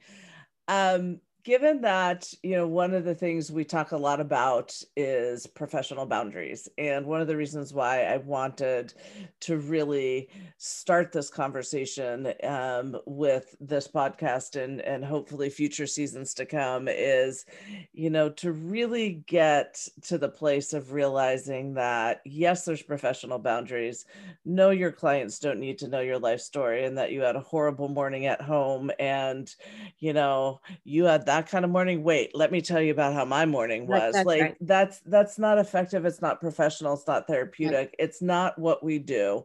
um 0.68 1.20
given 1.46 1.80
that 1.80 2.34
you 2.42 2.56
know 2.56 2.66
one 2.66 2.92
of 2.92 3.04
the 3.04 3.14
things 3.14 3.52
we 3.52 3.64
talk 3.64 3.92
a 3.92 3.96
lot 3.96 4.20
about 4.20 4.74
is 4.96 5.46
professional 5.46 6.04
boundaries 6.04 6.68
and 6.76 7.06
one 7.06 7.20
of 7.20 7.28
the 7.28 7.36
reasons 7.36 7.72
why 7.72 8.02
i 8.02 8.16
wanted 8.16 8.92
to 9.38 9.58
really 9.58 10.28
start 10.58 11.12
this 11.12 11.30
conversation 11.30 12.34
um, 12.42 12.96
with 13.06 13.54
this 13.60 13.86
podcast 13.86 14.60
and 14.60 14.80
and 14.80 15.04
hopefully 15.04 15.48
future 15.48 15.86
seasons 15.86 16.34
to 16.34 16.44
come 16.44 16.88
is 16.88 17.46
you 17.92 18.10
know 18.10 18.28
to 18.28 18.50
really 18.50 19.22
get 19.28 19.86
to 20.02 20.18
the 20.18 20.28
place 20.28 20.72
of 20.72 20.90
realizing 20.90 21.74
that 21.74 22.22
yes 22.24 22.64
there's 22.64 22.82
professional 22.82 23.38
boundaries. 23.38 24.04
No 24.44 24.70
your 24.70 24.90
clients 24.90 25.38
don't 25.38 25.60
need 25.60 25.78
to 25.78 25.88
know 25.88 26.00
your 26.00 26.18
life 26.18 26.40
story 26.40 26.84
and 26.86 26.98
that 26.98 27.12
you 27.12 27.20
had 27.20 27.36
a 27.36 27.40
horrible 27.40 27.88
morning 27.88 28.26
at 28.26 28.40
home 28.40 28.90
and 28.98 29.54
you 30.00 30.12
know 30.12 30.60
you 30.82 31.04
had 31.04 31.26
that 31.26 31.35
that 31.36 31.50
kind 31.50 31.64
of 31.64 31.70
morning 31.70 32.02
wait 32.02 32.34
let 32.34 32.50
me 32.50 32.62
tell 32.62 32.80
you 32.80 32.92
about 32.92 33.12
how 33.12 33.24
my 33.24 33.44
morning 33.44 33.86
was 33.86 34.14
that's 34.14 34.26
like 34.26 34.40
right. 34.40 34.56
that's 34.62 35.00
that's 35.00 35.38
not 35.38 35.58
effective 35.58 36.04
it's 36.06 36.22
not 36.22 36.40
professional 36.40 36.94
it's 36.94 37.06
not 37.06 37.26
therapeutic 37.26 37.76
right. 37.76 37.94
it's 37.98 38.22
not 38.22 38.58
what 38.58 38.82
we 38.82 38.98
do 38.98 39.44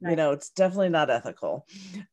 right. 0.00 0.10
you 0.10 0.16
know 0.16 0.32
it's 0.32 0.48
definitely 0.50 0.88
not 0.88 1.10
ethical 1.10 1.66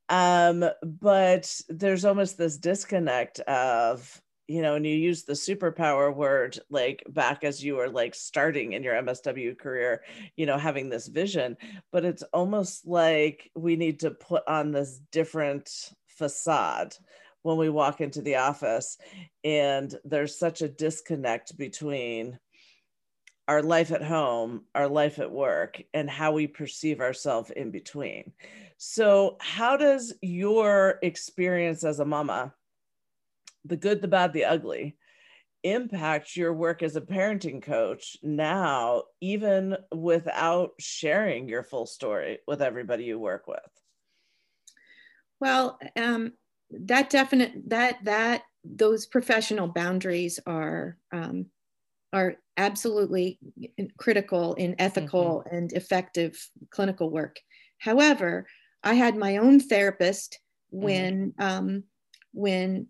um 0.09 0.65
but 0.83 1.61
there's 1.69 2.03
almost 2.03 2.37
this 2.37 2.57
disconnect 2.57 3.39
of 3.41 4.21
you 4.45 4.61
know, 4.61 4.75
and 4.75 4.85
you 4.85 4.93
use 4.93 5.23
the 5.23 5.33
superpower 5.33 6.13
word 6.13 6.59
like 6.69 7.01
back 7.07 7.45
as 7.45 7.63
you 7.63 7.75
were 7.75 7.87
like 7.87 8.13
starting 8.13 8.73
in 8.73 8.83
your 8.83 9.01
MSW 9.01 9.57
career, 9.57 10.03
you 10.35 10.45
know, 10.45 10.57
having 10.57 10.89
this 10.89 11.07
vision, 11.07 11.55
but 11.93 12.03
it's 12.03 12.23
almost 12.33 12.85
like 12.85 13.49
we 13.55 13.77
need 13.77 14.01
to 14.01 14.11
put 14.11 14.43
on 14.45 14.71
this 14.71 14.99
different 15.11 15.93
facade 16.07 16.93
when 17.43 17.57
we 17.57 17.69
walk 17.69 18.01
into 18.01 18.21
the 18.21 18.37
office 18.37 18.97
and 19.43 19.93
there's 20.03 20.37
such 20.37 20.61
a 20.61 20.67
disconnect 20.67 21.57
between 21.57 22.39
our 23.47 23.61
life 23.61 23.91
at 23.91 24.01
home, 24.01 24.63
our 24.73 24.87
life 24.87 25.19
at 25.19 25.29
work, 25.29 25.81
and 25.93 26.09
how 26.09 26.31
we 26.31 26.47
perceive 26.47 27.01
ourselves 27.01 27.51
in 27.51 27.71
between. 27.71 28.31
So, 28.77 29.37
how 29.41 29.77
does 29.77 30.13
your 30.21 30.99
experience 31.01 31.83
as 31.83 31.99
a 31.99 32.05
mama, 32.05 32.53
the 33.65 33.77
good, 33.77 34.01
the 34.01 34.07
bad, 34.07 34.31
the 34.31 34.45
ugly, 34.45 34.95
impact 35.63 36.35
your 36.35 36.53
work 36.53 36.83
as 36.83 36.95
a 36.95 37.01
parenting 37.01 37.61
coach 37.61 38.17
now, 38.23 39.03
even 39.19 39.75
without 39.93 40.71
sharing 40.79 41.49
your 41.49 41.63
full 41.63 41.85
story 41.85 42.39
with 42.47 42.61
everybody 42.61 43.03
you 43.03 43.19
work 43.19 43.47
with? 43.47 43.59
Well, 45.41 45.77
um, 45.97 46.33
that 46.81 47.09
definite 47.09 47.53
that 47.69 48.03
that 48.03 48.43
those 48.63 49.05
professional 49.05 49.67
boundaries 49.67 50.39
are 50.45 50.97
um, 51.11 51.45
are 52.11 52.35
absolutely 52.57 53.39
critical 53.97 54.53
in 54.55 54.75
ethical 54.79 55.43
mm-hmm. 55.45 55.55
and 55.55 55.73
effective 55.73 56.49
clinical 56.69 57.09
work. 57.09 57.39
However, 57.79 58.47
I 58.83 58.93
had 58.93 59.15
my 59.15 59.37
own 59.37 59.59
therapist 59.59 60.39
mm-hmm. 60.73 60.83
when 60.85 61.31
mm-hmm. 61.31 61.41
um, 61.41 61.83
when 62.33 62.87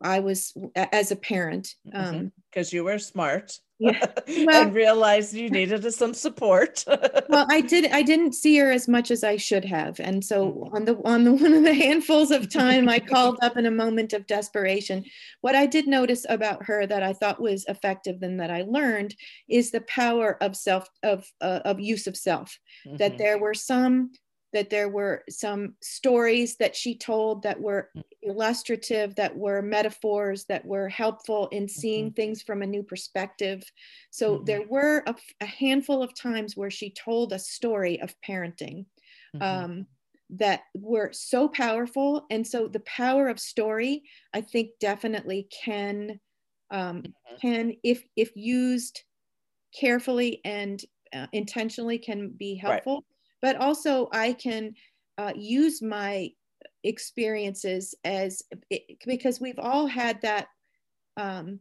I 0.00 0.20
was 0.20 0.52
as 0.74 1.10
a 1.10 1.16
parent. 1.16 1.74
Because 1.84 2.08
um, 2.10 2.32
mm-hmm. 2.54 2.76
you 2.76 2.84
were 2.84 2.98
smart. 2.98 3.58
Yeah. 3.78 4.06
Well, 4.26 4.62
and 4.62 4.74
realized 4.74 5.34
you 5.34 5.50
needed 5.50 5.90
some 5.92 6.14
support. 6.14 6.84
well, 7.28 7.46
I 7.50 7.60
did. 7.60 7.90
I 7.92 8.02
didn't 8.02 8.32
see 8.32 8.56
her 8.58 8.70
as 8.70 8.88
much 8.88 9.10
as 9.10 9.22
I 9.22 9.36
should 9.36 9.64
have, 9.64 10.00
and 10.00 10.24
so 10.24 10.50
mm-hmm. 10.50 10.76
on 10.76 10.84
the 10.84 10.96
on 11.04 11.24
the 11.24 11.32
one 11.44 11.52
of 11.52 11.62
the 11.62 11.74
handfuls 11.74 12.30
of 12.30 12.50
time 12.50 12.88
I 12.88 12.98
called 12.98 13.38
up 13.42 13.56
in 13.56 13.66
a 13.66 13.70
moment 13.70 14.12
of 14.12 14.26
desperation. 14.26 15.04
What 15.40 15.54
I 15.54 15.66
did 15.66 15.86
notice 15.86 16.24
about 16.28 16.64
her 16.64 16.86
that 16.86 17.02
I 17.02 17.12
thought 17.12 17.40
was 17.40 17.64
effective 17.66 18.22
and 18.22 18.40
that 18.40 18.50
I 18.50 18.62
learned 18.62 19.14
is 19.48 19.70
the 19.70 19.82
power 19.82 20.42
of 20.42 20.56
self 20.56 20.88
of 21.02 21.26
uh, 21.40 21.60
of 21.64 21.80
use 21.80 22.06
of 22.06 22.16
self. 22.16 22.58
Mm-hmm. 22.86 22.96
That 22.96 23.18
there 23.18 23.38
were 23.38 23.54
some 23.54 24.12
that 24.54 24.70
there 24.70 24.88
were 24.88 25.24
some 25.28 25.74
stories 25.82 26.56
that 26.56 26.76
she 26.76 26.96
told 26.96 27.42
that 27.42 27.60
were 27.60 27.90
illustrative, 28.22 29.16
that 29.16 29.36
were 29.36 29.60
metaphors, 29.60 30.44
that 30.44 30.64
were 30.64 30.88
helpful 30.88 31.48
in 31.48 31.68
seeing 31.68 32.06
mm-hmm. 32.06 32.14
things 32.14 32.40
from 32.40 32.62
a 32.62 32.66
new 32.66 32.84
perspective. 32.84 33.64
So 34.10 34.36
mm-hmm. 34.36 34.44
there 34.44 34.62
were 34.66 35.02
a, 35.06 35.14
a, 35.40 35.46
handful 35.46 36.04
of 36.04 36.14
times 36.14 36.56
where 36.56 36.70
she 36.70 36.90
told 36.90 37.32
a 37.32 37.38
story 37.38 38.00
of 38.00 38.14
parenting. 38.26 38.86
Mm-hmm. 39.36 39.42
Um, 39.42 39.86
that 40.30 40.62
were 40.74 41.10
so 41.12 41.48
powerful 41.48 42.24
and 42.30 42.46
so 42.46 42.66
the 42.66 42.80
power 42.80 43.28
of 43.28 43.38
story 43.38 44.02
i 44.32 44.40
think 44.40 44.70
definitely 44.80 45.46
can 45.64 46.18
um, 46.70 47.02
mm-hmm. 47.02 47.36
can 47.42 47.76
if 47.84 48.02
if 48.16 48.30
used 48.34 49.02
carefully 49.78 50.40
and 50.46 50.82
uh, 51.12 51.26
intentionally 51.32 51.98
can 51.98 52.30
be 52.30 52.54
helpful 52.54 52.94
right 52.94 53.13
but 53.44 53.56
also 53.56 54.08
I 54.10 54.32
can 54.32 54.72
uh, 55.18 55.34
use 55.36 55.82
my 55.82 56.30
experiences 56.82 57.94
as 58.02 58.42
because 59.04 59.38
we've 59.38 59.58
all 59.58 59.86
had 59.86 60.22
that 60.22 60.46
um, 61.18 61.60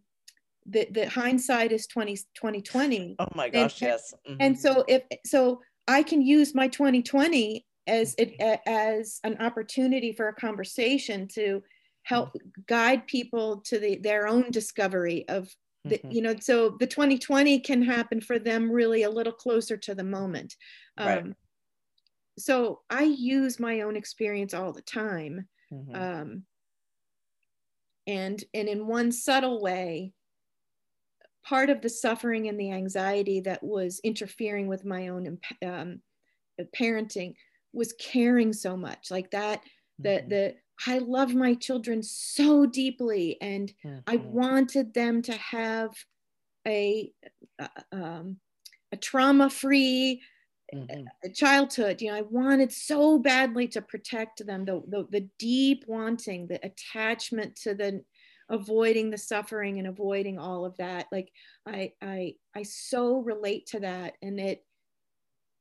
the, 0.66 0.88
the 0.92 1.10
hindsight 1.10 1.74
is 1.74 1.86
20 1.88 2.16
2020 2.36 3.18
oh 3.20 3.28
my 3.36 3.50
gosh 3.50 3.82
and, 3.82 3.90
yes 3.90 4.14
mm-hmm. 4.26 4.38
and 4.40 4.58
so 4.58 4.86
if 4.88 5.04
so 5.26 5.60
i 5.90 6.02
can 6.02 6.22
use 6.22 6.56
my 6.56 6.70
2020 6.70 7.66
as 7.88 8.16
it 8.18 8.34
as 8.66 9.20
an 9.26 9.36
opportunity 9.42 10.14
for 10.14 10.30
a 10.30 10.36
conversation 10.36 11.28
to 11.28 11.62
help 12.04 12.30
mm-hmm. 12.30 12.48
guide 12.66 13.06
people 13.08 13.62
to 13.66 13.78
the, 13.78 13.98
their 13.98 14.26
own 14.26 14.50
discovery 14.52 15.28
of 15.28 15.50
the, 15.84 15.98
mm-hmm. 15.98 16.12
you 16.12 16.22
know 16.22 16.36
so 16.40 16.78
the 16.80 16.88
2020 16.88 17.60
can 17.60 17.82
happen 17.82 18.22
for 18.22 18.40
them 18.40 18.72
really 18.72 19.04
a 19.04 19.10
little 19.10 19.34
closer 19.34 19.76
to 19.76 19.94
the 19.94 20.04
moment 20.04 20.56
um, 20.98 21.08
right 21.08 21.26
so 22.38 22.82
I 22.90 23.04
use 23.04 23.60
my 23.60 23.82
own 23.82 23.96
experience 23.96 24.54
all 24.54 24.74
the 24.74 24.82
time. 24.82 25.48
Mm-hmm. 25.72 25.96
Um, 25.96 26.44
and 28.08 28.44
and 28.54 28.68
in 28.68 28.88
one 28.88 29.12
subtle 29.12 29.62
way, 29.62 30.14
part 31.46 31.70
of 31.70 31.82
the 31.82 31.90
suffering 31.90 32.48
and 32.48 32.60
the 32.60 32.72
anxiety 32.72 33.42
that 33.42 33.64
was 33.64 34.02
interfering 34.04 34.68
with 34.68 34.86
my 34.86 35.10
own 35.10 35.40
um, 35.66 36.02
parenting 36.76 37.34
was 37.74 37.94
caring 38.00 38.54
so 38.54 38.78
much 38.78 39.10
like 39.10 39.32
that 39.32 39.60
mm-hmm. 39.60 40.04
the 40.04 40.24
the 40.28 40.56
I 40.88 40.98
love 41.00 41.34
my 41.34 41.54
children 41.54 42.02
so 42.02 42.66
deeply 42.66 43.38
and 43.42 43.72
mm-hmm. 43.86 44.00
I 44.08 44.18
wanted 44.18 44.94
them 44.94 45.22
to 45.24 45.34
have 45.34 45.92
a, 46.68 47.12
a, 47.60 47.70
um, 47.92 48.38
a 48.92 48.98
trauma 48.98 49.50
free 49.50 50.22
mm-hmm. 50.76 51.32
childhood 51.34 52.02
you 52.02 52.12
know 52.12 52.18
i 52.18 52.22
wanted 52.22 52.72
so 52.72 53.18
badly 53.18 53.68
to 53.68 53.82
protect 53.82 54.46
them 54.46 54.66
the, 54.66 54.82
the, 54.88 55.08
the 55.12 55.30
deep 55.40 55.84
wanting 55.88 56.48
the 56.48 56.60
attachment 56.66 57.56
to 57.56 57.74
the 57.74 58.04
avoiding 58.50 59.10
the 59.10 59.18
suffering 59.18 59.80
and 59.80 59.88
avoiding 59.88 60.38
all 60.38 60.66
of 60.66 60.78
that. 60.78 61.08
Like 61.12 61.32
i 61.68 61.92
i 62.02 62.36
i 62.56 62.64
so 62.64 63.18
relate 63.20 63.68
to 63.68 63.80
that 63.82 64.14
and 64.22 64.40
it 64.40 64.66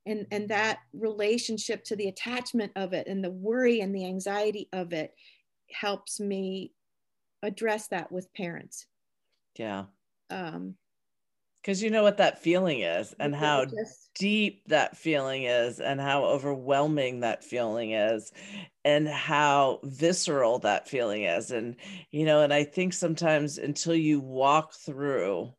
and 0.04 0.26
and 0.30 0.48
that 0.48 0.80
relationship 0.92 1.84
to 1.84 1.96
the 1.96 2.08
attachment 2.08 2.72
of 2.76 2.92
it 2.92 3.06
and 3.06 3.24
the 3.24 3.30
worry 3.30 3.80
and 3.80 3.94
the 3.94 4.04
anxiety 4.04 4.68
of 4.72 4.92
it 4.92 5.14
helps 5.70 6.20
me 6.20 6.72
address 7.42 7.88
that 7.88 8.12
with 8.12 8.32
parents. 8.34 8.86
Yeah. 9.56 9.84
Um 10.30 10.74
because 11.62 11.82
you 11.82 11.90
know 11.90 12.02
what 12.02 12.16
that 12.16 12.42
feeling 12.42 12.80
is 12.80 13.14
and 13.20 13.34
how 13.34 13.64
just, 13.64 14.10
deep 14.14 14.66
that 14.66 14.96
feeling 14.96 15.44
is 15.44 15.78
and 15.80 16.00
how 16.00 16.24
overwhelming 16.24 17.20
that 17.20 17.44
feeling 17.44 17.92
is 17.92 18.32
and 18.84 19.06
how 19.08 19.78
visceral 19.84 20.58
that 20.58 20.88
feeling 20.88 21.22
is 21.22 21.50
and 21.52 21.76
you 22.10 22.24
know 22.24 22.42
and 22.42 22.52
i 22.52 22.64
think 22.64 22.92
sometimes 22.92 23.58
until 23.58 23.94
you 23.94 24.18
walk 24.20 24.74
through 24.74 25.52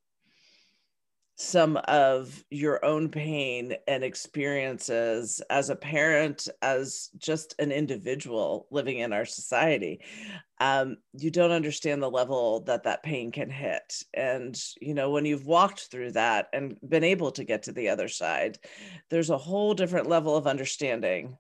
some 1.43 1.77
of 1.87 2.43
your 2.49 2.83
own 2.85 3.09
pain 3.09 3.75
and 3.87 4.03
experiences 4.03 5.41
as 5.49 5.69
a 5.69 5.75
parent, 5.75 6.47
as 6.61 7.09
just 7.17 7.53
an 7.59 7.71
individual 7.71 8.67
living 8.71 8.99
in 8.99 9.11
our 9.11 9.25
society, 9.25 9.99
um, 10.59 10.97
you 11.13 11.29
don't 11.29 11.51
understand 11.51 12.01
the 12.01 12.09
level 12.09 12.61
that 12.61 12.83
that 12.83 13.03
pain 13.03 13.31
can 13.31 13.49
hit. 13.49 14.03
And, 14.13 14.59
you 14.79 14.93
know, 14.93 15.09
when 15.11 15.25
you've 15.25 15.45
walked 15.45 15.81
through 15.91 16.13
that 16.13 16.47
and 16.53 16.77
been 16.87 17.03
able 17.03 17.31
to 17.31 17.43
get 17.43 17.63
to 17.63 17.73
the 17.73 17.89
other 17.89 18.07
side, 18.07 18.57
there's 19.09 19.29
a 19.29 19.37
whole 19.37 19.73
different 19.73 20.07
level 20.07 20.37
of 20.37 20.47
understanding, 20.47 21.37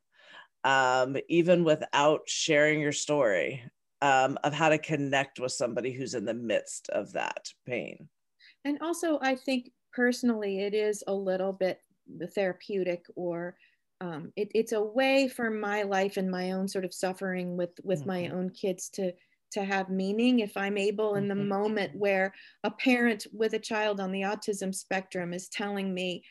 um, 0.63 1.15
even 1.29 1.63
without 1.63 2.21
sharing 2.27 2.81
your 2.81 2.91
story. 2.91 3.63
Um, 4.01 4.37
of 4.43 4.51
how 4.51 4.67
to 4.67 4.77
connect 4.77 5.39
with 5.39 5.53
somebody 5.53 5.93
who's 5.93 6.13
in 6.13 6.25
the 6.25 6.33
midst 6.33 6.89
of 6.89 7.13
that 7.13 7.47
pain. 7.65 8.09
And 8.65 8.77
also, 8.81 9.17
I 9.21 9.35
think 9.35 9.71
personally, 9.93 10.61
it 10.61 10.73
is 10.73 11.03
a 11.07 11.13
little 11.13 11.53
bit 11.53 11.79
therapeutic 12.33 13.05
or 13.15 13.55
um, 14.01 14.33
it, 14.35 14.51
it's 14.53 14.73
a 14.73 14.81
way 14.81 15.27
for 15.27 15.49
my 15.49 15.83
life 15.83 16.17
and 16.17 16.29
my 16.29 16.51
own 16.51 16.67
sort 16.67 16.85
of 16.85 16.93
suffering 16.93 17.55
with 17.55 17.71
with 17.83 17.99
mm-hmm. 17.99 18.09
my 18.09 18.27
own 18.29 18.49
kids 18.49 18.89
to 18.89 19.13
to 19.51 19.63
have 19.63 19.89
meaning 19.89 20.39
if 20.39 20.57
i'm 20.57 20.77
able 20.77 21.15
in 21.15 21.27
the 21.27 21.35
mm-hmm. 21.35 21.47
moment 21.47 21.95
where 21.95 22.33
a 22.63 22.71
parent 22.71 23.27
with 23.31 23.53
a 23.53 23.59
child 23.59 23.99
on 23.99 24.11
the 24.11 24.21
autism 24.21 24.73
spectrum 24.73 25.31
is 25.31 25.47
telling 25.47 25.93
me 25.93 26.23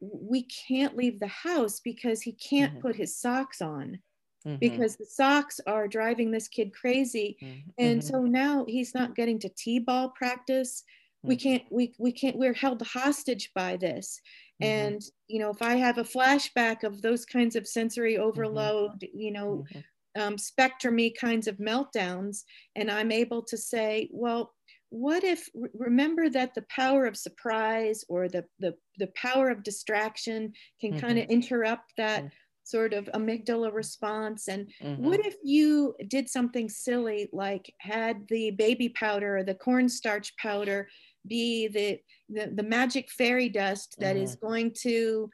we 0.00 0.44
can't 0.44 0.96
leave 0.96 1.20
the 1.20 1.26
house 1.26 1.80
because 1.80 2.22
he 2.22 2.32
can't 2.32 2.72
mm-hmm. 2.72 2.82
put 2.82 2.96
his 2.96 3.16
socks 3.16 3.60
on 3.60 3.98
mm-hmm. 4.46 4.56
because 4.56 4.96
the 4.96 5.06
socks 5.06 5.60
are 5.66 5.86
driving 5.86 6.30
this 6.30 6.48
kid 6.48 6.72
crazy 6.72 7.36
mm-hmm. 7.42 7.68
and 7.78 8.02
so 8.02 8.22
now 8.22 8.64
he's 8.66 8.94
not 8.94 9.14
getting 9.14 9.38
to 9.38 9.50
t-ball 9.50 10.08
practice 10.16 10.84
we 11.22 11.36
mm. 11.36 11.42
can't 11.42 11.62
we, 11.70 11.94
we 11.98 12.12
can't 12.12 12.36
we're 12.36 12.54
held 12.54 12.82
hostage 12.82 13.50
by 13.54 13.76
this 13.76 14.20
mm-hmm. 14.62 14.70
and 14.70 15.02
you 15.26 15.38
know 15.40 15.50
if 15.50 15.62
i 15.62 15.74
have 15.74 15.98
a 15.98 16.04
flashback 16.04 16.84
of 16.84 17.02
those 17.02 17.24
kinds 17.24 17.56
of 17.56 17.66
sensory 17.66 18.14
mm-hmm. 18.14 18.24
overload 18.24 18.92
mm-hmm. 18.92 19.18
you 19.18 19.32
know 19.32 19.64
mm-hmm. 19.72 20.20
um, 20.22 20.36
spectrumy 20.36 21.12
kinds 21.18 21.46
of 21.46 21.56
meltdowns 21.58 22.44
and 22.76 22.90
i'm 22.90 23.12
able 23.12 23.42
to 23.42 23.56
say 23.56 24.08
well 24.12 24.54
what 24.90 25.22
if 25.22 25.48
remember 25.74 26.30
that 26.30 26.54
the 26.54 26.64
power 26.74 27.04
of 27.06 27.16
surprise 27.16 28.04
or 28.08 28.28
the 28.28 28.44
the, 28.58 28.74
the 28.98 29.08
power 29.08 29.50
of 29.50 29.62
distraction 29.62 30.52
can 30.80 30.98
kind 30.98 31.18
of 31.18 31.24
mm-hmm. 31.24 31.32
interrupt 31.32 31.92
that 31.98 32.30
sort 32.68 32.92
of 32.92 33.06
amygdala 33.14 33.72
response. 33.72 34.48
And 34.48 34.68
mm-hmm. 34.82 35.02
what 35.02 35.24
if 35.24 35.36
you 35.42 35.94
did 36.06 36.28
something 36.28 36.68
silly 36.68 37.28
like 37.32 37.72
had 37.78 38.28
the 38.28 38.50
baby 38.50 38.90
powder 38.90 39.38
or 39.38 39.42
the 39.42 39.54
cornstarch 39.54 40.36
powder 40.36 40.88
be 41.26 41.68
the 41.68 41.98
the, 42.28 42.52
the 42.54 42.62
magic 42.62 43.10
fairy 43.10 43.48
dust 43.48 43.96
that 43.98 44.16
mm-hmm. 44.16 44.24
is 44.24 44.36
going 44.36 44.72
to 44.82 45.30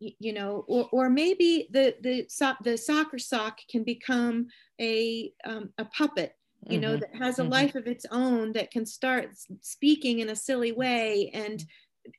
you 0.00 0.32
know 0.32 0.64
or, 0.68 0.88
or 0.92 1.10
maybe 1.10 1.68
the 1.70 1.94
the 2.02 2.26
so- 2.28 2.56
the 2.62 2.76
soccer 2.76 3.18
sock 3.18 3.58
can 3.70 3.84
become 3.84 4.46
a 4.80 5.32
um, 5.44 5.70
a 5.78 5.84
puppet 5.86 6.34
you 6.66 6.80
know 6.80 6.92
mm-hmm. 6.96 7.00
that 7.00 7.16
has 7.16 7.38
a 7.38 7.42
mm-hmm. 7.42 7.52
life 7.52 7.74
of 7.74 7.86
its 7.86 8.04
own 8.10 8.52
that 8.52 8.70
can 8.70 8.84
start 8.84 9.30
speaking 9.60 10.20
in 10.20 10.30
a 10.30 10.36
silly 10.36 10.72
way 10.72 11.30
and 11.32 11.64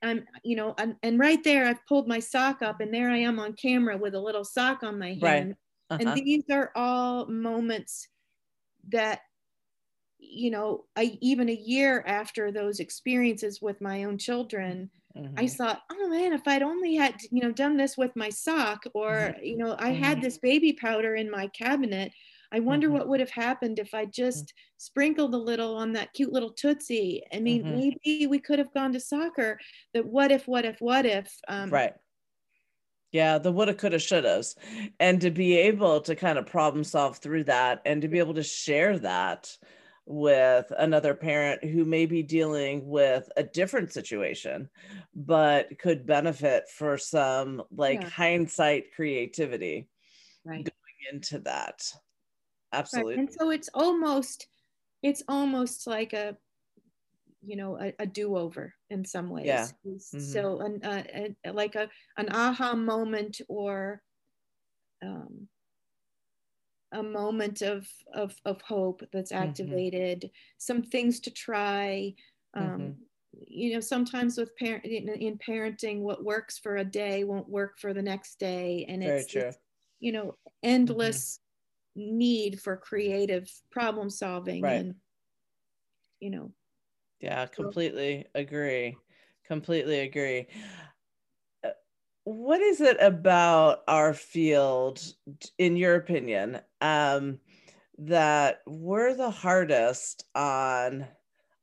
i'm 0.01 0.23
you 0.43 0.55
know 0.55 0.73
I'm, 0.77 0.95
and 1.03 1.19
right 1.19 1.43
there 1.43 1.65
i've 1.65 1.85
pulled 1.87 2.07
my 2.07 2.19
sock 2.19 2.61
up 2.61 2.79
and 2.79 2.93
there 2.93 3.09
i 3.09 3.17
am 3.17 3.39
on 3.39 3.53
camera 3.53 3.97
with 3.97 4.15
a 4.15 4.19
little 4.19 4.45
sock 4.45 4.83
on 4.83 4.97
my 4.97 5.17
hand 5.21 5.21
right. 5.21 5.55
uh-huh. 5.89 5.97
and 5.99 6.15
these 6.15 6.43
are 6.49 6.71
all 6.75 7.25
moments 7.27 8.07
that 8.89 9.21
you 10.19 10.51
know 10.51 10.85
I, 10.95 11.17
even 11.21 11.49
a 11.49 11.53
year 11.53 12.03
after 12.05 12.51
those 12.51 12.79
experiences 12.79 13.61
with 13.61 13.81
my 13.81 14.03
own 14.03 14.17
children 14.17 14.89
mm-hmm. 15.17 15.33
i 15.37 15.47
thought 15.47 15.81
oh 15.91 16.09
man 16.09 16.33
if 16.33 16.47
i'd 16.47 16.61
only 16.61 16.95
had 16.95 17.15
you 17.31 17.41
know 17.41 17.51
done 17.51 17.77
this 17.77 17.97
with 17.97 18.15
my 18.15 18.29
sock 18.29 18.83
or 18.93 19.11
mm-hmm. 19.11 19.43
you 19.43 19.57
know 19.57 19.75
i 19.79 19.89
had 19.89 20.17
mm-hmm. 20.17 20.25
this 20.25 20.37
baby 20.37 20.73
powder 20.73 21.15
in 21.15 21.31
my 21.31 21.47
cabinet 21.47 22.11
i 22.51 22.59
wonder 22.59 22.87
mm-hmm. 22.87 22.97
what 22.97 23.07
would 23.07 23.19
have 23.19 23.31
happened 23.31 23.79
if 23.79 23.93
i 23.93 24.05
mm. 24.05 24.13
just 24.13 24.53
sprinkled 24.77 25.33
a 25.33 25.37
little 25.37 25.75
on 25.75 25.93
that 25.93 26.13
cute 26.13 26.33
little 26.33 26.51
tootsie 26.51 27.23
i 27.33 27.39
mean 27.39 27.63
mm-hmm. 27.63 27.77
maybe 27.77 28.27
we 28.27 28.39
could 28.39 28.59
have 28.59 28.73
gone 28.73 28.93
to 28.93 28.99
soccer 28.99 29.57
that 29.93 30.05
what 30.05 30.31
if 30.31 30.47
what 30.47 30.65
if 30.65 30.77
what 30.79 31.05
if 31.05 31.33
um, 31.47 31.69
right 31.69 31.93
yeah, 33.11 33.39
the 33.39 33.51
woulda, 33.51 33.73
coulda, 33.73 33.97
shouldas. 33.97 34.55
And 34.99 35.19
to 35.21 35.31
be 35.31 35.57
able 35.57 36.01
to 36.01 36.15
kind 36.15 36.37
of 36.37 36.45
problem 36.45 36.83
solve 36.83 37.17
through 37.17 37.45
that 37.45 37.81
and 37.83 38.03
to 38.03 38.07
be 38.07 38.19
able 38.19 38.35
to 38.35 38.43
share 38.43 38.99
that 38.99 39.57
with 40.09 40.65
another 40.79 41.13
parent 41.13 41.63
who 41.63 41.85
may 41.85 42.07
be 42.07 42.23
dealing 42.23 42.87
with 42.87 43.29
a 43.37 43.43
different 43.43 43.93
situation 43.93 44.67
but 45.15 45.77
could 45.77 46.03
benefit 46.03 46.63
for 46.67 46.97
some 46.97 47.61
like 47.71 48.01
yeah. 48.01 48.09
hindsight 48.09 48.85
creativity 48.95 49.87
right. 50.43 50.65
going 50.65 51.13
into 51.13 51.37
that 51.37 51.79
absolutely 52.73 53.13
right. 53.13 53.19
and 53.19 53.29
so 53.31 53.51
it's 53.51 53.69
almost 53.75 54.47
it's 55.03 55.21
almost 55.27 55.85
like 55.85 56.13
a 56.13 56.35
you 57.43 57.55
know 57.55 57.79
a, 57.79 57.93
a 57.99 58.07
do-over 58.07 58.73
in 58.89 59.05
some 59.05 59.29
ways 59.29 59.45
yeah. 59.45 59.67
Mm-hmm. 59.85 60.19
so 60.19 60.59
an, 60.61 60.83
uh, 60.83 61.03
a, 61.45 61.51
like 61.51 61.75
a 61.75 61.87
an 62.17 62.29
aha 62.31 62.73
moment 62.73 63.41
or 63.47 64.01
um, 65.03 65.47
a 66.91 67.03
moment 67.03 67.61
of 67.61 67.87
of, 68.13 68.35
of 68.45 68.61
hope 68.61 69.01
that's 69.11 69.31
mm-hmm. 69.31 69.43
activated 69.43 70.19
mm-hmm. 70.19 70.27
some 70.57 70.81
things 70.81 71.19
to 71.19 71.31
try 71.31 72.13
um, 72.55 72.65
mm-hmm. 72.65 72.91
you 73.47 73.73
know 73.73 73.79
sometimes 73.79 74.37
with 74.37 74.55
parent 74.55 74.85
in, 74.85 75.09
in, 75.09 75.37
parenting 75.37 75.99
what 75.99 76.23
works 76.23 76.57
for 76.57 76.77
a 76.77 76.85
day 76.85 77.23
won't 77.23 77.49
work 77.49 77.77
for 77.79 77.93
the 77.93 78.01
next 78.01 78.39
day 78.39 78.85
and 78.89 79.03
it's, 79.03 79.33
it's, 79.35 79.57
you 79.99 80.11
know 80.11 80.35
endless 80.63 81.39
mm-hmm. 81.97 82.17
need 82.17 82.59
for 82.59 82.75
creative 82.75 83.49
problem 83.71 84.09
solving 84.09 84.63
right. 84.63 84.73
and 84.81 84.95
you 86.19 86.31
know 86.31 86.51
yeah 87.19 87.45
completely 87.45 88.25
agree 88.33 88.97
completely 89.45 89.99
agree 89.99 90.47
what 92.29 92.61
is 92.61 92.79
it 92.79 92.97
about 93.01 93.83
our 93.87 94.13
field 94.13 95.01
in 95.57 95.75
your 95.75 95.95
opinion 95.95 96.59
um, 96.81 97.39
that 97.97 98.61
we're 98.67 99.15
the 99.15 99.31
hardest 99.31 100.25
on 100.35 101.05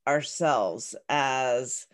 ourselves 0.07 0.95
as 1.09 1.87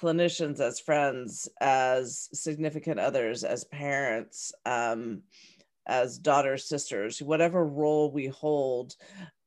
clinicians 0.00 0.60
as 0.60 0.80
friends 0.80 1.48
as 1.60 2.28
significant 2.32 3.00
others 3.00 3.44
as 3.44 3.64
parents 3.64 4.52
um, 4.64 5.22
as 5.86 6.18
daughters 6.18 6.64
sisters 6.64 7.22
whatever 7.22 7.64
role 7.64 8.10
we 8.10 8.26
hold 8.26 8.94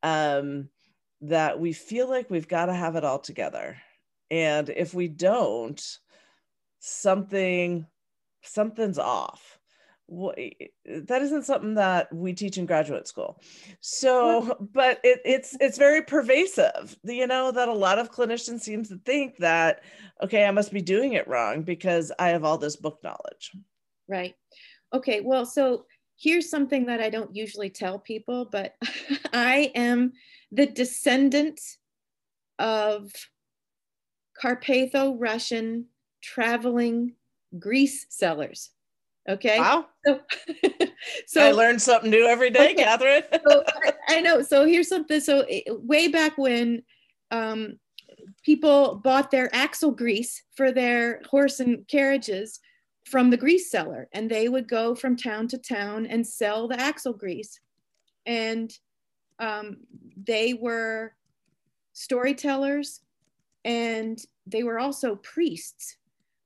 um, 0.03 0.69
that 1.21 1.59
we 1.59 1.73
feel 1.73 2.09
like 2.09 2.29
we've 2.29 2.47
got 2.47 2.67
to 2.67 2.73
have 2.73 2.95
it 2.95 3.03
all 3.03 3.19
together? 3.19 3.77
And 4.31 4.69
if 4.69 4.93
we 4.93 5.07
don't 5.07 5.81
something 6.79 7.85
something's 8.41 8.99
off. 8.99 9.59
Eh, 10.37 10.49
eh, 10.59 10.99
that 11.07 11.21
isn't 11.21 11.45
something 11.45 11.75
that 11.75 12.13
we 12.13 12.33
teach 12.33 12.57
in 12.57 12.65
graduate 12.65 13.07
school. 13.07 13.41
So 13.81 14.57
but 14.73 14.99
it, 15.03 15.21
it's 15.25 15.55
it's 15.59 15.77
very 15.77 16.01
pervasive 16.01 16.97
you 17.03 17.27
know 17.27 17.51
that 17.51 17.67
a 17.67 17.73
lot 17.73 17.99
of 17.99 18.11
clinicians 18.11 18.61
seem 18.61 18.83
to 18.85 18.97
think 19.05 19.37
that 19.37 19.83
okay 20.23 20.45
i 20.45 20.51
must 20.51 20.73
be 20.73 20.81
doing 20.81 21.13
it 21.13 21.27
wrong 21.27 21.61
because 21.61 22.11
i 22.17 22.29
have 22.29 22.43
all 22.43 22.57
this 22.57 22.75
book 22.75 22.99
knowledge. 23.03 23.51
Right. 24.07 24.35
Okay 24.93 25.21
well 25.21 25.45
so 25.45 25.85
here's 26.17 26.49
something 26.49 26.87
that 26.87 26.99
i 26.99 27.09
don't 27.09 27.35
usually 27.35 27.69
tell 27.69 27.99
people 27.99 28.45
but 28.51 28.73
i 29.33 29.71
am 29.75 30.11
the 30.51 30.65
descendant 30.65 31.59
of 32.57 33.11
carpatho 34.35 35.13
russian 35.15 35.85
traveling 36.21 37.13
grease 37.57 38.05
sellers. 38.09 38.71
Okay. 39.27 39.59
Wow. 39.59 39.87
So, 40.05 40.21
so 41.27 41.45
I 41.45 41.51
learn 41.51 41.79
something 41.79 42.09
new 42.09 42.25
every 42.25 42.49
day, 42.49 42.71
okay. 42.71 42.83
Catherine. 42.83 43.23
so 43.47 43.63
I, 43.67 43.93
I, 44.07 44.21
know. 44.21 44.41
So 44.41 44.65
here's 44.65 44.87
something. 44.87 45.19
So 45.19 45.41
eh, 45.41 45.61
way 45.67 46.07
back 46.07 46.37
when 46.37 46.83
um, 47.31 47.79
people 48.43 48.95
bought 49.03 49.31
their 49.31 49.53
axle 49.53 49.91
grease 49.91 50.43
for 50.55 50.71
their 50.71 51.21
horse 51.29 51.59
and 51.59 51.87
carriages 51.87 52.59
from 53.05 53.29
the 53.29 53.37
grease 53.37 53.71
seller 53.71 54.07
and 54.13 54.29
they 54.29 54.49
would 54.49 54.67
go 54.67 54.93
from 54.93 55.15
town 55.15 55.47
to 55.47 55.57
town 55.57 56.05
and 56.05 56.25
sell 56.25 56.67
the 56.67 56.79
axle 56.79 57.13
grease 57.13 57.59
and 58.25 58.71
um, 59.39 59.77
they 60.25 60.53
were 60.53 61.13
storytellers 61.93 63.01
and 63.65 64.19
they 64.45 64.63
were 64.63 64.79
also 64.79 65.15
priests 65.17 65.97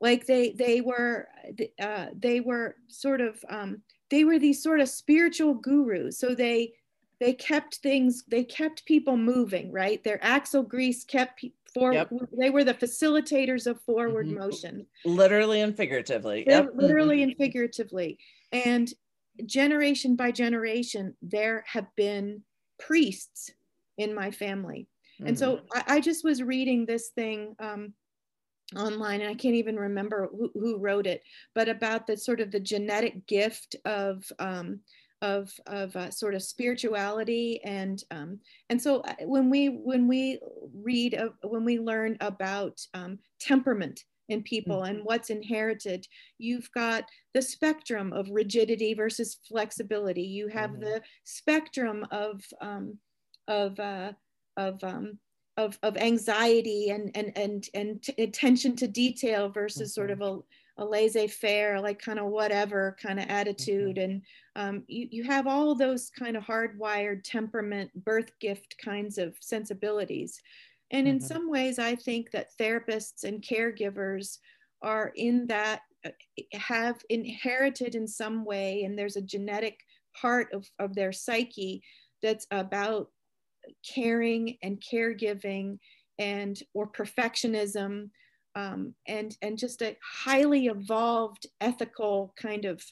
like 0.03 0.27
they 0.27 0.51
they 0.51 0.81
were 0.81 1.29
uh, 1.81 2.07
they 2.15 2.41
were 2.41 2.75
sort 2.87 3.21
of 3.21 3.43
um, 3.49 3.81
they 4.11 4.25
were 4.25 4.37
these 4.37 4.61
sort 4.61 4.81
of 4.81 4.89
spiritual 4.89 5.55
gurus 5.55 6.19
so 6.19 6.35
they 6.35 6.73
they 7.19 7.33
kept 7.33 7.75
things 7.77 8.23
they 8.27 8.43
kept 8.43 8.85
people 8.85 9.15
moving 9.15 9.71
right 9.71 10.03
their 10.03 10.23
axle 10.23 10.61
grease 10.61 11.05
kept 11.05 11.45
for 11.73 11.93
yep. 11.93 12.11
they 12.37 12.49
were 12.49 12.65
the 12.65 12.73
facilitators 12.73 13.65
of 13.65 13.81
forward 13.81 14.27
mm-hmm. 14.27 14.39
motion 14.39 14.85
literally 15.05 15.61
and 15.61 15.75
figuratively 15.75 16.43
yep. 16.45 16.69
literally 16.75 17.19
mm-hmm. 17.19 17.29
and 17.29 17.37
figuratively 17.37 18.19
and 18.51 18.93
generation 19.45 20.15
by 20.17 20.31
generation 20.31 21.15
there 21.21 21.63
have 21.65 21.87
been 21.95 22.43
priests 22.77 23.51
in 23.97 24.13
my 24.13 24.29
family 24.29 24.85
mm-hmm. 25.15 25.29
and 25.29 25.39
so 25.39 25.55
mm-hmm. 25.55 25.79
I, 25.87 25.95
I, 25.95 25.99
just 26.01 26.23
was 26.23 26.43
reading 26.43 26.85
this 26.85 27.09
thing 27.09 27.55
um, 27.59 27.93
online 28.75 29.21
and 29.21 29.29
i 29.29 29.33
can't 29.33 29.55
even 29.55 29.75
remember 29.75 30.29
who, 30.31 30.49
who, 30.53 30.77
wrote 30.77 31.05
it 31.05 31.21
but 31.53 31.69
about 31.69 32.07
the 32.07 32.17
sort 32.17 32.39
of 32.39 32.51
the 32.51 32.59
genetic 32.59 33.25
gift 33.27 33.75
of 33.85 34.23
um, 34.39 34.79
of, 35.23 35.53
of 35.67 35.95
uh, 35.95 36.11
sort 36.11 36.35
of 36.35 36.43
spirituality 36.43 37.61
and 37.63 38.03
um, 38.11 38.39
and 38.69 38.81
so 38.81 38.99
uh, 39.01 39.13
when 39.21 39.49
we 39.49 39.67
when 39.67 40.07
we 40.07 40.39
read 40.75 41.15
uh, 41.15 41.29
when 41.43 41.63
we 41.63 41.79
learn 41.79 42.17
about 42.19 42.79
um, 42.93 43.17
temperament 43.39 44.03
in 44.27 44.43
people 44.43 44.77
mm-hmm. 44.77 44.95
and 44.95 45.05
what's 45.05 45.29
inherited 45.29 46.05
you've 46.39 46.69
got 46.73 47.05
the 47.33 47.41
spectrum 47.41 48.11
of 48.11 48.29
rigidity 48.31 48.93
versus 48.93 49.39
flexibility 49.47 50.23
you 50.23 50.49
have 50.49 50.71
mm-hmm. 50.71 50.81
the 50.81 51.01
spectrum 51.23 52.05
of 52.11 52.43
um, 52.59 52.97
of 53.47 53.79
uh, 53.79 54.11
of 54.57 54.83
um, 54.83 55.17
of, 55.57 55.77
of 55.83 55.97
anxiety 55.97 56.89
and 56.89 57.11
and 57.15 57.31
and 57.37 57.69
and 57.73 58.05
attention 58.17 58.75
to 58.77 58.87
detail 58.87 59.49
versus 59.49 59.91
mm-hmm. 59.91 60.01
sort 60.01 60.11
of 60.11 60.21
a 60.21 60.39
a 60.77 60.83
laissez-faire, 60.83 61.79
like 61.79 61.99
kind 61.99 62.17
of 62.17 62.25
whatever 62.25 62.97
kind 62.99 63.19
of 63.19 63.29
attitude. 63.29 63.97
Mm-hmm. 63.97 64.11
And 64.11 64.21
um, 64.55 64.83
you, 64.87 65.07
you 65.11 65.23
have 65.23 65.45
all 65.45 65.75
those 65.75 66.09
kind 66.09 66.35
of 66.35 66.43
hardwired 66.43 67.21
temperament, 67.23 67.91
birth 68.03 68.31
gift 68.39 68.75
kinds 68.83 69.19
of 69.19 69.35
sensibilities. 69.39 70.41
And 70.89 71.07
in 71.07 71.19
mm-hmm. 71.19 71.27
some 71.27 71.49
ways, 71.49 71.77
I 71.77 71.93
think 71.95 72.31
that 72.31 72.57
therapists 72.59 73.23
and 73.23 73.39
caregivers 73.43 74.39
are 74.81 75.11
in 75.15 75.45
that, 75.47 75.81
uh, 76.03 76.09
have 76.53 77.03
inherited 77.09 77.93
in 77.93 78.07
some 78.07 78.43
way, 78.43 78.83
and 78.83 78.97
there's 78.97 79.15
a 79.15 79.21
genetic 79.21 79.79
part 80.19 80.51
of, 80.53 80.67
of 80.79 80.95
their 80.95 81.11
psyche 81.11 81.83
that's 82.23 82.47
about 82.49 83.09
caring 83.87 84.57
and 84.61 84.81
caregiving 84.81 85.79
and 86.19 86.59
or 86.73 86.87
perfectionism 86.87 88.09
um, 88.55 88.93
and 89.07 89.35
and 89.41 89.57
just 89.57 89.81
a 89.81 89.97
highly 90.03 90.67
evolved 90.67 91.47
ethical 91.61 92.33
kind 92.39 92.65
of 92.65 92.83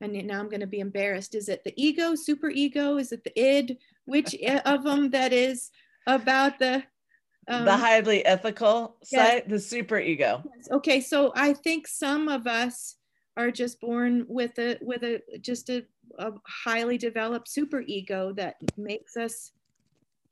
and 0.00 0.12
now 0.26 0.38
i'm 0.38 0.48
going 0.48 0.60
to 0.60 0.66
be 0.66 0.80
embarrassed 0.80 1.34
is 1.34 1.48
it 1.48 1.62
the 1.64 1.72
ego 1.76 2.14
super 2.14 2.50
ego 2.50 2.98
is 2.98 3.12
it 3.12 3.24
the 3.24 3.40
id 3.40 3.78
which 4.04 4.34
of 4.64 4.84
them 4.84 5.10
that 5.10 5.32
is 5.32 5.70
about 6.06 6.58
the 6.58 6.82
um, 7.48 7.64
the 7.64 7.76
highly 7.76 8.24
ethical 8.26 8.96
yes. 9.10 9.28
side 9.28 9.48
the 9.48 9.58
super 9.58 9.98
ego 9.98 10.42
yes. 10.56 10.68
okay 10.70 11.00
so 11.00 11.32
i 11.34 11.52
think 11.52 11.88
some 11.88 12.28
of 12.28 12.46
us 12.46 12.96
are 13.36 13.50
just 13.50 13.80
born 13.80 14.24
with 14.28 14.58
a 14.58 14.78
with 14.82 15.02
a 15.02 15.20
just 15.40 15.70
a, 15.70 15.84
a 16.18 16.32
highly 16.46 16.98
developed 16.98 17.48
super 17.48 17.82
ego 17.86 18.32
that 18.32 18.56
makes 18.76 19.16
us 19.16 19.52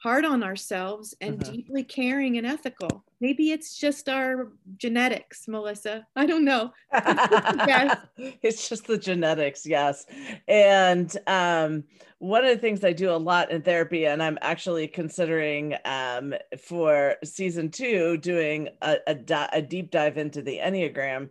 hard 0.05 0.27
on 0.27 0.43
ourselves 0.43 1.15
and 1.23 1.43
uh-huh. 1.43 1.51
deeply 1.51 1.83
caring 1.83 2.37
and 2.37 2.47
ethical. 2.47 3.03
Maybe 3.21 3.53
it's 3.53 3.77
just 3.77 4.09
our 4.09 4.53
genetics, 4.77 5.49
Melissa. 5.49 6.07
I 6.17 6.27
don't 6.27 6.45
know. 6.45 6.73
yes. 6.93 7.99
It's 8.43 8.69
just 8.69 8.87
the 8.87 8.99
genetics, 8.99 9.67
yes. 9.67 10.07
And 10.47 11.15
um, 11.27 11.85
one 12.25 12.43
of 12.43 12.51
the 12.55 12.61
things 12.61 12.83
I 12.83 12.95
do 12.95 13.11
a 13.11 13.17
lot 13.17 13.51
in 13.51 13.61
therapy, 13.61 14.07
and 14.07 14.23
I'm 14.23 14.39
actually 14.41 14.89
considering 14.89 15.75
um, 15.85 16.35
for 16.59 17.17
season 17.23 17.71
two 17.71 18.17
doing 18.17 18.71
a, 18.81 18.97
a, 19.07 19.15
di- 19.15 19.49
a, 19.53 19.61
deep 19.61 19.91
dive 19.91 20.17
into 20.17 20.41
the 20.41 20.59
Enneagram, 20.59 21.29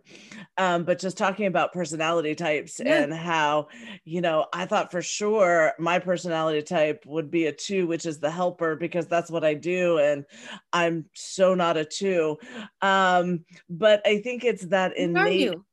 um, 0.56 0.84
but 0.84 1.00
just 1.00 1.18
talking 1.18 1.46
about 1.46 1.72
personality 1.72 2.36
types 2.36 2.80
yeah. 2.84 3.02
and 3.02 3.12
how, 3.12 3.66
you 4.04 4.20
know, 4.20 4.46
I 4.52 4.66
thought 4.66 4.92
for 4.92 5.02
sure 5.02 5.72
my 5.80 5.98
personality 5.98 6.62
type 6.62 7.02
would 7.06 7.28
be 7.28 7.46
a 7.46 7.52
two, 7.52 7.88
which 7.88 8.06
is 8.06 8.20
the 8.20 8.30
helper, 8.30 8.76
because 8.76 9.08
that's 9.08 9.32
what 9.32 9.44
I 9.44 9.54
do. 9.54 9.98
And 9.98 10.24
I'm 10.72 11.06
so 11.14 11.56
not 11.56 11.73
a 11.76 11.84
two. 11.84 12.38
Um, 12.82 13.44
but 13.68 14.00
I 14.06 14.20
think 14.20 14.44
it's 14.44 14.66
that 14.66 14.96
innate. 14.96 15.40
You? 15.40 15.64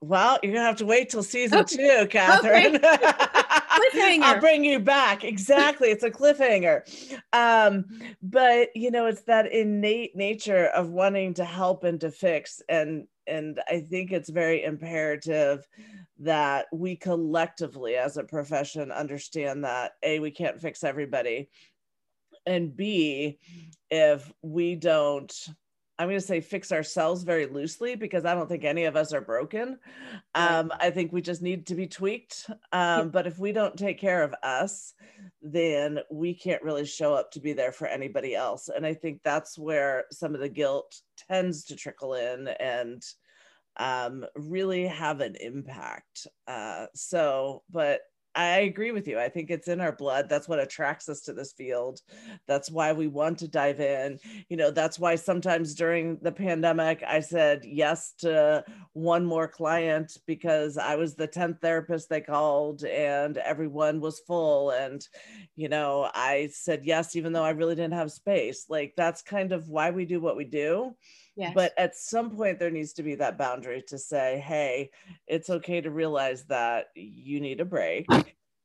Well, 0.00 0.38
you're 0.42 0.52
gonna 0.52 0.66
have 0.66 0.76
to 0.76 0.86
wait 0.86 1.10
till 1.10 1.22
season 1.22 1.60
okay. 1.60 1.76
two, 1.76 2.06
Catherine. 2.08 2.80
Okay. 3.88 4.20
I'll 4.22 4.40
bring 4.40 4.64
you 4.64 4.80
back. 4.80 5.24
Exactly. 5.24 5.88
It's 5.88 6.04
a 6.04 6.10
cliffhanger. 6.10 6.82
Um, 7.32 7.84
but 8.22 8.68
you 8.74 8.90
know, 8.90 9.06
it's 9.06 9.22
that 9.22 9.52
innate 9.52 10.16
nature 10.16 10.66
of 10.66 10.90
wanting 10.90 11.34
to 11.34 11.44
help 11.44 11.84
and 11.84 12.00
to 12.00 12.10
fix. 12.10 12.62
And 12.68 13.06
and 13.26 13.60
I 13.68 13.80
think 13.80 14.12
it's 14.12 14.30
very 14.30 14.62
imperative 14.64 15.66
that 16.20 16.66
we 16.72 16.96
collectively 16.96 17.96
as 17.96 18.16
a 18.16 18.24
profession 18.24 18.90
understand 18.90 19.64
that 19.64 19.92
A, 20.02 20.20
we 20.20 20.30
can't 20.30 20.60
fix 20.60 20.84
everybody. 20.84 21.50
And 22.46 22.74
B, 22.76 23.38
if 23.90 24.32
we 24.42 24.74
don't 24.74 25.32
I'm 25.98 26.08
going 26.08 26.20
to 26.20 26.26
say 26.26 26.40
fix 26.40 26.72
ourselves 26.72 27.22
very 27.22 27.46
loosely 27.46 27.94
because 27.94 28.26
I 28.26 28.34
don't 28.34 28.48
think 28.48 28.64
any 28.64 28.84
of 28.84 28.96
us 28.96 29.14
are 29.14 29.20
broken. 29.20 29.78
Um, 30.34 30.70
I 30.78 30.90
think 30.90 31.10
we 31.10 31.22
just 31.22 31.40
need 31.40 31.66
to 31.68 31.74
be 31.74 31.86
tweaked. 31.86 32.50
Um, 32.72 33.08
but 33.08 33.26
if 33.26 33.38
we 33.38 33.52
don't 33.52 33.78
take 33.78 33.98
care 33.98 34.22
of 34.22 34.34
us, 34.42 34.92
then 35.40 36.00
we 36.10 36.34
can't 36.34 36.62
really 36.62 36.84
show 36.84 37.14
up 37.14 37.30
to 37.32 37.40
be 37.40 37.54
there 37.54 37.72
for 37.72 37.86
anybody 37.86 38.34
else. 38.34 38.68
And 38.68 38.84
I 38.84 38.92
think 38.92 39.22
that's 39.24 39.58
where 39.58 40.04
some 40.12 40.34
of 40.34 40.40
the 40.40 40.50
guilt 40.50 41.00
tends 41.28 41.64
to 41.64 41.76
trickle 41.76 42.14
in 42.14 42.48
and 42.48 43.02
um, 43.78 44.26
really 44.34 44.86
have 44.86 45.20
an 45.22 45.36
impact. 45.40 46.26
Uh, 46.46 46.86
so, 46.94 47.62
but 47.70 48.00
I 48.36 48.58
agree 48.58 48.92
with 48.92 49.08
you. 49.08 49.18
I 49.18 49.30
think 49.30 49.50
it's 49.50 49.66
in 49.66 49.80
our 49.80 49.92
blood. 49.92 50.28
That's 50.28 50.46
what 50.46 50.60
attracts 50.60 51.08
us 51.08 51.22
to 51.22 51.32
this 51.32 51.52
field. 51.52 52.02
That's 52.46 52.70
why 52.70 52.92
we 52.92 53.06
want 53.06 53.38
to 53.38 53.48
dive 53.48 53.80
in. 53.80 54.18
You 54.50 54.58
know, 54.58 54.70
that's 54.70 54.98
why 54.98 55.14
sometimes 55.14 55.74
during 55.74 56.18
the 56.20 56.32
pandemic, 56.32 57.02
I 57.08 57.20
said 57.20 57.64
yes 57.64 58.12
to 58.18 58.62
one 58.92 59.24
more 59.24 59.48
client 59.48 60.18
because 60.26 60.76
I 60.76 60.96
was 60.96 61.14
the 61.14 61.26
10th 61.26 61.62
therapist 61.62 62.10
they 62.10 62.20
called 62.20 62.84
and 62.84 63.38
everyone 63.38 64.00
was 64.02 64.20
full. 64.20 64.70
And, 64.70 65.06
you 65.54 65.70
know, 65.70 66.10
I 66.14 66.50
said 66.52 66.84
yes, 66.84 67.16
even 67.16 67.32
though 67.32 67.44
I 67.44 67.50
really 67.50 67.74
didn't 67.74 67.94
have 67.94 68.12
space. 68.12 68.66
Like 68.68 68.92
that's 68.98 69.22
kind 69.22 69.52
of 69.52 69.70
why 69.70 69.90
we 69.90 70.04
do 70.04 70.20
what 70.20 70.36
we 70.36 70.44
do. 70.44 70.94
Yes. 71.36 71.52
But 71.54 71.74
at 71.76 71.94
some 71.94 72.30
point, 72.30 72.58
there 72.58 72.70
needs 72.70 72.94
to 72.94 73.02
be 73.02 73.14
that 73.16 73.36
boundary 73.36 73.82
to 73.88 73.98
say, 73.98 74.42
hey, 74.44 74.90
it's 75.26 75.50
okay 75.50 75.82
to 75.82 75.90
realize 75.90 76.44
that 76.44 76.86
you 76.94 77.40
need 77.40 77.60
a 77.60 77.64
break. 77.64 78.06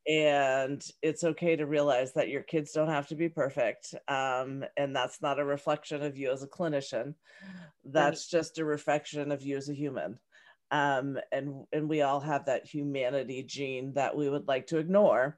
And 0.07 0.83
it's 1.01 1.23
okay 1.23 1.55
to 1.57 1.65
realize 1.65 2.13
that 2.13 2.29
your 2.29 2.41
kids 2.41 2.71
don't 2.71 2.87
have 2.87 3.07
to 3.09 3.15
be 3.15 3.29
perfect. 3.29 3.93
Um, 4.07 4.63
and 4.77 4.95
that's 4.95 5.21
not 5.21 5.39
a 5.39 5.45
reflection 5.45 6.01
of 6.01 6.17
you 6.17 6.31
as 6.31 6.43
a 6.43 6.47
clinician. 6.47 7.13
That's 7.83 8.33
right. 8.33 8.39
just 8.39 8.57
a 8.57 8.65
reflection 8.65 9.31
of 9.31 9.43
you 9.43 9.57
as 9.57 9.69
a 9.69 9.75
human. 9.75 10.17
Um, 10.71 11.19
and, 11.33 11.65
and 11.73 11.89
we 11.89 12.01
all 12.01 12.21
have 12.21 12.45
that 12.45 12.65
humanity 12.65 13.43
gene 13.43 13.93
that 13.93 14.15
we 14.15 14.29
would 14.29 14.47
like 14.47 14.67
to 14.67 14.77
ignore, 14.77 15.37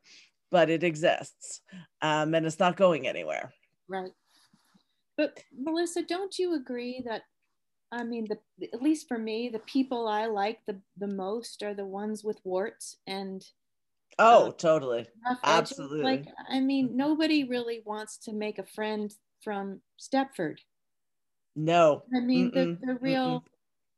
but 0.52 0.70
it 0.70 0.84
exists 0.84 1.62
um, 2.02 2.36
and 2.36 2.46
it's 2.46 2.60
not 2.60 2.78
going 2.78 3.08
anywhere. 3.08 3.52
Right. 3.88 4.12
But 5.18 5.39
Melissa, 5.55 6.01
don't 6.01 6.38
you 6.39 6.55
agree 6.55 7.03
that 7.05 7.24
I 7.93 8.03
mean, 8.03 8.28
the 8.28 8.68
at 8.74 8.82
least 8.82 9.07
for 9.07 9.20
me, 9.20 9.49
the 9.49 9.59
people 9.59 10.07
I 10.07 10.26
like 10.26 10.59
the 10.66 10.80
the 10.97 11.07
most 11.07 11.61
are 11.61 11.76
the 11.76 11.86
ones 11.86 12.24
with 12.24 12.39
warts 12.43 12.97
and. 13.05 13.45
Oh, 14.20 14.47
uh, 14.47 14.51
totally, 14.51 15.07
absolutely. 15.43 16.03
Like, 16.03 16.26
I 16.47 16.59
mean, 16.59 16.95
nobody 16.95 17.45
really 17.45 17.82
wants 17.84 18.18
to 18.20 18.34
make 18.34 18.59
a 18.59 18.64
friend 18.64 19.11
from 19.43 19.82
Stepford. 19.99 20.57
No. 21.55 22.03
I 22.16 22.20
mean, 22.20 22.51
the, 22.53 22.78
the 22.82 22.95
real. 22.95 23.41
Mm-mm. 23.41 23.43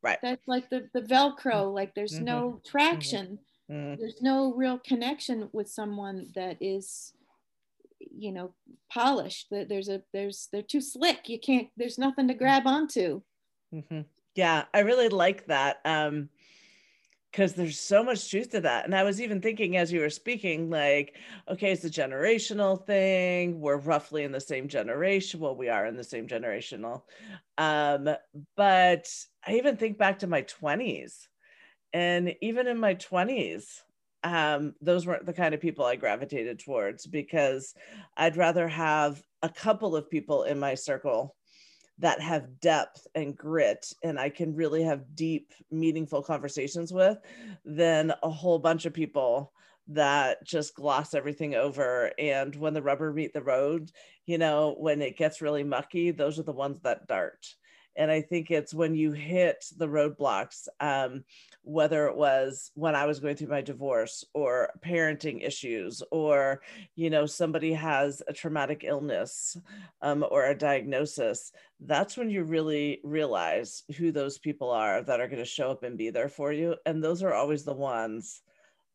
Right. 0.01 0.19
That's 0.21 0.47
like 0.47 0.69
the 0.69 0.89
the 0.93 1.01
Velcro. 1.01 1.73
Like, 1.73 1.95
there's 1.95 2.15
mm-hmm. 2.15 2.25
no 2.25 2.61
traction. 2.65 3.39
Mm-hmm. 3.71 3.99
There's 3.99 4.21
no 4.21 4.53
real 4.53 4.77
connection 4.77 5.49
with 5.53 5.69
someone 5.69 6.27
that 6.35 6.57
is 6.61 7.13
you 8.15 8.31
know 8.31 8.53
polished 8.91 9.47
there's 9.51 9.89
a 9.89 10.01
there's 10.13 10.47
they're 10.51 10.61
too 10.61 10.81
slick 10.81 11.27
you 11.27 11.39
can't 11.39 11.67
there's 11.77 11.97
nothing 11.97 12.27
to 12.27 12.33
grab 12.33 12.65
onto 12.65 13.21
mm-hmm. 13.73 14.01
yeah 14.35 14.65
i 14.73 14.79
really 14.79 15.09
like 15.09 15.45
that 15.47 15.77
um 15.85 16.29
because 17.35 17.51
there's 17.51 17.77
so 17.77 18.01
much 18.01 18.29
truth 18.29 18.51
to 18.51 18.61
that. 18.61 18.85
And 18.85 18.95
I 18.95 19.03
was 19.03 19.19
even 19.19 19.41
thinking 19.41 19.75
as 19.75 19.91
you 19.91 19.99
were 19.99 20.09
speaking, 20.09 20.69
like, 20.69 21.17
okay, 21.49 21.73
it's 21.73 21.83
a 21.83 21.89
generational 21.89 22.81
thing. 22.85 23.59
We're 23.59 23.75
roughly 23.75 24.23
in 24.23 24.31
the 24.31 24.39
same 24.39 24.69
generation. 24.69 25.41
Well, 25.41 25.53
we 25.53 25.67
are 25.67 25.85
in 25.85 25.97
the 25.97 26.03
same 26.03 26.29
generational. 26.29 27.01
Um, 27.57 28.07
but 28.55 29.13
I 29.45 29.55
even 29.55 29.75
think 29.75 29.97
back 29.97 30.19
to 30.19 30.27
my 30.27 30.43
20s. 30.43 31.27
And 31.91 32.33
even 32.39 32.67
in 32.67 32.77
my 32.77 32.95
20s, 32.95 33.81
um, 34.25 34.73
those 34.81 35.05
weren't 35.05 35.27
the 35.27 35.33
kind 35.33 35.53
of 35.53 35.61
people 35.61 35.85
I 35.85 35.95
gravitated 35.95 36.57
towards 36.59 37.05
because 37.05 37.75
I'd 38.17 38.37
rather 38.37 38.67
have 38.67 39.21
a 39.43 39.49
couple 39.49 39.95
of 39.95 40.09
people 40.09 40.43
in 40.43 40.59
my 40.59 40.73
circle 40.73 41.35
that 41.99 42.19
have 42.19 42.59
depth 42.59 43.05
and 43.13 43.37
grit 43.37 43.93
and 44.03 44.19
I 44.19 44.29
can 44.29 44.55
really 44.55 44.81
have 44.81 45.15
deep, 45.15 45.53
meaningful 45.69 46.23
conversations 46.23 46.91
with 46.91 47.19
than 47.63 48.11
a 48.23 48.29
whole 48.29 48.57
bunch 48.57 48.87
of 48.87 48.93
people 48.93 49.53
that 49.89 50.43
just 50.43 50.73
gloss 50.73 51.13
everything 51.13 51.53
over. 51.53 52.11
And 52.17 52.55
when 52.55 52.73
the 52.73 52.81
rubber 52.81 53.13
meet 53.13 53.31
the 53.31 53.43
road, 53.43 53.91
you 54.25 54.39
know, 54.39 54.75
when 54.79 55.03
it 55.03 55.17
gets 55.17 55.39
really 55.39 55.63
mucky, 55.63 56.09
those 56.09 56.39
are 56.39 56.43
the 56.43 56.51
ones 56.51 56.81
that 56.81 57.05
dart 57.05 57.45
and 57.95 58.11
i 58.11 58.21
think 58.21 58.51
it's 58.51 58.73
when 58.73 58.95
you 58.95 59.11
hit 59.11 59.65
the 59.77 59.87
roadblocks 59.87 60.67
um, 60.79 61.23
whether 61.63 62.07
it 62.07 62.15
was 62.15 62.71
when 62.75 62.95
i 62.95 63.05
was 63.05 63.19
going 63.19 63.35
through 63.35 63.47
my 63.47 63.61
divorce 63.61 64.23
or 64.33 64.69
parenting 64.85 65.45
issues 65.45 66.03
or 66.11 66.61
you 66.95 67.09
know 67.09 67.25
somebody 67.25 67.73
has 67.73 68.21
a 68.27 68.33
traumatic 68.33 68.83
illness 68.85 69.57
um, 70.01 70.25
or 70.29 70.45
a 70.45 70.57
diagnosis 70.57 71.51
that's 71.81 72.17
when 72.17 72.29
you 72.29 72.43
really 72.43 72.99
realize 73.03 73.83
who 73.97 74.11
those 74.11 74.37
people 74.37 74.69
are 74.69 75.01
that 75.03 75.19
are 75.19 75.27
going 75.27 75.39
to 75.39 75.45
show 75.45 75.71
up 75.71 75.83
and 75.83 75.97
be 75.97 76.09
there 76.09 76.29
for 76.29 76.51
you. 76.51 76.75
And 76.85 77.03
those 77.03 77.21
are 77.21 77.33
always 77.33 77.63
the 77.63 77.73
ones 77.73 78.41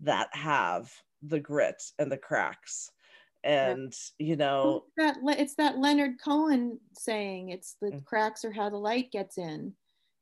that 0.01 0.29
have 0.33 0.91
the 1.23 1.41
grit 1.41 1.83
and 1.99 2.11
the 2.11 2.17
cracks 2.17 2.91
and 3.45 3.95
you 4.19 4.37
know 4.37 4.85
it's 4.97 5.19
that 5.25 5.39
it's 5.39 5.55
that 5.55 5.79
leonard 5.79 6.17
cohen 6.23 6.79
saying 6.93 7.49
it's 7.51 7.77
the 7.81 7.91
mm. 7.91 8.05
cracks 8.05 8.45
are 8.45 8.53
how 8.53 8.69
the 8.69 8.77
light 8.77 9.11
gets 9.11 9.39
in 9.39 9.73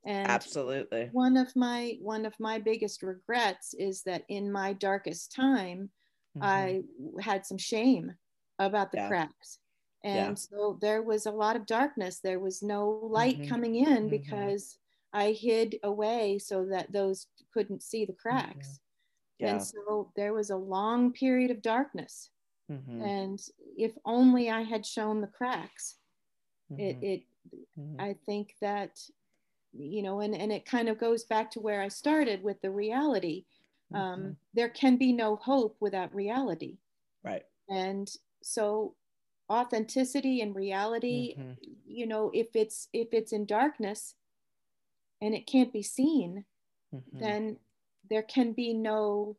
and 0.06 0.28
absolutely 0.28 1.08
one 1.12 1.36
of 1.36 1.54
my 1.56 1.96
one 2.00 2.24
of 2.24 2.34
my 2.38 2.58
biggest 2.58 3.02
regrets 3.02 3.74
is 3.74 4.02
that 4.02 4.22
in 4.28 4.50
my 4.50 4.72
darkest 4.74 5.34
time 5.34 5.90
mm-hmm. 6.36 6.44
i 6.44 6.80
had 7.20 7.44
some 7.44 7.58
shame 7.58 8.12
about 8.60 8.92
the 8.92 8.98
yeah. 8.98 9.08
cracks 9.08 9.58
and 10.04 10.14
yeah. 10.14 10.34
so 10.34 10.78
there 10.80 11.02
was 11.02 11.26
a 11.26 11.30
lot 11.30 11.56
of 11.56 11.66
darkness 11.66 12.20
there 12.22 12.38
was 12.38 12.62
no 12.62 13.00
light 13.02 13.38
mm-hmm. 13.38 13.48
coming 13.48 13.74
in 13.74 14.08
mm-hmm. 14.08 14.08
because 14.08 14.78
i 15.12 15.32
hid 15.32 15.76
away 15.82 16.38
so 16.38 16.64
that 16.64 16.90
those 16.92 17.26
couldn't 17.52 17.82
see 17.82 18.04
the 18.04 18.12
mm-hmm. 18.12 18.28
cracks 18.28 18.78
yeah. 19.40 19.50
and 19.50 19.62
so 19.62 20.12
there 20.14 20.32
was 20.32 20.50
a 20.50 20.56
long 20.56 21.12
period 21.12 21.50
of 21.50 21.60
darkness 21.62 22.30
Mm-hmm. 22.70 23.02
And 23.02 23.40
if 23.76 23.92
only 24.04 24.50
I 24.50 24.62
had 24.62 24.84
shown 24.84 25.20
the 25.20 25.26
cracks, 25.26 25.96
mm-hmm. 26.70 26.80
it, 26.80 26.96
it 27.02 27.22
mm-hmm. 27.78 28.00
I 28.00 28.16
think 28.26 28.54
that, 28.60 29.00
you 29.72 30.02
know, 30.02 30.20
and, 30.20 30.34
and 30.34 30.52
it 30.52 30.66
kind 30.66 30.88
of 30.88 30.98
goes 30.98 31.24
back 31.24 31.50
to 31.52 31.60
where 31.60 31.82
I 31.82 31.88
started 31.88 32.42
with 32.42 32.60
the 32.60 32.70
reality. 32.70 33.44
Um, 33.94 34.00
mm-hmm. 34.00 34.30
there 34.52 34.68
can 34.68 34.96
be 34.96 35.12
no 35.12 35.36
hope 35.36 35.76
without 35.80 36.14
reality. 36.14 36.76
Right. 37.24 37.44
And 37.70 38.10
so 38.42 38.94
authenticity 39.50 40.42
and 40.42 40.54
reality, 40.54 41.36
mm-hmm. 41.38 41.52
you 41.86 42.06
know, 42.06 42.30
if 42.34 42.48
it's, 42.54 42.88
if 42.92 43.08
it's 43.12 43.32
in 43.32 43.46
darkness 43.46 44.14
and 45.22 45.34
it 45.34 45.46
can't 45.46 45.72
be 45.72 45.82
seen, 45.82 46.44
mm-hmm. 46.94 47.18
then 47.18 47.56
there 48.10 48.22
can 48.22 48.52
be 48.52 48.72
no 48.72 49.36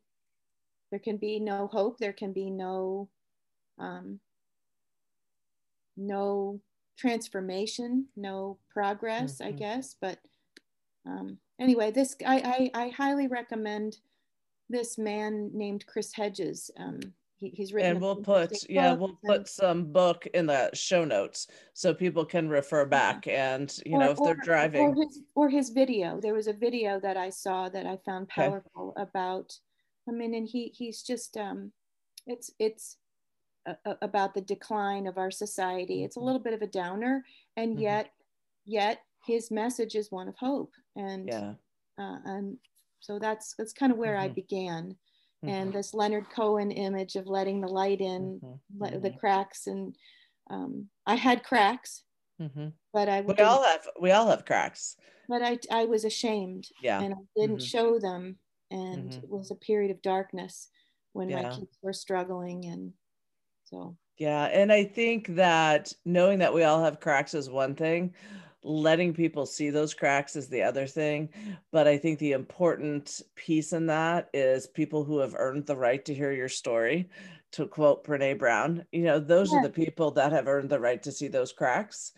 there 0.90 0.98
can 0.98 1.16
be 1.16 1.38
no 1.38 1.68
hope 1.68 1.98
there 1.98 2.12
can 2.12 2.32
be 2.32 2.50
no 2.50 3.08
um, 3.80 4.20
no 5.96 6.60
transformation, 6.98 8.06
no 8.16 8.58
progress, 8.70 9.38
mm-hmm. 9.38 9.48
I 9.48 9.50
guess. 9.52 9.96
But 10.00 10.18
um, 11.06 11.38
anyway, 11.58 11.90
this 11.90 12.14
I, 12.26 12.70
I, 12.74 12.82
I, 12.82 12.88
highly 12.90 13.26
recommend 13.26 13.96
this 14.68 14.98
man 14.98 15.50
named 15.54 15.86
Chris 15.86 16.12
Hedges. 16.12 16.70
Um, 16.76 17.00
he, 17.38 17.48
he's 17.48 17.72
written, 17.72 17.92
and 17.92 18.00
we'll 18.00 18.16
put 18.16 18.68
yeah, 18.68 18.92
we'll 18.92 19.18
put 19.24 19.48
some 19.48 19.92
book 19.92 20.26
in 20.34 20.46
the 20.46 20.70
show 20.74 21.04
notes 21.04 21.48
so 21.72 21.94
people 21.94 22.24
can 22.24 22.50
refer 22.50 22.84
back. 22.84 23.26
And 23.26 23.74
you 23.86 23.96
or, 23.96 24.00
know, 24.00 24.10
if 24.10 24.18
they're 24.22 24.34
driving, 24.34 24.82
or 24.82 24.94
his, 24.94 25.20
or 25.34 25.48
his 25.48 25.70
video. 25.70 26.20
There 26.20 26.34
was 26.34 26.48
a 26.48 26.52
video 26.52 27.00
that 27.00 27.16
I 27.16 27.30
saw 27.30 27.70
that 27.70 27.86
I 27.86 27.96
found 28.04 28.28
powerful 28.28 28.94
okay. 28.96 29.02
about. 29.02 29.54
I 30.06 30.12
mean, 30.12 30.34
and 30.34 30.46
he 30.46 30.72
he's 30.74 31.02
just 31.02 31.38
um, 31.38 31.72
it's 32.26 32.50
it's 32.58 32.98
about 34.02 34.34
the 34.34 34.40
decline 34.40 35.06
of 35.06 35.18
our 35.18 35.30
society. 35.30 36.04
It's 36.04 36.16
a 36.16 36.18
mm-hmm. 36.18 36.26
little 36.26 36.40
bit 36.40 36.54
of 36.54 36.62
a 36.62 36.66
downer, 36.66 37.24
and 37.56 37.72
mm-hmm. 37.72 37.82
yet, 37.82 38.12
yet 38.64 39.00
his 39.24 39.50
message 39.50 39.94
is 39.94 40.10
one 40.10 40.28
of 40.28 40.36
hope. 40.36 40.72
And 40.96 41.28
yeah. 41.28 41.52
uh, 41.98 42.18
and 42.24 42.56
so 43.00 43.18
that's 43.18 43.54
that's 43.56 43.72
kind 43.72 43.92
of 43.92 43.98
where 43.98 44.14
mm-hmm. 44.14 44.24
I 44.24 44.28
began. 44.28 44.96
And 45.42 45.68
mm-hmm. 45.68 45.76
this 45.78 45.94
Leonard 45.94 46.26
Cohen 46.28 46.70
image 46.70 47.16
of 47.16 47.26
letting 47.26 47.62
the 47.62 47.68
light 47.68 48.02
in, 48.02 48.40
mm-hmm. 48.44 49.00
the 49.00 49.08
mm-hmm. 49.08 49.18
cracks, 49.18 49.66
and 49.66 49.96
um, 50.50 50.88
I 51.06 51.14
had 51.14 51.44
cracks, 51.44 52.02
but 52.92 53.08
I 53.08 53.22
we 53.22 53.34
all 53.36 53.64
have 53.64 53.88
we 54.00 54.10
all 54.10 54.28
have 54.28 54.44
cracks. 54.44 54.96
But 55.30 55.42
I 55.42 55.58
I 55.70 55.86
was 55.86 56.04
ashamed, 56.04 56.68
yeah, 56.82 57.00
and 57.00 57.14
I 57.14 57.40
didn't 57.40 57.62
show 57.62 57.98
them, 57.98 58.36
and 58.70 59.14
it 59.14 59.30
was 59.30 59.50
a 59.50 59.54
period 59.54 59.90
of 59.90 60.02
darkness 60.02 60.68
when 61.12 61.30
yeah. 61.30 61.42
my 61.42 61.48
kids 61.48 61.78
were 61.82 61.92
struggling 61.92 62.66
and 62.66 62.92
so, 63.70 63.96
yeah. 64.18 64.44
And 64.44 64.72
I 64.72 64.84
think 64.84 65.34
that 65.36 65.92
knowing 66.04 66.40
that 66.40 66.52
we 66.52 66.64
all 66.64 66.82
have 66.82 67.00
cracks 67.00 67.34
is 67.34 67.48
one 67.48 67.74
thing, 67.74 68.14
letting 68.62 69.14
people 69.14 69.46
see 69.46 69.70
those 69.70 69.94
cracks 69.94 70.36
is 70.36 70.48
the 70.48 70.62
other 70.62 70.86
thing. 70.86 71.30
But 71.72 71.88
I 71.88 71.96
think 71.96 72.18
the 72.18 72.32
important 72.32 73.22
piece 73.34 73.72
in 73.72 73.86
that 73.86 74.28
is 74.34 74.66
people 74.66 75.04
who 75.04 75.18
have 75.18 75.34
earned 75.38 75.66
the 75.66 75.76
right 75.76 76.04
to 76.04 76.14
hear 76.14 76.32
your 76.32 76.48
story. 76.48 77.08
To 77.54 77.66
quote 77.66 78.04
Brene 78.04 78.38
Brown, 78.38 78.86
you 78.92 79.02
know, 79.02 79.18
those 79.18 79.50
yeah. 79.50 79.58
are 79.58 79.62
the 79.64 79.70
people 79.70 80.12
that 80.12 80.30
have 80.30 80.46
earned 80.46 80.70
the 80.70 80.78
right 80.78 81.02
to 81.02 81.10
see 81.10 81.26
those 81.26 81.50
cracks. 81.50 82.12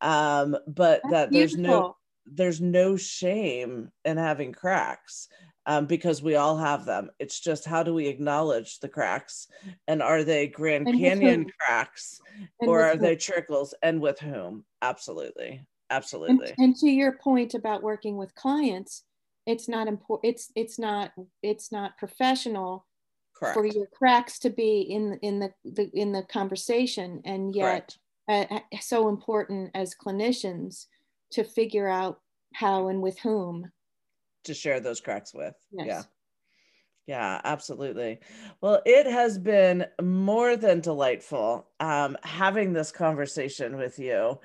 Um, 0.00 0.56
but 0.66 1.02
That's 1.04 1.12
that 1.12 1.30
there's 1.30 1.54
beautiful. 1.54 1.80
no 1.80 1.96
there's 2.26 2.60
no 2.60 2.96
shame 2.96 3.92
in 4.04 4.16
having 4.16 4.52
cracks 4.52 5.28
um, 5.66 5.86
because 5.86 6.22
we 6.22 6.36
all 6.36 6.56
have 6.56 6.84
them. 6.84 7.10
It's 7.18 7.40
just 7.40 7.64
how 7.64 7.82
do 7.82 7.94
we 7.94 8.06
acknowledge 8.06 8.80
the 8.80 8.88
cracks, 8.88 9.48
and 9.86 10.02
are 10.02 10.24
they 10.24 10.48
Grand 10.48 10.88
and 10.88 10.98
Canyon 10.98 11.46
cracks, 11.58 12.20
and 12.60 12.68
or 12.68 12.82
are 12.82 12.96
they 12.96 13.16
trickles, 13.16 13.74
and 13.82 14.00
with 14.00 14.18
whom? 14.18 14.64
Absolutely, 14.82 15.64
absolutely. 15.90 16.48
And, 16.48 16.58
and, 16.58 16.76
to 16.76 16.88
your 16.88 17.12
point 17.12 17.54
about 17.54 17.82
working 17.82 18.16
with 18.16 18.34
clients, 18.34 19.04
it's 19.46 19.68
not 19.68 19.86
important. 19.86 20.34
It's 20.34 20.50
it's 20.56 20.78
not 20.78 21.12
it's 21.42 21.70
not 21.70 21.96
professional 21.98 22.86
Correct. 23.34 23.54
for 23.54 23.64
your 23.64 23.86
cracks 23.86 24.38
to 24.40 24.50
be 24.50 24.80
in 24.80 25.18
in 25.22 25.38
the, 25.38 25.52
the 25.64 25.90
in 25.94 26.12
the 26.12 26.22
conversation, 26.22 27.22
and 27.24 27.54
yet 27.54 27.96
uh, 28.28 28.46
uh, 28.50 28.60
so 28.80 29.08
important 29.08 29.70
as 29.74 29.94
clinicians 29.94 30.86
to 31.30 31.44
figure 31.44 31.88
out 31.88 32.20
how 32.54 32.88
and 32.88 33.00
with 33.00 33.18
whom 33.20 33.70
to 34.44 34.54
share 34.54 34.80
those 34.80 35.00
cracks 35.00 35.34
with. 35.34 35.54
Yes. 35.72 35.86
Yeah. 35.86 36.04
Yeah, 37.06 37.40
absolutely. 37.42 38.20
Well, 38.60 38.80
it 38.86 39.06
has 39.06 39.36
been 39.36 39.86
more 40.00 40.56
than 40.56 40.80
delightful 40.80 41.68
um, 41.80 42.16
having 42.22 42.72
this 42.72 42.92
conversation 42.92 43.76
with 43.76 43.98
you. 43.98 44.38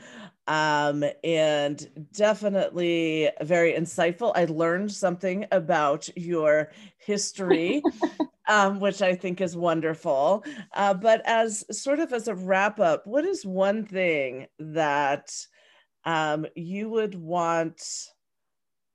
Um, 0.48 1.04
and 1.24 2.08
definitely 2.14 3.30
very 3.42 3.74
insightful. 3.74 4.32
I 4.36 4.46
learned 4.46 4.92
something 4.92 5.46
about 5.52 6.10
your 6.18 6.72
history, 6.98 7.88
um, 8.48 8.80
which 8.80 9.04
I 9.04 9.16
think 9.16 9.40
is 9.40 9.56
wonderful. 9.56 10.44
Uh, 10.74 10.96
but 10.96 11.22
as 11.26 11.64
sort 11.78 12.00
of 12.00 12.12
as 12.12 12.28
a 12.28 12.36
wrap 12.36 12.80
up, 12.80 13.06
what 13.06 13.26
is 13.26 13.46
one 13.46 13.86
thing 13.86 14.48
that 14.60 15.32
um, 16.06 16.48
you 16.56 16.90
would 16.90 17.16
want? 17.16 18.10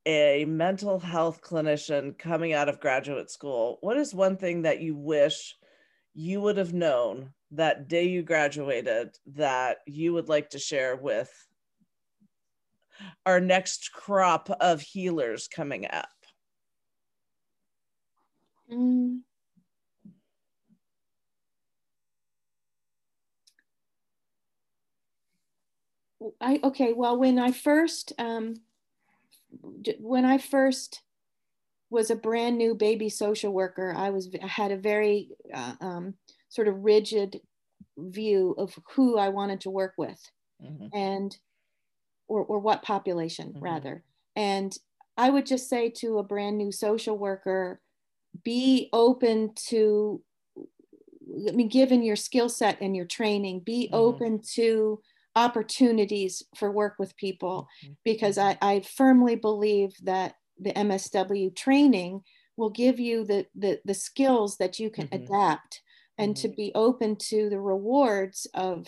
A 0.07 0.44
mental 0.46 0.98
health 0.98 1.40
clinician 1.42 2.18
coming 2.18 2.53
out 2.53 2.68
of 2.68 2.80
graduate 2.80 3.30
school, 3.30 3.78
what 3.80 3.96
is 3.96 4.14
one 4.14 4.36
thing 4.36 4.62
that 4.62 4.80
you 4.80 4.96
wish 4.96 5.57
you 6.14 6.40
would 6.40 6.57
have 6.57 6.74
known 6.74 7.32
that 7.53 7.88
day 7.88 8.05
you 8.05 8.22
graduated 8.22 9.16
that 9.26 9.78
you 9.86 10.12
would 10.12 10.28
like 10.28 10.50
to 10.50 10.59
share 10.59 10.96
with 10.96 11.30
our 13.24 13.40
next 13.40 13.92
crop 13.92 14.50
of 14.61 14.80
healers 14.80 15.48
coming 15.48 15.86
up? 15.90 16.09
Mm. 18.70 19.20
I 26.40 26.61
okay. 26.62 26.92
Well, 26.92 27.18
when 27.18 27.38
I 27.38 27.50
first 27.50 28.12
um, 28.18 28.55
when 29.98 30.24
I 30.24 30.38
first 30.38 31.03
was 31.90 32.11
a 32.11 32.16
brand 32.16 32.57
new 32.57 32.74
baby 32.74 33.09
social 33.09 33.53
worker, 33.53 33.94
I 33.96 34.11
was 34.11 34.30
I 34.42 34.46
had 34.46 34.72
a 34.72 34.76
very 34.76 35.28
uh, 35.53 35.74
um, 35.80 36.14
sort 36.48 36.68
of 36.68 36.84
rigid 36.84 37.40
view 37.98 38.55
of 38.59 38.76
who 38.94 39.18
I 39.18 39.28
wanted 39.28 39.61
to 39.62 39.70
work 39.70 39.94
with, 39.98 40.20
mm-hmm. 40.62 40.86
and 40.96 41.36
or 42.28 42.44
or 42.44 42.59
what 42.59 42.82
population 42.82 43.48
mm-hmm. 43.48 43.62
rather. 43.62 44.05
And 44.34 44.76
I 45.16 45.30
would 45.30 45.46
just 45.46 45.68
say 45.68 45.90
to 45.96 46.18
a 46.18 46.22
brand 46.22 46.57
new 46.57 46.72
social 46.72 47.18
worker, 47.18 47.80
be 48.42 48.88
open 48.92 49.53
to 49.68 50.22
I 51.48 51.53
mean, 51.53 51.68
given 51.68 52.03
your 52.03 52.16
skill 52.16 52.48
set 52.48 52.80
and 52.80 52.96
your 52.96 53.07
training, 53.07 53.61
be 53.61 53.86
mm-hmm. 53.86 53.94
open 53.94 54.40
to 54.55 55.00
opportunities 55.35 56.43
for 56.57 56.70
work 56.70 56.95
with 56.99 57.16
people 57.16 57.68
mm-hmm. 57.85 57.95
because 58.05 58.39
I, 58.39 58.59
I 58.61 58.80
firmly 58.80 59.37
believe 59.37 59.93
that 60.03 60.35
the 60.59 60.72
MSW 60.72 61.55
training 61.57 62.22
will 62.57 62.70
give 62.70 63.01
you 63.01 63.24
the, 63.24 63.47
the, 63.55 63.80
the 63.85 63.95
skills 63.95 64.59
that 64.59 64.78
you 64.78 64.91
can 64.91 65.09
mm-hmm. 65.09 65.24
adapt 65.24 65.80
and 66.18 66.37
to 66.37 66.49
mm-hmm. 66.49 66.57
be 66.57 66.72
open 66.74 67.16
to 67.16 67.49
the 67.49 67.61
rewards 67.61 68.47
of, 68.55 68.87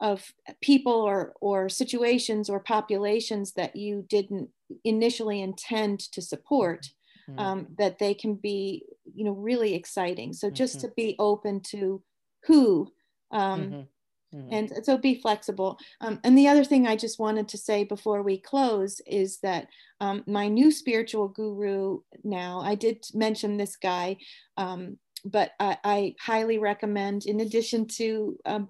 of 0.00 0.32
people 0.62 0.92
or, 0.92 1.34
or 1.40 1.68
situations 1.68 2.48
or 2.48 2.58
populations 2.58 3.52
that 3.52 3.76
you 3.76 4.04
didn't 4.08 4.48
initially 4.84 5.42
intend 5.42 6.00
to 6.12 6.22
support. 6.22 6.88
Mm-hmm. 7.30 7.38
Um, 7.38 7.66
that 7.78 8.00
they 8.00 8.14
can 8.14 8.34
be 8.34 8.84
you 9.14 9.24
know 9.24 9.30
really 9.30 9.74
exciting 9.74 10.32
so 10.32 10.50
just 10.50 10.78
mm-hmm. 10.78 10.88
to 10.88 10.94
be 10.96 11.16
open 11.20 11.60
to 11.70 12.02
who 12.46 12.88
um, 13.30 13.86
mm-hmm. 14.34 14.52
And 14.52 14.84
so 14.84 14.96
be 14.96 15.14
flexible 15.14 15.78
um, 16.00 16.20
and 16.24 16.36
the 16.36 16.48
other 16.48 16.64
thing 16.64 16.86
i 16.86 16.96
just 16.96 17.18
wanted 17.18 17.48
to 17.48 17.58
say 17.58 17.84
before 17.84 18.22
we 18.22 18.38
close 18.38 19.00
is 19.06 19.38
that 19.40 19.68
um, 20.00 20.24
my 20.26 20.48
new 20.48 20.70
spiritual 20.70 21.28
guru 21.28 22.00
now 22.24 22.60
i 22.60 22.74
did 22.74 23.04
mention 23.14 23.56
this 23.56 23.76
guy 23.76 24.16
um, 24.56 24.98
but 25.24 25.52
I, 25.60 25.76
I, 25.84 26.14
highly 26.20 26.58
recommend 26.58 27.26
in 27.26 27.40
addition 27.40 27.86
to 27.98 28.36
uh, 28.44 28.60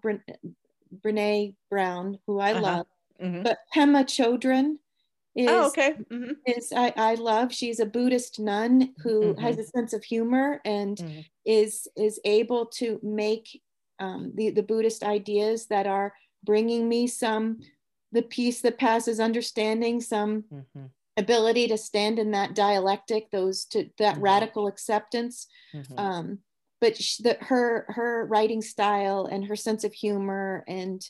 brene 1.05 1.55
brown 1.71 2.19
who 2.27 2.41
i 2.41 2.53
uh-huh. 2.53 2.61
love 2.61 2.87
mm-hmm. 3.23 3.43
but 3.43 3.59
pema 3.75 4.05
chodron 4.05 4.77
is 5.35 5.49
oh, 5.49 5.69
okay. 5.69 5.95
Mm-hmm. 6.11 6.33
is 6.47 6.73
I, 6.77 6.93
I 6.97 7.15
love 7.15 7.53
she's 7.53 7.81
a 7.81 7.87
buddhist 7.87 8.39
nun 8.39 8.95
who 9.03 9.33
mm-hmm. 9.33 9.41
has 9.41 9.59
a 9.59 9.65
sense 9.65 9.93
of 9.93 10.05
humor 10.05 10.61
and 10.65 10.99
mm-hmm. 10.99 11.21
is 11.47 11.89
is 11.97 12.21
able 12.25 12.67
to 12.67 13.01
make 13.03 13.63
um, 14.03 14.33
the 14.35 14.51
the 14.51 14.63
buddhist 14.63 15.03
ideas 15.03 15.67
that 15.67 15.87
are 15.87 16.13
bringing 16.45 16.89
me 16.89 17.07
some 17.07 17.59
the 18.13 18.23
peace 18.23 18.61
that 18.61 18.79
passes 18.79 19.21
understanding 19.21 20.01
some 20.01 20.45
mm-hmm. 20.53 20.87
ability 21.17 21.69
to 21.69 21.79
stand 21.79 22.19
in 22.19 22.31
that 22.33 22.55
dialectic 22.55 23.31
those 23.31 23.65
to 23.67 23.89
that 23.99 24.15
mm-hmm. 24.15 24.25
radical 24.25 24.67
acceptance 24.67 25.47
mm-hmm. 25.75 25.99
um, 25.99 26.39
but 26.83 27.01
she, 27.01 27.23
the, 27.23 27.39
her 27.41 27.87
her 27.89 28.27
writing 28.27 28.61
style 28.61 29.27
and 29.31 29.45
her 29.45 29.57
sense 29.57 29.85
of 29.85 29.93
humor 29.93 30.65
and 30.67 31.09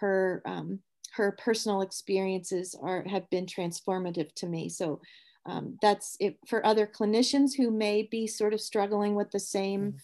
her 0.00 0.42
um, 0.46 0.80
her 1.12 1.32
personal 1.32 1.82
experiences 1.82 2.74
are 2.80 3.04
have 3.06 3.28
been 3.30 3.46
transformative 3.46 4.32
to 4.36 4.46
me. 4.46 4.68
So 4.68 5.00
um, 5.46 5.78
that's 5.82 6.16
it 6.20 6.38
for 6.46 6.64
other 6.64 6.86
clinicians 6.86 7.54
who 7.56 7.70
may 7.70 8.02
be 8.02 8.26
sort 8.26 8.54
of 8.54 8.60
struggling 8.60 9.14
with 9.14 9.30
the 9.30 9.40
same 9.40 9.80
mm-hmm. 9.80 9.96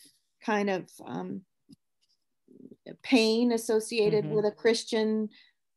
kind 0.44 0.70
of 0.70 0.90
um, 1.06 1.40
pain 3.02 3.52
associated 3.52 4.24
mm-hmm. 4.24 4.34
with 4.34 4.44
a 4.44 4.50
Christian 4.50 5.28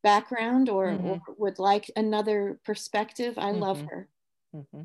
background 0.02 0.68
or, 0.68 0.88
mm-hmm. 0.88 1.06
or, 1.06 1.20
would 1.38 1.58
like 1.58 1.90
another 1.96 2.58
perspective. 2.64 3.34
I 3.36 3.50
love 3.50 3.78
mm-hmm. 3.78 3.88
her. 3.88 4.08
Mm-hmm. 4.54 4.82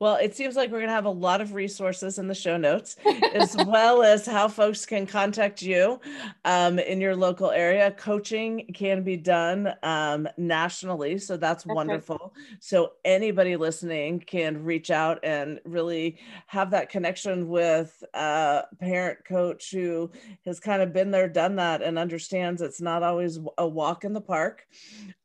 Well, 0.00 0.16
it 0.16 0.34
seems 0.34 0.56
like 0.56 0.72
we're 0.72 0.78
going 0.78 0.88
to 0.88 0.94
have 0.94 1.04
a 1.04 1.10
lot 1.10 1.40
of 1.40 1.54
resources 1.54 2.18
in 2.18 2.26
the 2.26 2.34
show 2.34 2.56
notes, 2.56 2.96
as 3.34 3.56
well 3.56 4.02
as 4.02 4.26
how 4.26 4.48
folks 4.48 4.84
can 4.84 5.06
contact 5.06 5.62
you 5.62 6.00
um, 6.44 6.80
in 6.80 7.00
your 7.00 7.14
local 7.14 7.50
area. 7.50 7.92
Coaching 7.92 8.66
can 8.74 9.04
be 9.04 9.16
done 9.16 9.72
um, 9.84 10.28
nationally, 10.36 11.18
so 11.18 11.36
that's, 11.36 11.62
that's 11.62 11.74
wonderful. 11.74 12.32
Right. 12.34 12.56
So 12.58 12.92
anybody 13.04 13.54
listening 13.54 14.18
can 14.18 14.64
reach 14.64 14.90
out 14.90 15.20
and 15.22 15.60
really 15.64 16.18
have 16.48 16.72
that 16.72 16.90
connection 16.90 17.48
with 17.48 18.02
a 18.14 18.64
parent 18.80 19.24
coach 19.24 19.70
who 19.70 20.10
has 20.44 20.58
kind 20.58 20.82
of 20.82 20.92
been 20.92 21.12
there, 21.12 21.28
done 21.28 21.54
that, 21.56 21.82
and 21.82 22.00
understands 22.00 22.62
it's 22.62 22.80
not 22.80 23.04
always 23.04 23.38
a 23.58 23.66
walk 23.66 24.04
in 24.04 24.12
the 24.12 24.20
park. 24.20 24.66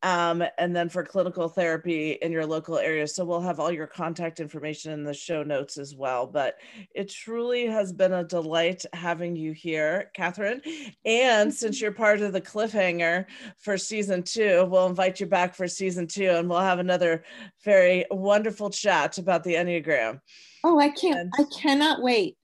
Um, 0.03 0.43
and 0.59 0.75
then 0.75 0.89
for 0.89 1.03
clinical 1.03 1.49
therapy 1.49 2.11
in 2.21 2.31
your 2.31 2.45
local 2.45 2.77
area. 2.77 3.07
So 3.07 3.25
we'll 3.25 3.41
have 3.41 3.59
all 3.59 3.71
your 3.71 3.78
your 3.79 3.87
contact 3.87 4.39
information 4.39 4.91
in 4.91 5.03
the 5.03 5.13
show 5.13 5.41
notes 5.41 5.77
as 5.77 5.95
well. 5.95 6.27
But 6.27 6.57
it 6.93 7.09
truly 7.09 7.65
has 7.65 7.91
been 7.93 8.13
a 8.13 8.23
delight 8.23 8.85
having 8.93 9.35
you 9.35 9.53
here, 9.53 10.11
Catherine. 10.13 10.61
And 11.05 11.51
since 11.51 11.81
you're 11.81 11.93
part 11.93 12.21
of 12.21 12.33
the 12.33 12.41
cliffhanger 12.41 13.25
for 13.57 13.77
season 13.77 14.21
two, 14.21 14.67
we'll 14.69 14.87
invite 14.87 15.19
you 15.19 15.25
back 15.25 15.55
for 15.55 15.67
season 15.67 16.05
two 16.05 16.29
and 16.29 16.49
we'll 16.49 16.59
have 16.59 16.79
another 16.79 17.23
very 17.63 18.05
wonderful 18.11 18.69
chat 18.69 19.17
about 19.17 19.43
the 19.43 19.53
Enneagram. 19.53 20.19
Oh, 20.63 20.77
I 20.77 20.89
can't, 20.89 21.17
and, 21.19 21.33
I 21.39 21.43
cannot 21.57 22.01
wait 22.01 22.35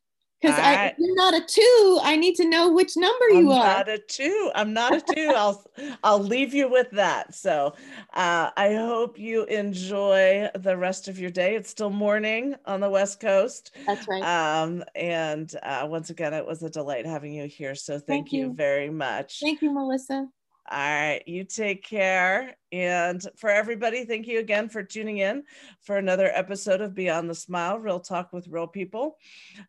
because 0.42 0.60
I, 0.60 0.94
you're 0.98 1.16
not 1.16 1.34
a 1.34 1.42
two. 1.46 2.00
I 2.04 2.16
need 2.16 2.36
to 2.36 2.46
know 2.46 2.72
which 2.72 2.98
number 2.98 3.30
you 3.30 3.52
I'm 3.52 3.58
are. 3.58 3.78
Not 3.78 3.90
a 3.90 3.98
two. 3.98 4.52
I'm 4.54 4.74
not 4.74 4.96
a 4.96 5.02
two. 5.02 5.32
I'll 5.36 5.64
I'll 6.04 6.20
leave 6.20 6.54
you 6.54 6.70
with 6.70 6.92
that. 6.92 7.34
So 7.34 7.74
uh, 8.14 8.50
I 8.56 8.74
hope 8.74 9.18
you 9.18 9.46
enjoy 9.46 10.50
the 10.56 10.78
rest 10.78 11.08
of 11.08 11.20
your 11.20 11.32
day. 11.32 11.56
It's 11.56 11.70
still 11.70 11.90
morning 11.90 12.56
on 12.66 12.80
the 12.80 12.90
West 12.90 13.20
Coast. 13.20 13.76
That's 13.86 14.08
right. 14.08 14.24
Um, 14.24 14.84
and 14.94 15.54
uh, 15.64 15.88
once 15.90 16.10
again, 16.10 16.34
it 16.34 16.46
was 16.46 16.62
a 16.64 16.70
delight 16.70 17.06
having 17.06 17.34
you 17.34 17.48
here. 17.48 17.76
So 17.76 17.94
thank, 17.94 18.06
thank 18.06 18.34
you. 18.34 18.48
you 18.48 18.54
very 18.54 18.90
much. 18.90 19.40
Thank 19.42 19.62
you, 19.62 19.74
Melissa. 19.74 20.28
All 20.72 20.80
right, 20.80 21.22
you 21.28 21.44
take 21.44 21.84
care. 21.84 22.56
And 22.72 23.22
for 23.38 23.52
everybody, 23.52 24.04
thank 24.04 24.26
you 24.26 24.40
again 24.40 24.68
for 24.68 24.82
tuning 24.82 25.20
in 25.20 25.44
for 25.82 25.98
another 25.98 26.32
episode 26.34 26.82
of 26.82 26.96
Beyond 26.96 27.30
the 27.30 27.36
Smile 27.36 27.78
Real 27.78 28.00
Talk 28.00 28.34
with 28.34 28.48
Real 28.48 28.66
People. 28.66 29.18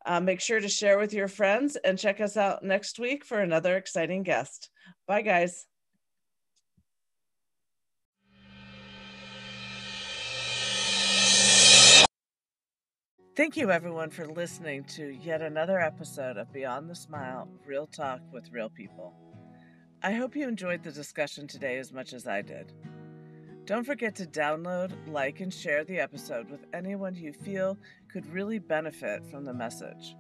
Uh, 0.07 0.21
make 0.21 0.41
sure 0.41 0.59
to 0.59 0.69
share 0.69 0.99
with 0.99 1.13
your 1.13 1.29
friends 1.29 1.77
and 1.77 1.99
check 1.99 2.23
us 2.23 2.39
out 2.39 2.65
next 2.65 2.99
week 2.99 3.27
for 3.27 3.41
another 3.41 3.77
exciting 3.77 4.23
guest. 4.23 4.71
Bye, 5.07 5.21
guys. 5.21 5.67
Thank 13.37 13.59
you, 13.59 13.71
everyone, 13.71 14.09
for 14.09 14.27
listening 14.27 14.85
to 14.95 15.09
yet 15.09 15.43
another 15.43 15.79
episode 15.79 16.39
of 16.39 16.51
Beyond 16.55 16.89
the 16.89 16.95
Smile 16.95 17.51
Real 17.67 17.87
Talk 17.87 18.23
with 18.33 18.51
Real 18.51 18.71
People. 18.71 19.26
I 20.07 20.13
hope 20.13 20.37
you 20.37 20.47
enjoyed 20.47 20.85
the 20.85 20.93
discussion 20.93 21.49
today 21.49 21.79
as 21.79 21.93
much 21.93 22.13
as 22.13 22.29
I 22.29 22.41
did. 22.41 22.73
Don't 23.65 23.83
forget 23.83 24.15
to 24.15 24.25
download, 24.25 24.93
like, 25.09 25.41
and 25.41 25.53
share 25.53 25.83
the 25.83 25.99
episode 25.99 26.49
with 26.49 26.65
anyone 26.73 27.17
you 27.17 27.33
feel 27.33 27.77
could 28.09 28.25
really 28.33 28.61
benefit 28.61 29.27
from 29.27 29.45
the 29.45 29.53
message. 29.53 30.15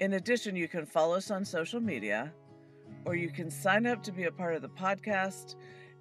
In 0.00 0.14
addition, 0.14 0.56
you 0.56 0.66
can 0.66 0.84
follow 0.84 1.14
us 1.14 1.30
on 1.30 1.44
social 1.44 1.78
media, 1.78 2.32
or 3.04 3.14
you 3.14 3.30
can 3.30 3.52
sign 3.52 3.86
up 3.86 4.02
to 4.02 4.10
be 4.10 4.24
a 4.24 4.32
part 4.32 4.56
of 4.56 4.62
the 4.62 4.68
podcast 4.68 5.54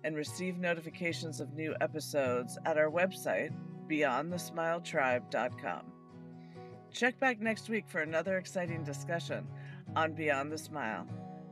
and 0.03 0.15
receive 0.15 0.57
notifications 0.57 1.39
of 1.39 1.53
new 1.53 1.75
episodes 1.81 2.57
at 2.65 2.79
our 2.79 2.89
website, 2.89 3.53
beyondthesmiletribe.com. 3.87 5.81
Check 6.91 7.19
back 7.19 7.39
next 7.39 7.69
week 7.69 7.87
for 7.87 7.99
another 7.99 8.39
exciting 8.39 8.83
discussion 8.83 9.45
on 9.95 10.13
Beyond 10.13 10.51
the 10.51 10.57
Smile. 10.57 11.05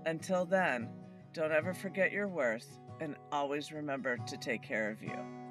Until 0.08 0.46
then, 0.46 0.90
don't 1.36 1.52
ever 1.52 1.74
forget 1.74 2.14
your 2.14 2.30
worth 2.30 2.80
and 3.02 3.14
always 3.30 3.74
remember 3.74 4.16
to 4.26 4.38
take 4.38 4.64
care 4.64 4.90
of 4.90 5.04
you. 5.04 5.45